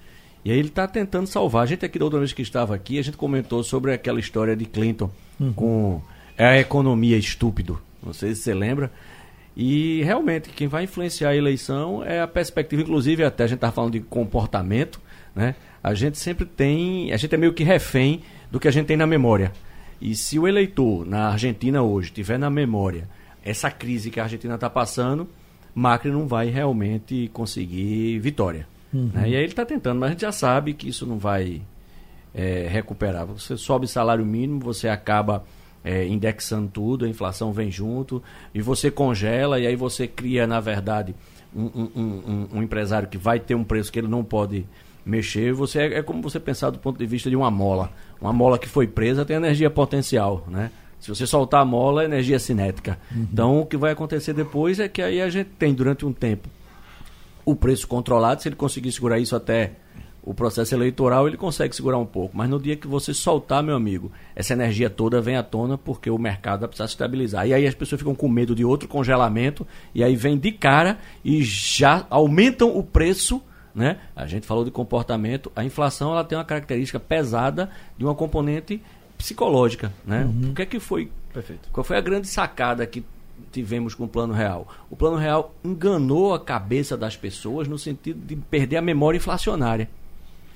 E 0.44 0.50
aí 0.50 0.58
ele 0.58 0.68
está 0.68 0.88
tentando 0.88 1.26
salvar. 1.26 1.62
A 1.62 1.66
gente 1.66 1.84
aqui 1.84 1.98
da 1.98 2.04
outra 2.04 2.18
vez 2.18 2.32
que 2.32 2.42
estava 2.42 2.74
aqui, 2.74 2.98
a 2.98 3.02
gente 3.02 3.16
comentou 3.16 3.62
sobre 3.62 3.92
aquela 3.92 4.18
história 4.18 4.56
de 4.56 4.64
Clinton 4.64 5.10
uhum. 5.38 5.52
com 5.52 6.02
a 6.36 6.58
economia 6.58 7.16
estúpido. 7.16 7.80
Não 8.02 8.12
sei 8.12 8.34
se 8.34 8.42
você 8.42 8.54
lembra. 8.54 8.90
E 9.56 10.02
realmente, 10.02 10.48
quem 10.48 10.66
vai 10.66 10.84
influenciar 10.84 11.30
a 11.30 11.36
eleição 11.36 12.02
é 12.04 12.20
a 12.20 12.26
perspectiva, 12.26 12.82
inclusive 12.82 13.22
até 13.22 13.44
a 13.44 13.46
gente 13.46 13.58
estava 13.58 13.72
falando 13.72 13.92
de 13.92 14.00
comportamento, 14.00 15.00
né? 15.34 15.54
A 15.82 15.94
gente 15.94 16.18
sempre 16.18 16.46
tem, 16.46 17.12
a 17.12 17.16
gente 17.16 17.34
é 17.34 17.38
meio 17.38 17.52
que 17.52 17.62
refém 17.62 18.22
do 18.50 18.58
que 18.58 18.66
a 18.66 18.70
gente 18.70 18.86
tem 18.86 18.96
na 18.96 19.06
memória. 19.06 19.52
E 20.00 20.16
se 20.16 20.38
o 20.38 20.48
eleitor 20.48 21.06
na 21.06 21.28
Argentina 21.28 21.82
hoje 21.82 22.10
tiver 22.10 22.38
na 22.38 22.48
memória 22.48 23.08
essa 23.44 23.70
crise 23.70 24.10
que 24.10 24.18
a 24.18 24.24
Argentina 24.24 24.54
está 24.54 24.70
passando, 24.70 25.28
Macri 25.74 26.10
não 26.10 26.26
vai 26.26 26.48
realmente 26.48 27.30
conseguir 27.32 28.18
vitória. 28.20 28.66
Uhum. 28.92 29.10
Né? 29.12 29.30
E 29.30 29.36
aí 29.36 29.42
ele 29.42 29.52
está 29.52 29.64
tentando, 29.64 30.00
mas 30.00 30.08
a 30.08 30.12
gente 30.12 30.22
já 30.22 30.32
sabe 30.32 30.74
que 30.74 30.88
isso 30.88 31.06
não 31.06 31.18
vai 31.18 31.62
é, 32.34 32.66
recuperar. 32.68 33.26
Você 33.26 33.56
sobe 33.56 33.86
salário 33.86 34.24
mínimo, 34.24 34.60
você 34.60 34.88
acaba 34.88 35.44
é, 35.84 36.06
indexando 36.06 36.68
tudo, 36.68 37.04
a 37.04 37.08
inflação 37.08 37.52
vem 37.52 37.70
junto, 37.70 38.22
e 38.54 38.60
você 38.60 38.90
congela, 38.90 39.58
e 39.58 39.66
aí 39.66 39.76
você 39.76 40.06
cria, 40.06 40.46
na 40.46 40.60
verdade, 40.60 41.14
um, 41.54 41.64
um, 41.64 41.90
um, 41.96 42.48
um 42.54 42.62
empresário 42.62 43.08
que 43.08 43.18
vai 43.18 43.38
ter 43.38 43.54
um 43.54 43.64
preço 43.64 43.92
que 43.92 43.98
ele 43.98 44.08
não 44.08 44.24
pode 44.24 44.64
mexer. 45.04 45.52
Você 45.52 45.80
é, 45.80 45.98
é, 45.98 46.02
como 46.02 46.22
você 46.22 46.40
pensar 46.40 46.70
do 46.70 46.78
ponto 46.78 46.98
de 46.98 47.06
vista 47.06 47.28
de 47.28 47.36
uma 47.36 47.50
mola. 47.50 47.90
Uma 48.20 48.32
mola 48.32 48.58
que 48.58 48.68
foi 48.68 48.86
presa 48.86 49.24
tem 49.24 49.36
energia 49.36 49.70
potencial, 49.70 50.46
né? 50.48 50.70
Se 51.00 51.08
você 51.08 51.26
soltar 51.26 51.62
a 51.62 51.64
mola, 51.64 52.02
é 52.02 52.04
energia 52.04 52.38
cinética. 52.38 52.96
Uhum. 53.10 53.26
Então, 53.32 53.60
o 53.60 53.66
que 53.66 53.76
vai 53.76 53.90
acontecer 53.90 54.32
depois 54.32 54.78
é 54.78 54.88
que 54.88 55.02
aí 55.02 55.20
a 55.20 55.28
gente 55.28 55.48
tem, 55.58 55.74
durante 55.74 56.06
um 56.06 56.12
tempo, 56.12 56.48
o 57.44 57.54
preço 57.56 57.86
controlado. 57.88 58.42
Se 58.42 58.48
ele 58.48 58.56
conseguir 58.56 58.92
segurar 58.92 59.18
isso 59.18 59.34
até 59.36 59.72
o 60.22 60.32
processo 60.32 60.74
eleitoral, 60.74 61.26
ele 61.26 61.36
consegue 61.36 61.74
segurar 61.74 61.98
um 61.98 62.06
pouco. 62.06 62.36
Mas 62.36 62.48
no 62.48 62.60
dia 62.60 62.76
que 62.76 62.86
você 62.86 63.12
soltar, 63.12 63.62
meu 63.62 63.74
amigo, 63.74 64.12
essa 64.36 64.52
energia 64.52 64.88
toda 64.88 65.20
vem 65.20 65.36
à 65.36 65.42
tona 65.42 65.76
porque 65.76 66.08
o 66.08 66.18
mercado 66.18 66.60
vai 66.60 66.68
precisar 66.68 66.86
se 66.86 66.94
estabilizar. 66.94 67.46
E 67.46 67.52
aí 67.52 67.66
as 67.66 67.74
pessoas 67.74 68.00
ficam 68.00 68.14
com 68.14 68.28
medo 68.28 68.54
de 68.54 68.64
outro 68.64 68.88
congelamento, 68.88 69.66
e 69.94 70.02
aí 70.04 70.14
vem 70.14 70.38
de 70.38 70.52
cara 70.52 70.98
e 71.24 71.42
já 71.42 72.06
aumentam 72.08 72.76
o 72.76 72.82
preço. 72.82 73.42
Né? 73.74 73.98
A 74.14 74.26
gente 74.26 74.46
falou 74.46 74.64
de 74.64 74.70
comportamento. 74.70 75.50
A 75.56 75.64
inflação 75.64 76.12
ela 76.12 76.22
tem 76.22 76.36
uma 76.36 76.44
característica 76.44 77.00
pesada 77.00 77.70
de 77.96 78.04
uma 78.04 78.14
componente 78.14 78.80
psicológica, 79.16 79.92
né? 80.04 80.24
Uhum. 80.24 80.50
O 80.50 80.54
que 80.54 80.62
é 80.62 80.66
que 80.66 80.80
foi? 80.80 81.10
Perfeito. 81.32 81.68
Qual 81.72 81.82
foi 81.84 81.96
a 81.96 82.00
grande 82.00 82.26
sacada 82.26 82.86
que 82.86 83.04
tivemos 83.52 83.94
com 83.94 84.04
o 84.04 84.08
Plano 84.08 84.32
Real? 84.32 84.66
O 84.90 84.96
Plano 84.96 85.16
Real 85.16 85.54
enganou 85.64 86.34
a 86.34 86.40
cabeça 86.40 86.96
das 86.96 87.16
pessoas 87.16 87.68
no 87.68 87.78
sentido 87.78 88.20
de 88.24 88.34
perder 88.36 88.78
a 88.78 88.82
memória 88.82 89.18
inflacionária. 89.18 89.88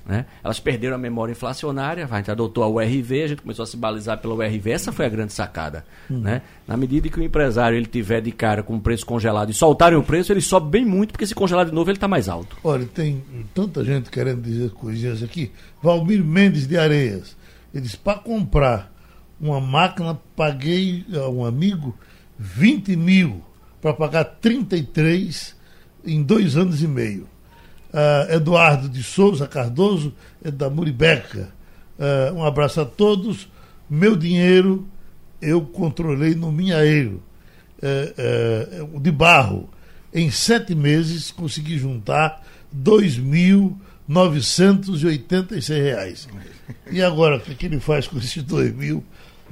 Né? 0.06 0.24
Elas 0.42 0.60
perderam 0.60 0.94
a 0.94 0.98
memória 0.98 1.32
inflacionária, 1.32 2.06
a 2.08 2.16
gente 2.16 2.30
adotou 2.30 2.62
a 2.62 2.68
URV, 2.68 3.22
a 3.24 3.26
gente 3.26 3.42
começou 3.42 3.64
a 3.64 3.66
se 3.66 3.76
balizar 3.76 4.18
pela 4.18 4.34
URV, 4.34 4.70
essa 4.70 4.92
foi 4.92 5.04
a 5.04 5.08
grande 5.08 5.32
sacada. 5.32 5.84
Uhum. 6.08 6.20
Né? 6.20 6.42
Na 6.66 6.76
medida 6.76 7.08
que 7.08 7.18
o 7.18 7.22
empresário 7.22 7.76
ele 7.76 7.86
tiver 7.86 8.20
de 8.20 8.30
cara 8.30 8.62
com 8.62 8.76
o 8.76 8.80
preço 8.80 9.04
congelado 9.04 9.50
e 9.50 9.54
soltarem 9.54 9.98
o 9.98 10.04
preço, 10.04 10.32
ele 10.32 10.40
sobe 10.40 10.70
bem 10.70 10.84
muito, 10.84 11.10
porque 11.10 11.26
se 11.26 11.34
congelar 11.34 11.66
de 11.66 11.72
novo 11.72 11.90
ele 11.90 11.96
está 11.96 12.06
mais 12.06 12.28
alto. 12.28 12.56
Olha, 12.62 12.86
tem 12.86 13.24
tanta 13.52 13.84
gente 13.84 14.08
querendo 14.08 14.40
dizer 14.42 14.70
coisinhas 14.70 15.24
aqui. 15.24 15.50
Valmir 15.82 16.22
Mendes 16.22 16.68
de 16.68 16.78
Areias. 16.78 17.36
Ele 17.74 17.82
disse, 17.82 17.96
para 17.96 18.20
comprar 18.20 18.92
uma 19.40 19.60
máquina, 19.60 20.16
paguei 20.36 21.04
a 21.14 21.28
um 21.28 21.44
amigo 21.44 21.98
20 22.38 22.96
mil 22.96 23.42
para 23.80 23.92
pagar 23.92 24.24
33 24.24 25.54
em 26.04 26.22
dois 26.22 26.56
anos 26.56 26.82
e 26.82 26.86
meio. 26.86 27.28
Uh, 27.92 28.34
Eduardo 28.34 28.88
de 28.88 29.02
Souza 29.02 29.46
Cardoso, 29.46 30.12
é 30.44 30.50
da 30.50 30.68
Muribeca. 30.68 31.48
Uh, 31.98 32.34
um 32.34 32.44
abraço 32.44 32.80
a 32.80 32.84
todos. 32.84 33.48
Meu 33.88 34.16
dinheiro 34.16 34.86
eu 35.40 35.60
controlei 35.62 36.34
no 36.34 36.50
Minhaeiro, 36.50 37.22
uh, 37.78 39.00
de 39.00 39.10
barro. 39.10 39.68
Em 40.12 40.30
sete 40.30 40.74
meses 40.74 41.30
consegui 41.30 41.78
juntar 41.78 42.42
dois 42.72 43.16
mil 43.16 43.78
986 44.08 45.68
reais. 45.68 46.28
E 46.90 47.02
agora, 47.02 47.36
o 47.36 47.40
que, 47.40 47.54
que 47.54 47.66
ele 47.66 47.80
faz 47.80 48.06
com 48.06 48.18
esses 48.18 48.42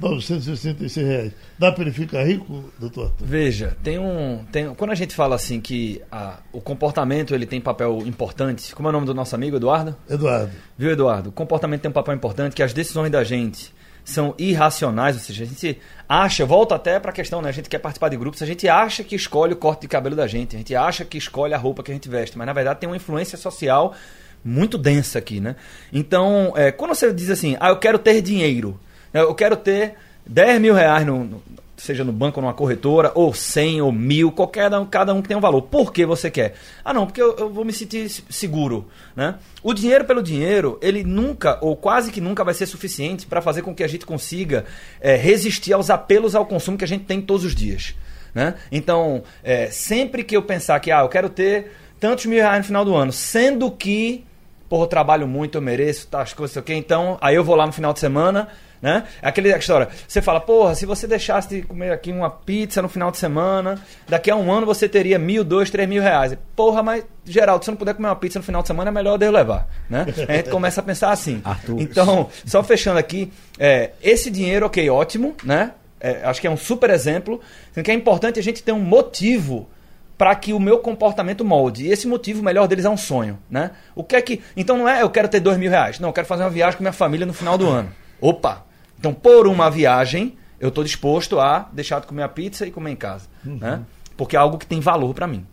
2.966 0.01 1.05
reais? 1.05 1.31
Dá 1.57 1.71
para 1.71 1.83
ele 1.83 1.91
ficar 1.91 2.23
rico, 2.23 2.65
doutor? 2.79 3.11
Veja, 3.19 3.77
tem 3.83 3.97
um. 3.97 4.45
Tem, 4.51 4.73
quando 4.75 4.91
a 4.91 4.95
gente 4.95 5.15
fala 5.15 5.35
assim 5.35 5.59
que 5.59 6.01
a, 6.11 6.39
o 6.51 6.61
comportamento 6.61 7.33
ele 7.33 7.45
tem 7.45 7.61
papel 7.61 7.99
importante, 8.05 8.73
como 8.75 8.87
é 8.87 8.89
o 8.89 8.93
nome 8.93 9.05
do 9.05 9.13
nosso 9.13 9.35
amigo, 9.35 9.57
Eduardo? 9.57 9.95
Eduardo. 10.09 10.51
Viu, 10.77 10.91
Eduardo? 10.91 11.29
O 11.29 11.31
comportamento 11.31 11.81
tem 11.81 11.89
um 11.89 11.93
papel 11.93 12.15
importante, 12.15 12.55
que 12.55 12.63
as 12.63 12.73
decisões 12.73 13.11
da 13.11 13.23
gente 13.23 13.73
são 14.05 14.35
irracionais, 14.37 15.15
ou 15.15 15.21
seja, 15.21 15.43
a 15.43 15.47
gente 15.47 15.79
acha, 16.07 16.45
volta 16.45 16.75
até 16.75 16.99
para 16.99 17.09
a 17.09 17.13
questão, 17.13 17.41
né? 17.41 17.49
A 17.49 17.51
gente 17.51 17.67
quer 17.67 17.79
participar 17.79 18.09
de 18.09 18.17
grupos, 18.17 18.41
a 18.41 18.45
gente 18.45 18.69
acha 18.69 19.03
que 19.03 19.15
escolhe 19.15 19.53
o 19.53 19.55
corte 19.55 19.81
de 19.81 19.87
cabelo 19.87 20.15
da 20.15 20.27
gente, 20.27 20.55
a 20.55 20.59
gente 20.59 20.75
acha 20.75 21.03
que 21.03 21.17
escolhe 21.17 21.55
a 21.55 21.57
roupa 21.57 21.81
que 21.81 21.91
a 21.91 21.93
gente 21.93 22.07
veste, 22.07 22.37
mas 22.37 22.45
na 22.45 22.53
verdade 22.53 22.79
tem 22.79 22.87
uma 22.87 22.95
influência 22.95 23.35
social 23.35 23.95
muito 24.43 24.77
densa 24.77 25.17
aqui, 25.17 25.39
né? 25.39 25.55
Então, 25.91 26.53
é, 26.55 26.71
quando 26.71 26.93
você 26.93 27.11
diz 27.11 27.31
assim, 27.31 27.57
ah, 27.59 27.69
eu 27.69 27.77
quero 27.77 27.97
ter 27.97 28.21
dinheiro, 28.21 28.79
eu 29.21 29.35
quero 29.35 29.55
ter 29.55 29.95
10 30.25 30.59
mil 30.59 30.73
reais, 30.73 31.05
no, 31.05 31.23
no, 31.23 31.43
seja 31.77 32.03
no 32.03 32.11
banco 32.11 32.41
numa 32.41 32.53
corretora, 32.53 33.11
ou 33.15 33.33
100 33.33 33.81
ou 33.81 33.91
mil, 33.91 34.31
qualquer 34.31 34.73
um, 34.73 34.85
cada 34.85 35.13
um 35.13 35.21
tem 35.21 35.35
um 35.35 35.41
valor. 35.41 35.61
Por 35.61 35.91
que 35.93 36.05
você 36.05 36.31
quer? 36.31 36.55
Ah, 36.83 36.93
não, 36.93 37.05
porque 37.05 37.21
eu, 37.21 37.35
eu 37.37 37.49
vou 37.49 37.65
me 37.65 37.73
sentir 37.73 38.09
seguro, 38.09 38.87
né? 39.15 39.35
O 39.61 39.73
dinheiro 39.73 40.05
pelo 40.05 40.23
dinheiro, 40.23 40.79
ele 40.81 41.03
nunca, 41.03 41.57
ou 41.61 41.75
quase 41.75 42.11
que 42.11 42.21
nunca 42.21 42.43
vai 42.43 42.53
ser 42.53 42.65
suficiente 42.65 43.25
para 43.25 43.41
fazer 43.41 43.61
com 43.61 43.73
que 43.73 43.83
a 43.83 43.87
gente 43.87 44.05
consiga 44.05 44.65
é, 44.99 45.15
resistir 45.15 45.73
aos 45.73 45.89
apelos 45.89 46.35
ao 46.35 46.45
consumo 46.45 46.77
que 46.77 46.83
a 46.83 46.87
gente 46.87 47.05
tem 47.05 47.21
todos 47.21 47.45
os 47.45 47.55
dias. 47.55 47.95
Né? 48.33 48.55
Então, 48.71 49.23
é, 49.43 49.67
sempre 49.67 50.23
que 50.23 50.35
eu 50.35 50.43
pensar 50.43 50.79
que 50.79 50.91
ah, 50.91 51.01
eu 51.01 51.09
quero 51.09 51.29
ter 51.29 51.71
tantos 51.99 52.25
mil 52.25 52.39
reais 52.39 52.59
no 52.59 52.63
final 52.65 52.83
do 52.83 52.95
ano, 52.95 53.11
sendo 53.11 53.71
que 53.71 54.25
porra, 54.67 54.83
eu 54.83 54.87
trabalho 54.87 55.27
muito, 55.27 55.57
eu 55.57 55.61
mereço, 55.61 56.07
tá, 56.07 56.21
as 56.21 56.33
coisas, 56.33 56.53
sei 56.53 56.61
o 56.61 56.65
quê. 56.65 56.73
Então, 56.73 57.17
aí 57.21 57.35
eu 57.35 57.43
vou 57.43 57.55
lá 57.55 57.65
no 57.65 57.71
final 57.71 57.93
de 57.93 57.99
semana, 57.99 58.47
né? 58.85 59.03
É 59.19 59.27
aquele 59.27 59.49
história. 59.49 59.87
Você 60.07 60.21
fala, 60.21 60.39
porra, 60.39 60.75
se 60.75 60.85
você 60.85 61.07
deixasse 61.07 61.49
de 61.49 61.63
comer 61.63 61.91
aqui 61.91 62.11
uma 62.11 62.29
pizza 62.29 62.83
no 62.83 62.87
final 62.87 63.09
de 63.09 63.17
semana, 63.17 63.81
daqui 64.07 64.29
a 64.29 64.35
um 64.35 64.51
ano 64.51 64.63
você 64.63 64.87
teria 64.87 65.17
mil, 65.17 65.43
dois, 65.43 65.71
três 65.71 65.89
mil 65.89 66.03
reais. 66.03 66.37
Porra, 66.55 66.83
mas, 66.83 67.03
Geraldo, 67.25 67.63
se 67.63 67.65
você 67.65 67.71
não 67.71 67.79
puder 67.79 67.95
comer 67.95 68.09
uma 68.09 68.15
pizza 68.15 68.37
no 68.37 68.45
final 68.45 68.61
de 68.61 68.67
semana, 68.67 68.91
é 68.91 68.93
melhor 68.93 69.19
eu 69.19 69.31
levar, 69.31 69.67
né? 69.89 70.05
A 70.29 70.33
gente 70.33 70.51
começa 70.51 70.81
a 70.81 70.83
pensar 70.83 71.09
assim. 71.09 71.41
Arthur. 71.43 71.81
Então, 71.81 72.29
só 72.45 72.61
fechando 72.61 72.99
aqui, 72.99 73.33
é, 73.57 73.89
esse 74.03 74.29
dinheiro, 74.29 74.67
ok, 74.67 74.87
ótimo, 74.87 75.35
né? 75.43 75.71
É, 75.99 76.21
acho 76.23 76.39
que 76.39 76.45
é 76.45 76.51
um 76.51 76.57
super 76.57 76.91
exemplo. 76.91 77.41
Que 77.83 77.89
é 77.89 77.93
importante 77.95 78.39
a 78.39 78.43
gente 78.43 78.61
ter 78.61 78.71
um 78.71 78.79
motivo 78.79 79.67
para 80.15 80.35
que 80.35 80.53
o 80.53 80.59
meu 80.59 80.77
comportamento 80.77 81.43
molde. 81.43 81.87
E 81.87 81.91
esse 81.91 82.07
motivo 82.07 82.43
melhor 82.43 82.67
deles 82.67 82.85
é 82.85 82.89
um 82.89 82.97
sonho, 82.97 83.39
né? 83.49 83.71
O 83.95 84.03
que 84.03 84.15
é 84.15 84.21
que. 84.21 84.43
Então 84.55 84.77
não 84.77 84.87
é 84.87 85.01
eu 85.01 85.09
quero 85.09 85.27
ter 85.27 85.39
dois 85.39 85.57
mil 85.57 85.71
reais. 85.71 85.99
Não, 85.99 86.09
eu 86.09 86.13
quero 86.13 86.27
fazer 86.27 86.43
uma 86.43 86.51
viagem 86.51 86.77
com 86.77 86.83
minha 86.83 86.93
família 86.93 87.25
no 87.25 87.33
final 87.33 87.57
do 87.57 87.67
ano. 87.67 87.91
Opa! 88.21 88.63
Então, 88.97 89.13
por 89.13 89.47
uma 89.47 89.69
viagem, 89.69 90.37
eu 90.59 90.69
estou 90.69 90.83
disposto 90.83 91.39
a 91.39 91.69
deixar 91.71 91.99
de 92.01 92.07
comer 92.07 92.23
a 92.23 92.29
pizza 92.29 92.65
e 92.65 92.71
comer 92.71 92.91
em 92.91 92.95
casa. 92.95 93.27
Uhum. 93.45 93.57
Né? 93.57 93.81
Porque 94.17 94.35
é 94.35 94.39
algo 94.39 94.57
que 94.57 94.65
tem 94.65 94.79
valor 94.79 95.13
para 95.13 95.27
mim. 95.27 95.45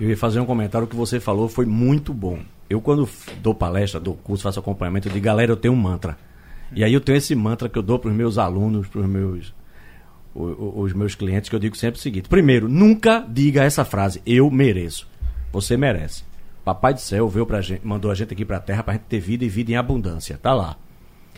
Eu 0.00 0.08
ia 0.08 0.16
fazer 0.16 0.40
um 0.40 0.46
comentário, 0.46 0.86
o 0.86 0.88
que 0.88 0.96
você 0.96 1.20
falou 1.20 1.48
foi 1.48 1.66
muito 1.66 2.14
bom. 2.14 2.40
Eu, 2.68 2.80
quando 2.80 3.08
dou 3.42 3.54
palestra, 3.54 4.00
dou 4.00 4.14
curso, 4.14 4.44
faço 4.44 4.60
acompanhamento, 4.60 5.08
eu 5.08 5.12
digo, 5.12 5.24
galera, 5.24 5.52
eu 5.52 5.56
tenho 5.56 5.74
um 5.74 5.76
mantra. 5.76 6.16
E 6.72 6.84
aí 6.84 6.94
eu 6.94 7.00
tenho 7.00 7.18
esse 7.18 7.34
mantra 7.34 7.68
que 7.68 7.76
eu 7.76 7.82
dou 7.82 7.98
para 7.98 8.10
os 8.10 8.16
meus 8.16 8.38
alunos, 8.38 8.86
para 8.86 9.00
os 9.00 9.08
meus 9.08 9.52
os 10.32 10.92
meus 10.92 11.16
clientes 11.16 11.50
que 11.50 11.56
eu 11.56 11.60
digo 11.60 11.76
sempre 11.76 11.98
o 11.98 12.02
seguinte: 12.02 12.28
primeiro, 12.28 12.68
nunca 12.68 13.24
diga 13.28 13.64
essa 13.64 13.84
frase, 13.84 14.22
eu 14.24 14.50
mereço. 14.50 15.08
Você 15.52 15.76
merece. 15.76 16.24
Papai 16.64 16.94
do 16.94 17.00
céu 17.00 17.28
veio 17.28 17.46
pra 17.46 17.60
gente, 17.60 17.84
mandou 17.84 18.10
a 18.10 18.14
gente 18.14 18.32
aqui 18.32 18.44
para 18.44 18.58
a 18.58 18.60
terra 18.60 18.82
para 18.82 18.94
a 18.94 18.96
gente 18.96 19.06
ter 19.06 19.18
vida 19.18 19.44
e 19.44 19.48
vida 19.48 19.72
em 19.72 19.76
abundância. 19.76 20.38
Tá 20.40 20.54
lá. 20.54 20.76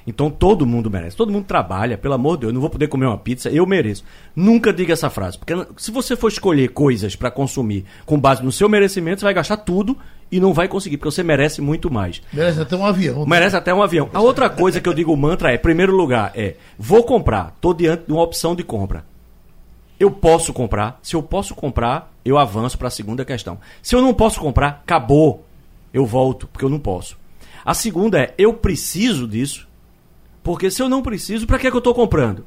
Então 0.06 0.30
todo 0.30 0.66
mundo 0.66 0.90
merece. 0.90 1.16
Todo 1.16 1.32
mundo 1.32 1.44
trabalha, 1.44 1.96
pelo 1.96 2.14
amor 2.14 2.36
de 2.36 2.42
Deus, 2.42 2.50
eu 2.50 2.54
não 2.54 2.60
vou 2.60 2.70
poder 2.70 2.88
comer 2.88 3.06
uma 3.06 3.18
pizza, 3.18 3.50
eu 3.50 3.66
mereço. 3.66 4.04
Nunca 4.34 4.72
diga 4.72 4.92
essa 4.92 5.10
frase, 5.10 5.38
porque 5.38 5.54
se 5.76 5.90
você 5.90 6.16
for 6.16 6.28
escolher 6.28 6.68
coisas 6.68 7.14
para 7.16 7.30
consumir 7.30 7.84
com 8.04 8.18
base 8.18 8.42
no 8.42 8.52
seu 8.52 8.68
merecimento, 8.68 9.20
você 9.20 9.24
vai 9.24 9.34
gastar 9.34 9.58
tudo 9.58 9.96
e 10.30 10.40
não 10.40 10.54
vai 10.54 10.66
conseguir, 10.66 10.96
porque 10.96 11.10
você 11.10 11.22
merece 11.22 11.60
muito 11.60 11.90
mais. 11.92 12.22
Merece 12.32 12.60
até 12.60 12.74
um 12.74 12.86
avião. 12.86 13.26
Merece 13.26 13.56
até 13.56 13.72
um 13.72 13.82
avião. 13.82 14.08
A 14.14 14.20
outra 14.20 14.48
coisa 14.48 14.80
que 14.80 14.88
eu 14.88 14.94
digo 14.94 15.12
o 15.12 15.16
mantra 15.16 15.52
é, 15.52 15.58
primeiro 15.58 15.94
lugar, 15.94 16.32
é 16.34 16.56
vou 16.78 17.04
comprar, 17.04 17.52
estou 17.54 17.74
diante 17.74 18.06
de 18.06 18.12
uma 18.12 18.22
opção 18.22 18.54
de 18.54 18.62
compra. 18.62 19.04
Eu 20.00 20.10
posso 20.10 20.52
comprar. 20.52 20.98
Se 21.00 21.14
eu 21.14 21.22
posso 21.22 21.54
comprar, 21.54 22.12
eu 22.24 22.36
avanço 22.36 22.76
para 22.76 22.88
a 22.88 22.90
segunda 22.90 23.24
questão. 23.24 23.58
Se 23.80 23.94
eu 23.94 24.02
não 24.02 24.12
posso 24.12 24.40
comprar, 24.40 24.80
acabou. 24.82 25.44
Eu 25.94 26.04
volto, 26.04 26.48
porque 26.48 26.64
eu 26.64 26.68
não 26.70 26.78
posso. 26.78 27.16
A 27.64 27.72
segunda 27.72 28.18
é, 28.18 28.34
eu 28.36 28.54
preciso 28.54 29.28
disso. 29.28 29.68
Porque 30.42 30.70
se 30.70 30.82
eu 30.82 30.88
não 30.88 31.02
preciso, 31.02 31.46
para 31.46 31.58
que, 31.58 31.66
é 31.66 31.70
que 31.70 31.76
eu 31.76 31.78
estou 31.78 31.94
comprando? 31.94 32.44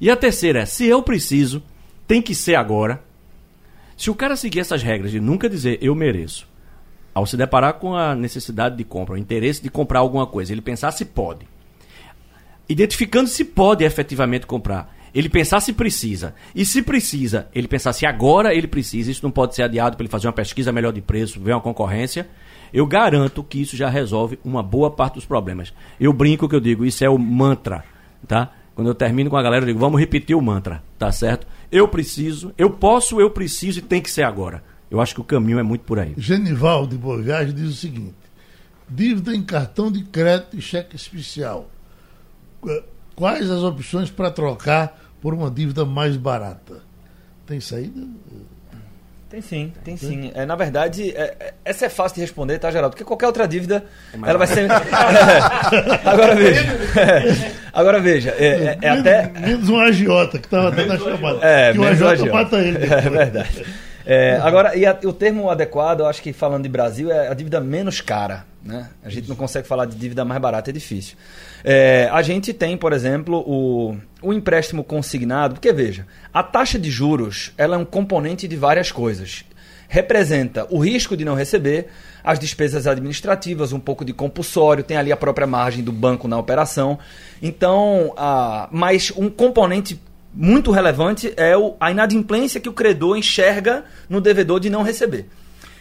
E 0.00 0.10
a 0.10 0.16
terceira 0.16 0.60
é, 0.60 0.66
se 0.66 0.86
eu 0.86 1.02
preciso, 1.02 1.62
tem 2.06 2.20
que 2.20 2.34
ser 2.34 2.54
agora. 2.54 3.02
Se 3.96 4.10
o 4.10 4.14
cara 4.14 4.36
seguir 4.36 4.60
essas 4.60 4.82
regras 4.82 5.10
de 5.10 5.20
nunca 5.20 5.48
dizer 5.48 5.78
eu 5.80 5.94
mereço, 5.94 6.46
ao 7.14 7.24
se 7.24 7.36
deparar 7.36 7.74
com 7.74 7.96
a 7.96 8.14
necessidade 8.14 8.76
de 8.76 8.84
compra, 8.84 9.14
o 9.14 9.18
interesse 9.18 9.62
de 9.62 9.70
comprar 9.70 10.00
alguma 10.00 10.26
coisa, 10.26 10.52
ele 10.52 10.60
pensar 10.60 10.90
se 10.90 11.04
pode. 11.04 11.46
Identificando 12.68 13.28
se 13.28 13.44
pode 13.44 13.84
efetivamente 13.84 14.46
comprar. 14.46 14.94
Ele 15.14 15.30
pensar 15.30 15.60
se 15.60 15.72
precisa. 15.72 16.34
E 16.54 16.66
se 16.66 16.82
precisa, 16.82 17.48
ele 17.54 17.66
pensar 17.66 17.94
se 17.94 18.04
agora 18.04 18.54
ele 18.54 18.66
precisa. 18.66 19.10
Isso 19.10 19.22
não 19.22 19.30
pode 19.30 19.54
ser 19.54 19.62
adiado 19.62 19.96
para 19.96 20.04
ele 20.04 20.10
fazer 20.10 20.26
uma 20.26 20.32
pesquisa 20.34 20.70
melhor 20.70 20.92
de 20.92 21.00
preço, 21.00 21.40
ver 21.40 21.52
uma 21.52 21.60
concorrência. 21.60 22.28
Eu 22.72 22.86
garanto 22.86 23.42
que 23.42 23.60
isso 23.60 23.76
já 23.76 23.88
resolve 23.88 24.38
uma 24.44 24.62
boa 24.62 24.90
parte 24.90 25.14
dos 25.14 25.24
problemas. 25.24 25.72
Eu 25.98 26.12
brinco 26.12 26.48
que 26.48 26.54
eu 26.54 26.60
digo, 26.60 26.84
isso 26.84 27.04
é 27.04 27.08
o 27.08 27.18
mantra, 27.18 27.84
tá? 28.26 28.52
Quando 28.74 28.88
eu 28.88 28.94
termino 28.94 29.30
com 29.30 29.36
a 29.36 29.42
galera, 29.42 29.62
eu 29.62 29.68
digo, 29.68 29.78
vamos 29.78 29.98
repetir 29.98 30.36
o 30.36 30.42
mantra, 30.42 30.82
tá 30.98 31.10
certo? 31.10 31.46
Eu 31.72 31.88
preciso, 31.88 32.52
eu 32.58 32.70
posso, 32.70 33.20
eu 33.20 33.30
preciso 33.30 33.78
e 33.78 33.82
tem 33.82 34.02
que 34.02 34.10
ser 34.10 34.22
agora. 34.22 34.62
Eu 34.90 35.00
acho 35.00 35.14
que 35.14 35.20
o 35.20 35.24
caminho 35.24 35.58
é 35.58 35.62
muito 35.62 35.82
por 35.82 35.98
aí. 35.98 36.14
Genival 36.16 36.86
de 36.86 36.96
Boa 36.96 37.20
Viagem 37.20 37.54
diz 37.54 37.70
o 37.70 37.74
seguinte: 37.74 38.14
dívida 38.88 39.34
em 39.34 39.42
cartão 39.42 39.90
de 39.90 40.04
crédito 40.04 40.56
e 40.56 40.60
cheque 40.60 40.94
especial. 40.94 41.70
Quais 43.14 43.50
as 43.50 43.62
opções 43.62 44.10
para 44.10 44.30
trocar 44.30 45.16
por 45.20 45.32
uma 45.32 45.50
dívida 45.50 45.84
mais 45.84 46.16
barata? 46.16 46.82
Tem 47.46 47.60
saída? 47.60 48.06
Tem 49.36 49.42
sim, 49.42 49.72
tem 49.84 49.96
sim. 49.98 50.32
É, 50.34 50.46
na 50.46 50.56
verdade, 50.56 51.10
é, 51.10 51.34
é, 51.38 51.54
essa 51.62 51.84
é 51.84 51.88
fácil 51.90 52.14
de 52.14 52.20
responder, 52.22 52.58
tá, 52.58 52.70
Geraldo? 52.70 52.92
Porque 52.92 53.04
qualquer 53.04 53.26
outra 53.26 53.46
dívida, 53.46 53.84
é 54.14 54.30
ela 54.30 54.38
vai 54.38 54.46
ser. 54.46 54.66
agora 56.06 56.34
veja. 56.34 56.64
agora 57.70 58.00
veja. 58.00 58.30
É, 58.30 58.78
é 58.80 58.88
até. 58.88 59.30
Menos 59.38 59.68
um 59.68 59.78
agiota 59.78 60.38
que 60.38 60.46
estava 60.46 60.70
dando 60.70 60.90
a 60.90 60.98
chamada. 60.98 61.46
É, 61.46 61.70
que 61.70 61.78
o 61.78 61.84
agiota, 61.84 62.12
agiota 62.14 62.32
mata 62.32 62.56
ele. 62.56 62.78
É 62.88 63.10
verdade. 63.10 63.66
É, 64.06 64.38
agora, 64.40 64.76
e 64.76 64.86
a, 64.86 64.96
o 65.04 65.12
termo 65.12 65.50
adequado, 65.50 66.00
eu 66.00 66.06
acho 66.06 66.22
que 66.22 66.32
falando 66.32 66.62
de 66.62 66.68
Brasil, 66.68 67.10
é 67.10 67.26
a 67.28 67.34
dívida 67.34 67.60
menos 67.60 68.00
cara. 68.00 68.44
Né? 68.64 68.88
A 69.04 69.08
gente 69.08 69.28
não 69.28 69.34
consegue 69.34 69.66
falar 69.66 69.84
de 69.84 69.96
dívida 69.96 70.24
mais 70.24 70.40
barata, 70.40 70.70
é 70.70 70.72
difícil. 70.72 71.16
É, 71.64 72.08
a 72.12 72.22
gente 72.22 72.52
tem, 72.52 72.76
por 72.76 72.92
exemplo, 72.92 73.44
o, 73.46 73.96
o 74.22 74.32
empréstimo 74.32 74.84
consignado, 74.84 75.54
porque 75.54 75.72
veja, 75.72 76.06
a 76.32 76.42
taxa 76.42 76.78
de 76.78 76.90
juros 76.90 77.52
ela 77.58 77.74
é 77.74 77.78
um 77.78 77.84
componente 77.84 78.46
de 78.46 78.56
várias 78.56 78.92
coisas. 78.92 79.44
Representa 79.88 80.66
o 80.70 80.78
risco 80.78 81.16
de 81.16 81.24
não 81.24 81.34
receber, 81.34 81.88
as 82.22 82.40
despesas 82.40 82.88
administrativas, 82.88 83.72
um 83.72 83.78
pouco 83.78 84.04
de 84.04 84.12
compulsório, 84.12 84.82
tem 84.82 84.96
ali 84.96 85.12
a 85.12 85.16
própria 85.16 85.46
margem 85.46 85.82
do 85.82 85.92
banco 85.92 86.26
na 86.26 86.36
operação. 86.36 86.98
Então, 87.40 88.12
a, 88.16 88.68
mas 88.72 89.12
um 89.16 89.30
componente 89.30 90.00
muito 90.36 90.70
relevante 90.70 91.32
é 91.36 91.56
o, 91.56 91.74
a 91.80 91.90
inadimplência 91.90 92.60
que 92.60 92.68
o 92.68 92.72
credor 92.72 93.16
enxerga 93.16 93.84
no 94.08 94.20
devedor 94.20 94.60
de 94.60 94.68
não 94.68 94.82
receber. 94.82 95.26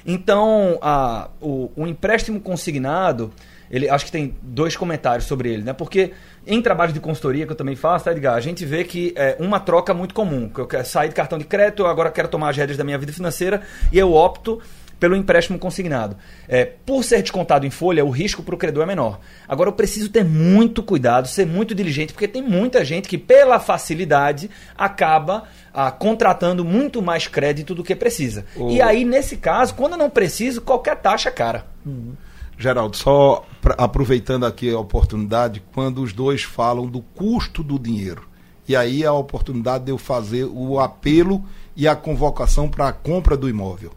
Então, 0.06 0.80
a, 0.82 1.30
o, 1.42 1.72
o, 1.76 1.86
empréstimo 1.86 2.40
consignado, 2.40 3.34
ele 3.70 3.90
acho 3.90 4.06
que 4.06 4.12
tem 4.12 4.36
dois 4.42 4.78
comentários 4.78 5.26
sobre 5.26 5.52
ele, 5.52 5.64
né? 5.64 5.74
Porque 5.74 6.14
em 6.48 6.62
trabalho 6.62 6.94
de 6.94 7.00
consultoria 7.00 7.46
que 7.46 7.52
eu 7.52 7.56
também 7.56 7.76
faço, 7.76 8.06
tá, 8.06 8.12
Edgar? 8.12 8.36
A 8.36 8.40
gente 8.40 8.64
vê 8.64 8.84
que 8.84 9.14
é 9.18 9.36
uma 9.40 9.60
troca 9.60 9.94
muito 9.94 10.14
comum. 10.14 10.48
Que 10.48 10.62
eu 10.62 10.68
quero 10.68 10.86
sair 10.86 11.10
de 11.10 11.16
cartão 11.16 11.38
de 11.38 11.46
crédito, 11.46 11.82
eu 11.82 11.88
agora 11.88 12.12
quero 12.12 12.28
tomar 12.28 12.50
as 12.50 12.58
rédeas 12.58 12.78
da 12.78 12.84
minha 12.84 12.98
vida 12.98 13.12
financeira 13.12 13.62
e 13.92 13.98
eu 13.98 14.14
opto 14.14 14.62
pelo 15.00 15.16
empréstimo 15.16 15.60
consignado. 15.60 16.16
É, 16.48 16.66
por 16.66 17.04
ser 17.04 17.22
descontado 17.22 17.66
em 17.66 17.70
folha, 17.70 18.06
o 18.06 18.10
risco 18.10 18.44
para 18.44 18.56
o 18.56 18.58
credor 18.58 18.84
é 18.84 18.86
menor. 18.86 19.20
Agora, 19.48 19.70
eu 19.70 19.74
preciso 19.74 20.10
ter 20.10 20.24
muito 20.24 20.82
cuidado, 20.82 21.28
ser 21.28 21.46
muito 21.46 21.76
diligente, 21.76 22.14
porque 22.14 22.28
tem 22.28 22.42
muita 22.42 22.84
gente 22.84 23.08
que, 23.08 23.18
pela 23.18 23.60
facilidade, 23.60 24.50
acaba 24.78 25.44
ah, 25.74 25.92
contratando 25.92 26.64
muito 26.64 27.02
mais 27.02 27.28
crédito 27.28 27.76
do 27.76 27.84
que 27.84 27.96
precisa. 27.96 28.46
O... 28.56 28.70
E 28.70 28.82
aí, 28.82 29.04
nesse 29.04 29.38
caso, 29.38 29.76
quando 29.76 29.98
não 29.98 30.10
preciso, 30.10 30.62
qualquer 30.62 30.98
taxa 30.98 31.30
é 31.30 31.32
cara. 31.32 31.66
Uhum. 31.86 32.14
Geraldo, 32.58 32.96
só 32.96 33.46
pra, 33.62 33.76
aproveitando 33.78 34.46
aqui 34.46 34.74
a 34.74 34.80
oportunidade, 34.80 35.62
quando 35.74 36.02
os 36.02 36.14
dois 36.14 36.44
falam 36.44 36.88
do 36.88 37.02
custo 37.02 37.62
do 37.62 37.78
dinheiro. 37.78 38.28
E 38.68 38.76
aí 38.76 39.06
a 39.06 39.12
oportunidade 39.12 39.84
de 39.84 39.92
eu 39.92 39.98
fazer 39.98 40.46
o 40.46 40.80
apelo 40.80 41.44
e 41.76 41.88
a 41.88 41.96
convocação 41.96 42.68
para 42.68 42.88
a 42.88 42.94
compra 42.94 43.36
do 43.38 43.50
imóvel 43.50 43.92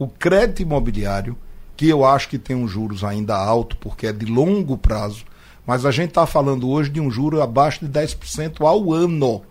o 0.00 0.08
crédito 0.08 0.62
imobiliário, 0.62 1.36
que 1.76 1.86
eu 1.86 2.06
acho 2.06 2.30
que 2.30 2.38
tem 2.38 2.56
um 2.56 2.66
juros 2.66 3.04
ainda 3.04 3.36
alto, 3.36 3.76
porque 3.76 4.06
é 4.06 4.12
de 4.14 4.24
longo 4.24 4.78
prazo, 4.78 5.26
mas 5.66 5.84
a 5.84 5.90
gente 5.90 6.08
está 6.08 6.26
falando 6.26 6.70
hoje 6.70 6.88
de 6.88 6.98
um 6.98 7.10
juro 7.10 7.42
abaixo 7.42 7.84
de 7.84 7.92
10% 7.92 8.66
ao 8.66 8.94
ano. 8.94 9.42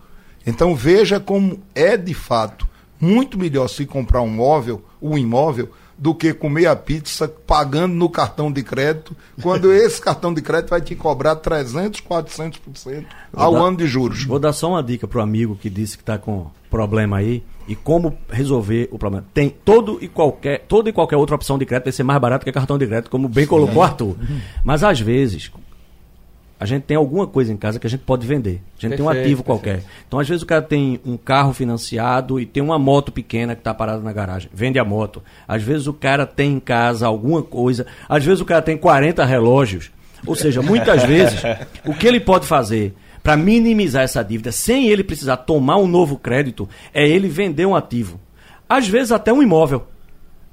Então 0.48 0.76
veja 0.76 1.20
como 1.20 1.60
é 1.76 1.96
de 1.96 2.16
fato 2.16 2.68
muito 3.00 3.38
melhor 3.38 3.68
se 3.68 3.86
comprar 3.86 4.24
um 4.24 4.28
móvel, 4.28 4.84
um 5.00 5.16
imóvel, 5.16 5.70
do 5.96 6.16
que 6.16 6.34
comer 6.34 6.66
a 6.66 6.76
pizza 6.76 7.28
pagando 7.28 7.94
no 7.94 8.10
cartão 8.10 8.52
de 8.52 8.64
crédito, 8.64 9.16
quando 9.44 9.70
esse 9.72 10.02
cartão 10.02 10.34
de 10.34 10.42
crédito 10.42 10.72
vai 10.72 10.82
te 10.82 10.96
cobrar 10.96 11.36
300, 11.36 12.02
400% 12.02 13.06
ao 13.34 13.54
dar, 13.54 13.60
ano 13.60 13.78
de 13.78 13.86
juros. 13.86 14.24
Vou 14.24 14.40
dar 14.40 14.54
só 14.54 14.70
uma 14.70 14.82
dica 14.82 15.08
para 15.08 15.20
o 15.20 15.22
amigo 15.22 15.56
que 15.56 15.70
disse 15.70 15.96
que 15.96 16.02
está 16.02 16.18
com 16.18 16.48
problema 16.72 17.18
aí 17.18 17.44
e 17.70 17.76
como 17.76 18.18
resolver 18.28 18.90
o 18.92 18.98
problema. 18.98 19.24
Tem 19.32 19.48
todo 19.48 20.00
e 20.02 20.08
qualquer, 20.08 20.66
toda 20.68 20.90
e 20.90 20.92
qualquer 20.92 21.18
outra 21.18 21.36
opção 21.36 21.56
de 21.56 21.68
crédito 21.68 21.86
vai 21.86 21.94
ser 21.94 22.02
mais 22.02 22.20
barato 22.20 22.44
que 22.44 22.52
cartão 22.52 22.80
de 22.80 22.88
crédito, 22.88 23.12
como 23.12 23.30
bem 23.30 23.46
colocou 23.46 23.84
Arthur. 23.84 24.16
Mas 24.64 24.84
às 24.84 25.00
vezes, 25.00 25.52
a 26.60 26.66
gente 26.66 26.82
tem 26.82 26.98
alguma 26.98 27.28
coisa 27.28 27.54
em 27.54 27.58
casa 27.58 27.80
que 27.80 27.86
a 27.86 27.90
gente 27.90 28.02
pode 28.02 28.26
vender. 28.26 28.64
A 28.76 28.82
gente 28.82 28.90
perfeito, 28.90 28.98
tem 28.98 29.06
um 29.06 29.10
ativo 29.10 29.24
perfeito. 29.24 29.44
qualquer. 29.44 29.84
Então, 30.08 30.20
às 30.20 30.28
vezes, 30.28 30.42
o 30.42 30.48
cara 30.48 30.64
tem 30.64 31.00
um 31.06 31.16
carro 31.16 31.54
financiado 31.54 32.40
e 32.40 32.46
tem 32.48 32.64
uma 32.64 32.80
moto 32.80 33.12
pequena 33.12 33.54
que 33.54 33.62
está 33.62 33.72
parada 33.72 34.02
na 34.02 34.12
garagem. 34.12 34.50
Vende 34.52 34.80
a 34.80 34.84
moto. 34.84 35.22
Às 35.48 35.62
vezes, 35.62 35.86
o 35.86 35.94
cara 35.94 36.26
tem 36.26 36.54
em 36.54 36.60
casa 36.60 37.06
alguma 37.06 37.44
coisa. 37.44 37.86
Às 38.10 38.26
vezes, 38.26 38.42
o 38.42 38.46
cara 38.46 38.64
tem 38.64 38.78
40 38.78 39.24
relógios. 39.26 39.92
Ou 40.26 40.36
seja, 40.36 40.60
muitas 40.64 41.04
vezes, 41.04 41.40
o 41.86 41.94
que 41.94 42.08
ele 42.08 42.20
pode 42.20 42.48
fazer 42.48 42.96
para 43.24 43.38
minimizar 43.38 44.04
essa 44.04 44.24
dívida 44.24 44.52
sem 44.52 44.88
ele 44.88 45.04
precisar 45.04 45.38
tomar 45.38 45.78
um 45.78 45.88
novo 45.88 46.18
crédito 46.18 46.68
é 46.94 47.08
ele 47.08 47.28
vender 47.28 47.66
um 47.66 47.76
ativo. 47.76 48.20
Às 48.68 48.88
vezes, 48.88 49.12
até 49.12 49.34
um 49.34 49.42
imóvel 49.42 49.88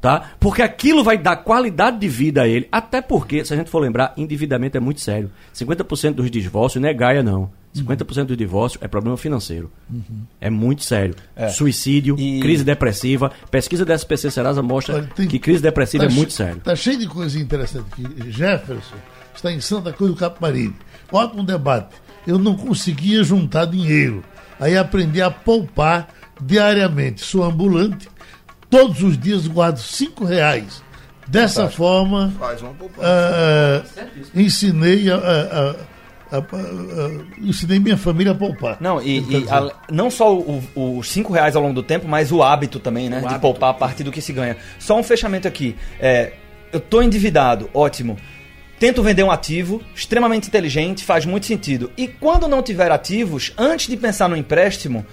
tá? 0.07 0.31
Porque 0.39 0.63
aquilo 0.63 1.03
vai 1.03 1.19
dar 1.19 1.37
qualidade 1.37 1.99
de 1.99 2.09
vida 2.09 2.43
a 2.43 2.47
ele, 2.47 2.69
até 2.71 3.01
porque, 3.01 3.45
se 3.45 3.53
a 3.53 3.57
gente 3.57 3.69
for 3.69 3.81
lembrar, 3.81 4.13
endividamento 4.17 4.77
é 4.77 4.81
muito 4.81 5.01
sério. 5.01 5.31
50% 5.53 6.13
dos 6.13 6.31
divórcios 6.31 6.81
não 6.81 6.89
é 6.89 6.95
gaia, 6.95 7.25
não. 7.25 7.51
50% 7.75 8.25
do 8.25 8.37
divórcio 8.37 8.79
é 8.83 8.89
problema 8.89 9.17
financeiro. 9.17 9.71
Uhum. 9.91 10.23
É 10.41 10.49
muito 10.49 10.85
sério. 10.85 11.15
É. 11.35 11.49
Suicídio, 11.49 12.17
e... 12.19 12.41
crise 12.41 12.63
depressiva. 12.63 13.33
Pesquisa 13.51 13.85
da 13.85 13.95
SPC 13.95 14.31
Serasa 14.31 14.63
mostra 14.63 15.03
tem... 15.15 15.27
que 15.27 15.39
crise 15.39 15.61
depressiva 15.61 16.07
tá 16.07 16.11
é 16.11 16.15
muito 16.15 16.33
sério. 16.33 16.59
Está 16.59 16.77
cheio 16.77 16.99
de 16.99 17.07
coisa 17.07 17.39
interessante 17.39 17.87
aqui. 17.93 18.31
Jefferson 18.31 18.97
está 19.35 19.53
em 19.53 19.61
Santa 19.61 19.93
Cruz 19.93 20.13
do 20.13 20.17
Capibaribe. 20.17 20.77
Ótimo 21.13 21.43
debate. 21.43 21.97
Eu 22.27 22.39
não 22.39 22.57
conseguia 22.57 23.23
juntar 23.23 23.67
dinheiro. 23.67 24.25
Aí 24.59 24.77
aprendi 24.77 25.21
a 25.23 25.31
poupar 25.31 26.09
diariamente. 26.41 27.23
Sou 27.23 27.45
ambulante 27.45 28.09
todos 28.71 29.03
os 29.03 29.19
dias 29.19 29.47
guardo 29.47 29.79
cinco 29.79 30.25
reais. 30.25 30.83
Dessa 31.29 31.63
Fantástico. 31.63 31.83
forma, 31.83 32.33
uh, 32.99 33.85
ensinei 34.33 35.11
a, 35.11 35.17
a, 35.17 36.39
a, 36.39 36.43
ensinei 37.41 37.81
minha 37.81 37.97
família 37.97 38.31
a 38.31 38.35
poupar. 38.35 38.77
Não, 38.81 39.03
e, 39.03 39.19
e 39.19 39.47
não 39.91 40.09
só 40.09 40.39
os 40.77 41.11
cinco 41.11 41.33
reais 41.33 41.57
ao 41.57 41.63
longo 41.63 41.75
do 41.75 41.83
tempo, 41.83 42.07
mas 42.07 42.31
o 42.31 42.45
hábito 42.45 42.79
também, 42.79 43.09
né? 43.09 43.17
O 43.17 43.21
de 43.23 43.27
hábito. 43.27 43.41
poupar 43.41 43.71
a 43.71 43.75
partir 43.75 44.05
do 44.05 44.13
que 44.13 44.21
se 44.21 44.33
ganha. 44.33 44.57
Só 44.79 44.97
um 44.97 45.03
fechamento 45.03 45.49
aqui. 45.49 45.75
É, 45.99 46.33
eu 46.73 46.79
estou 46.79 47.03
endividado, 47.03 47.69
ótimo. 47.75 48.17
Tento 48.79 49.03
vender 49.03 49.23
um 49.23 49.31
ativo, 49.31 49.83
extremamente 49.95 50.49
inteligente, 50.49 51.05
faz 51.05 51.25
muito 51.25 51.47
sentido. 51.47 51.91
E 51.97 52.07
quando 52.07 52.47
não 52.47 52.63
tiver 52.63 52.91
ativos, 52.91 53.53
antes 53.57 53.89
de 53.89 53.97
pensar 53.97 54.29
no 54.29 54.37
empréstimo, 54.37 55.07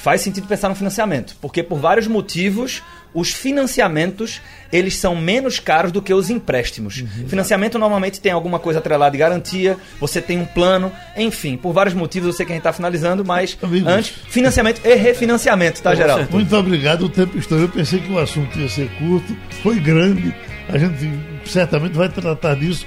faz 0.00 0.20
sentido 0.20 0.46
pensar 0.46 0.68
no 0.68 0.74
financiamento, 0.74 1.36
porque 1.40 1.62
por 1.62 1.78
vários 1.78 2.06
motivos 2.06 2.82
os 3.12 3.32
financiamentos 3.32 4.40
eles 4.72 4.96
são 4.96 5.16
menos 5.16 5.58
caros 5.58 5.90
do 5.90 6.00
que 6.00 6.14
os 6.14 6.30
empréstimos. 6.30 6.98
Uhum, 6.98 7.28
Financiamento 7.28 7.78
normalmente 7.78 8.20
tem 8.20 8.32
alguma 8.32 8.58
coisa 8.58 8.78
atrelada 8.78 9.10
de 9.10 9.18
garantia, 9.18 9.76
você 9.98 10.22
tem 10.22 10.38
um 10.38 10.46
plano, 10.46 10.92
enfim, 11.16 11.56
por 11.56 11.72
vários 11.72 11.94
motivos 11.94 12.28
eu 12.28 12.32
sei 12.32 12.46
que 12.46 12.52
a 12.52 12.54
gente 12.54 12.60
está 12.60 12.72
finalizando, 12.72 13.24
mas 13.24 13.58
Amigos. 13.60 13.92
antes, 13.92 14.10
financiamento 14.28 14.80
e 14.84 14.94
refinanciamento, 14.94 15.82
tá, 15.82 15.94
geral? 15.94 16.20
Muito 16.30 16.56
obrigado, 16.56 17.06
o 17.06 17.08
tempo 17.08 17.36
estourou. 17.36 17.64
Eu 17.64 17.70
pensei 17.70 18.00
que 18.00 18.10
o 18.12 18.18
assunto 18.18 18.56
ia 18.58 18.68
ser 18.68 18.88
curto, 18.96 19.36
foi 19.62 19.80
grande. 19.80 20.32
A 20.68 20.78
gente 20.78 21.10
certamente 21.44 21.94
vai 21.94 22.08
tratar 22.08 22.54
disso 22.54 22.86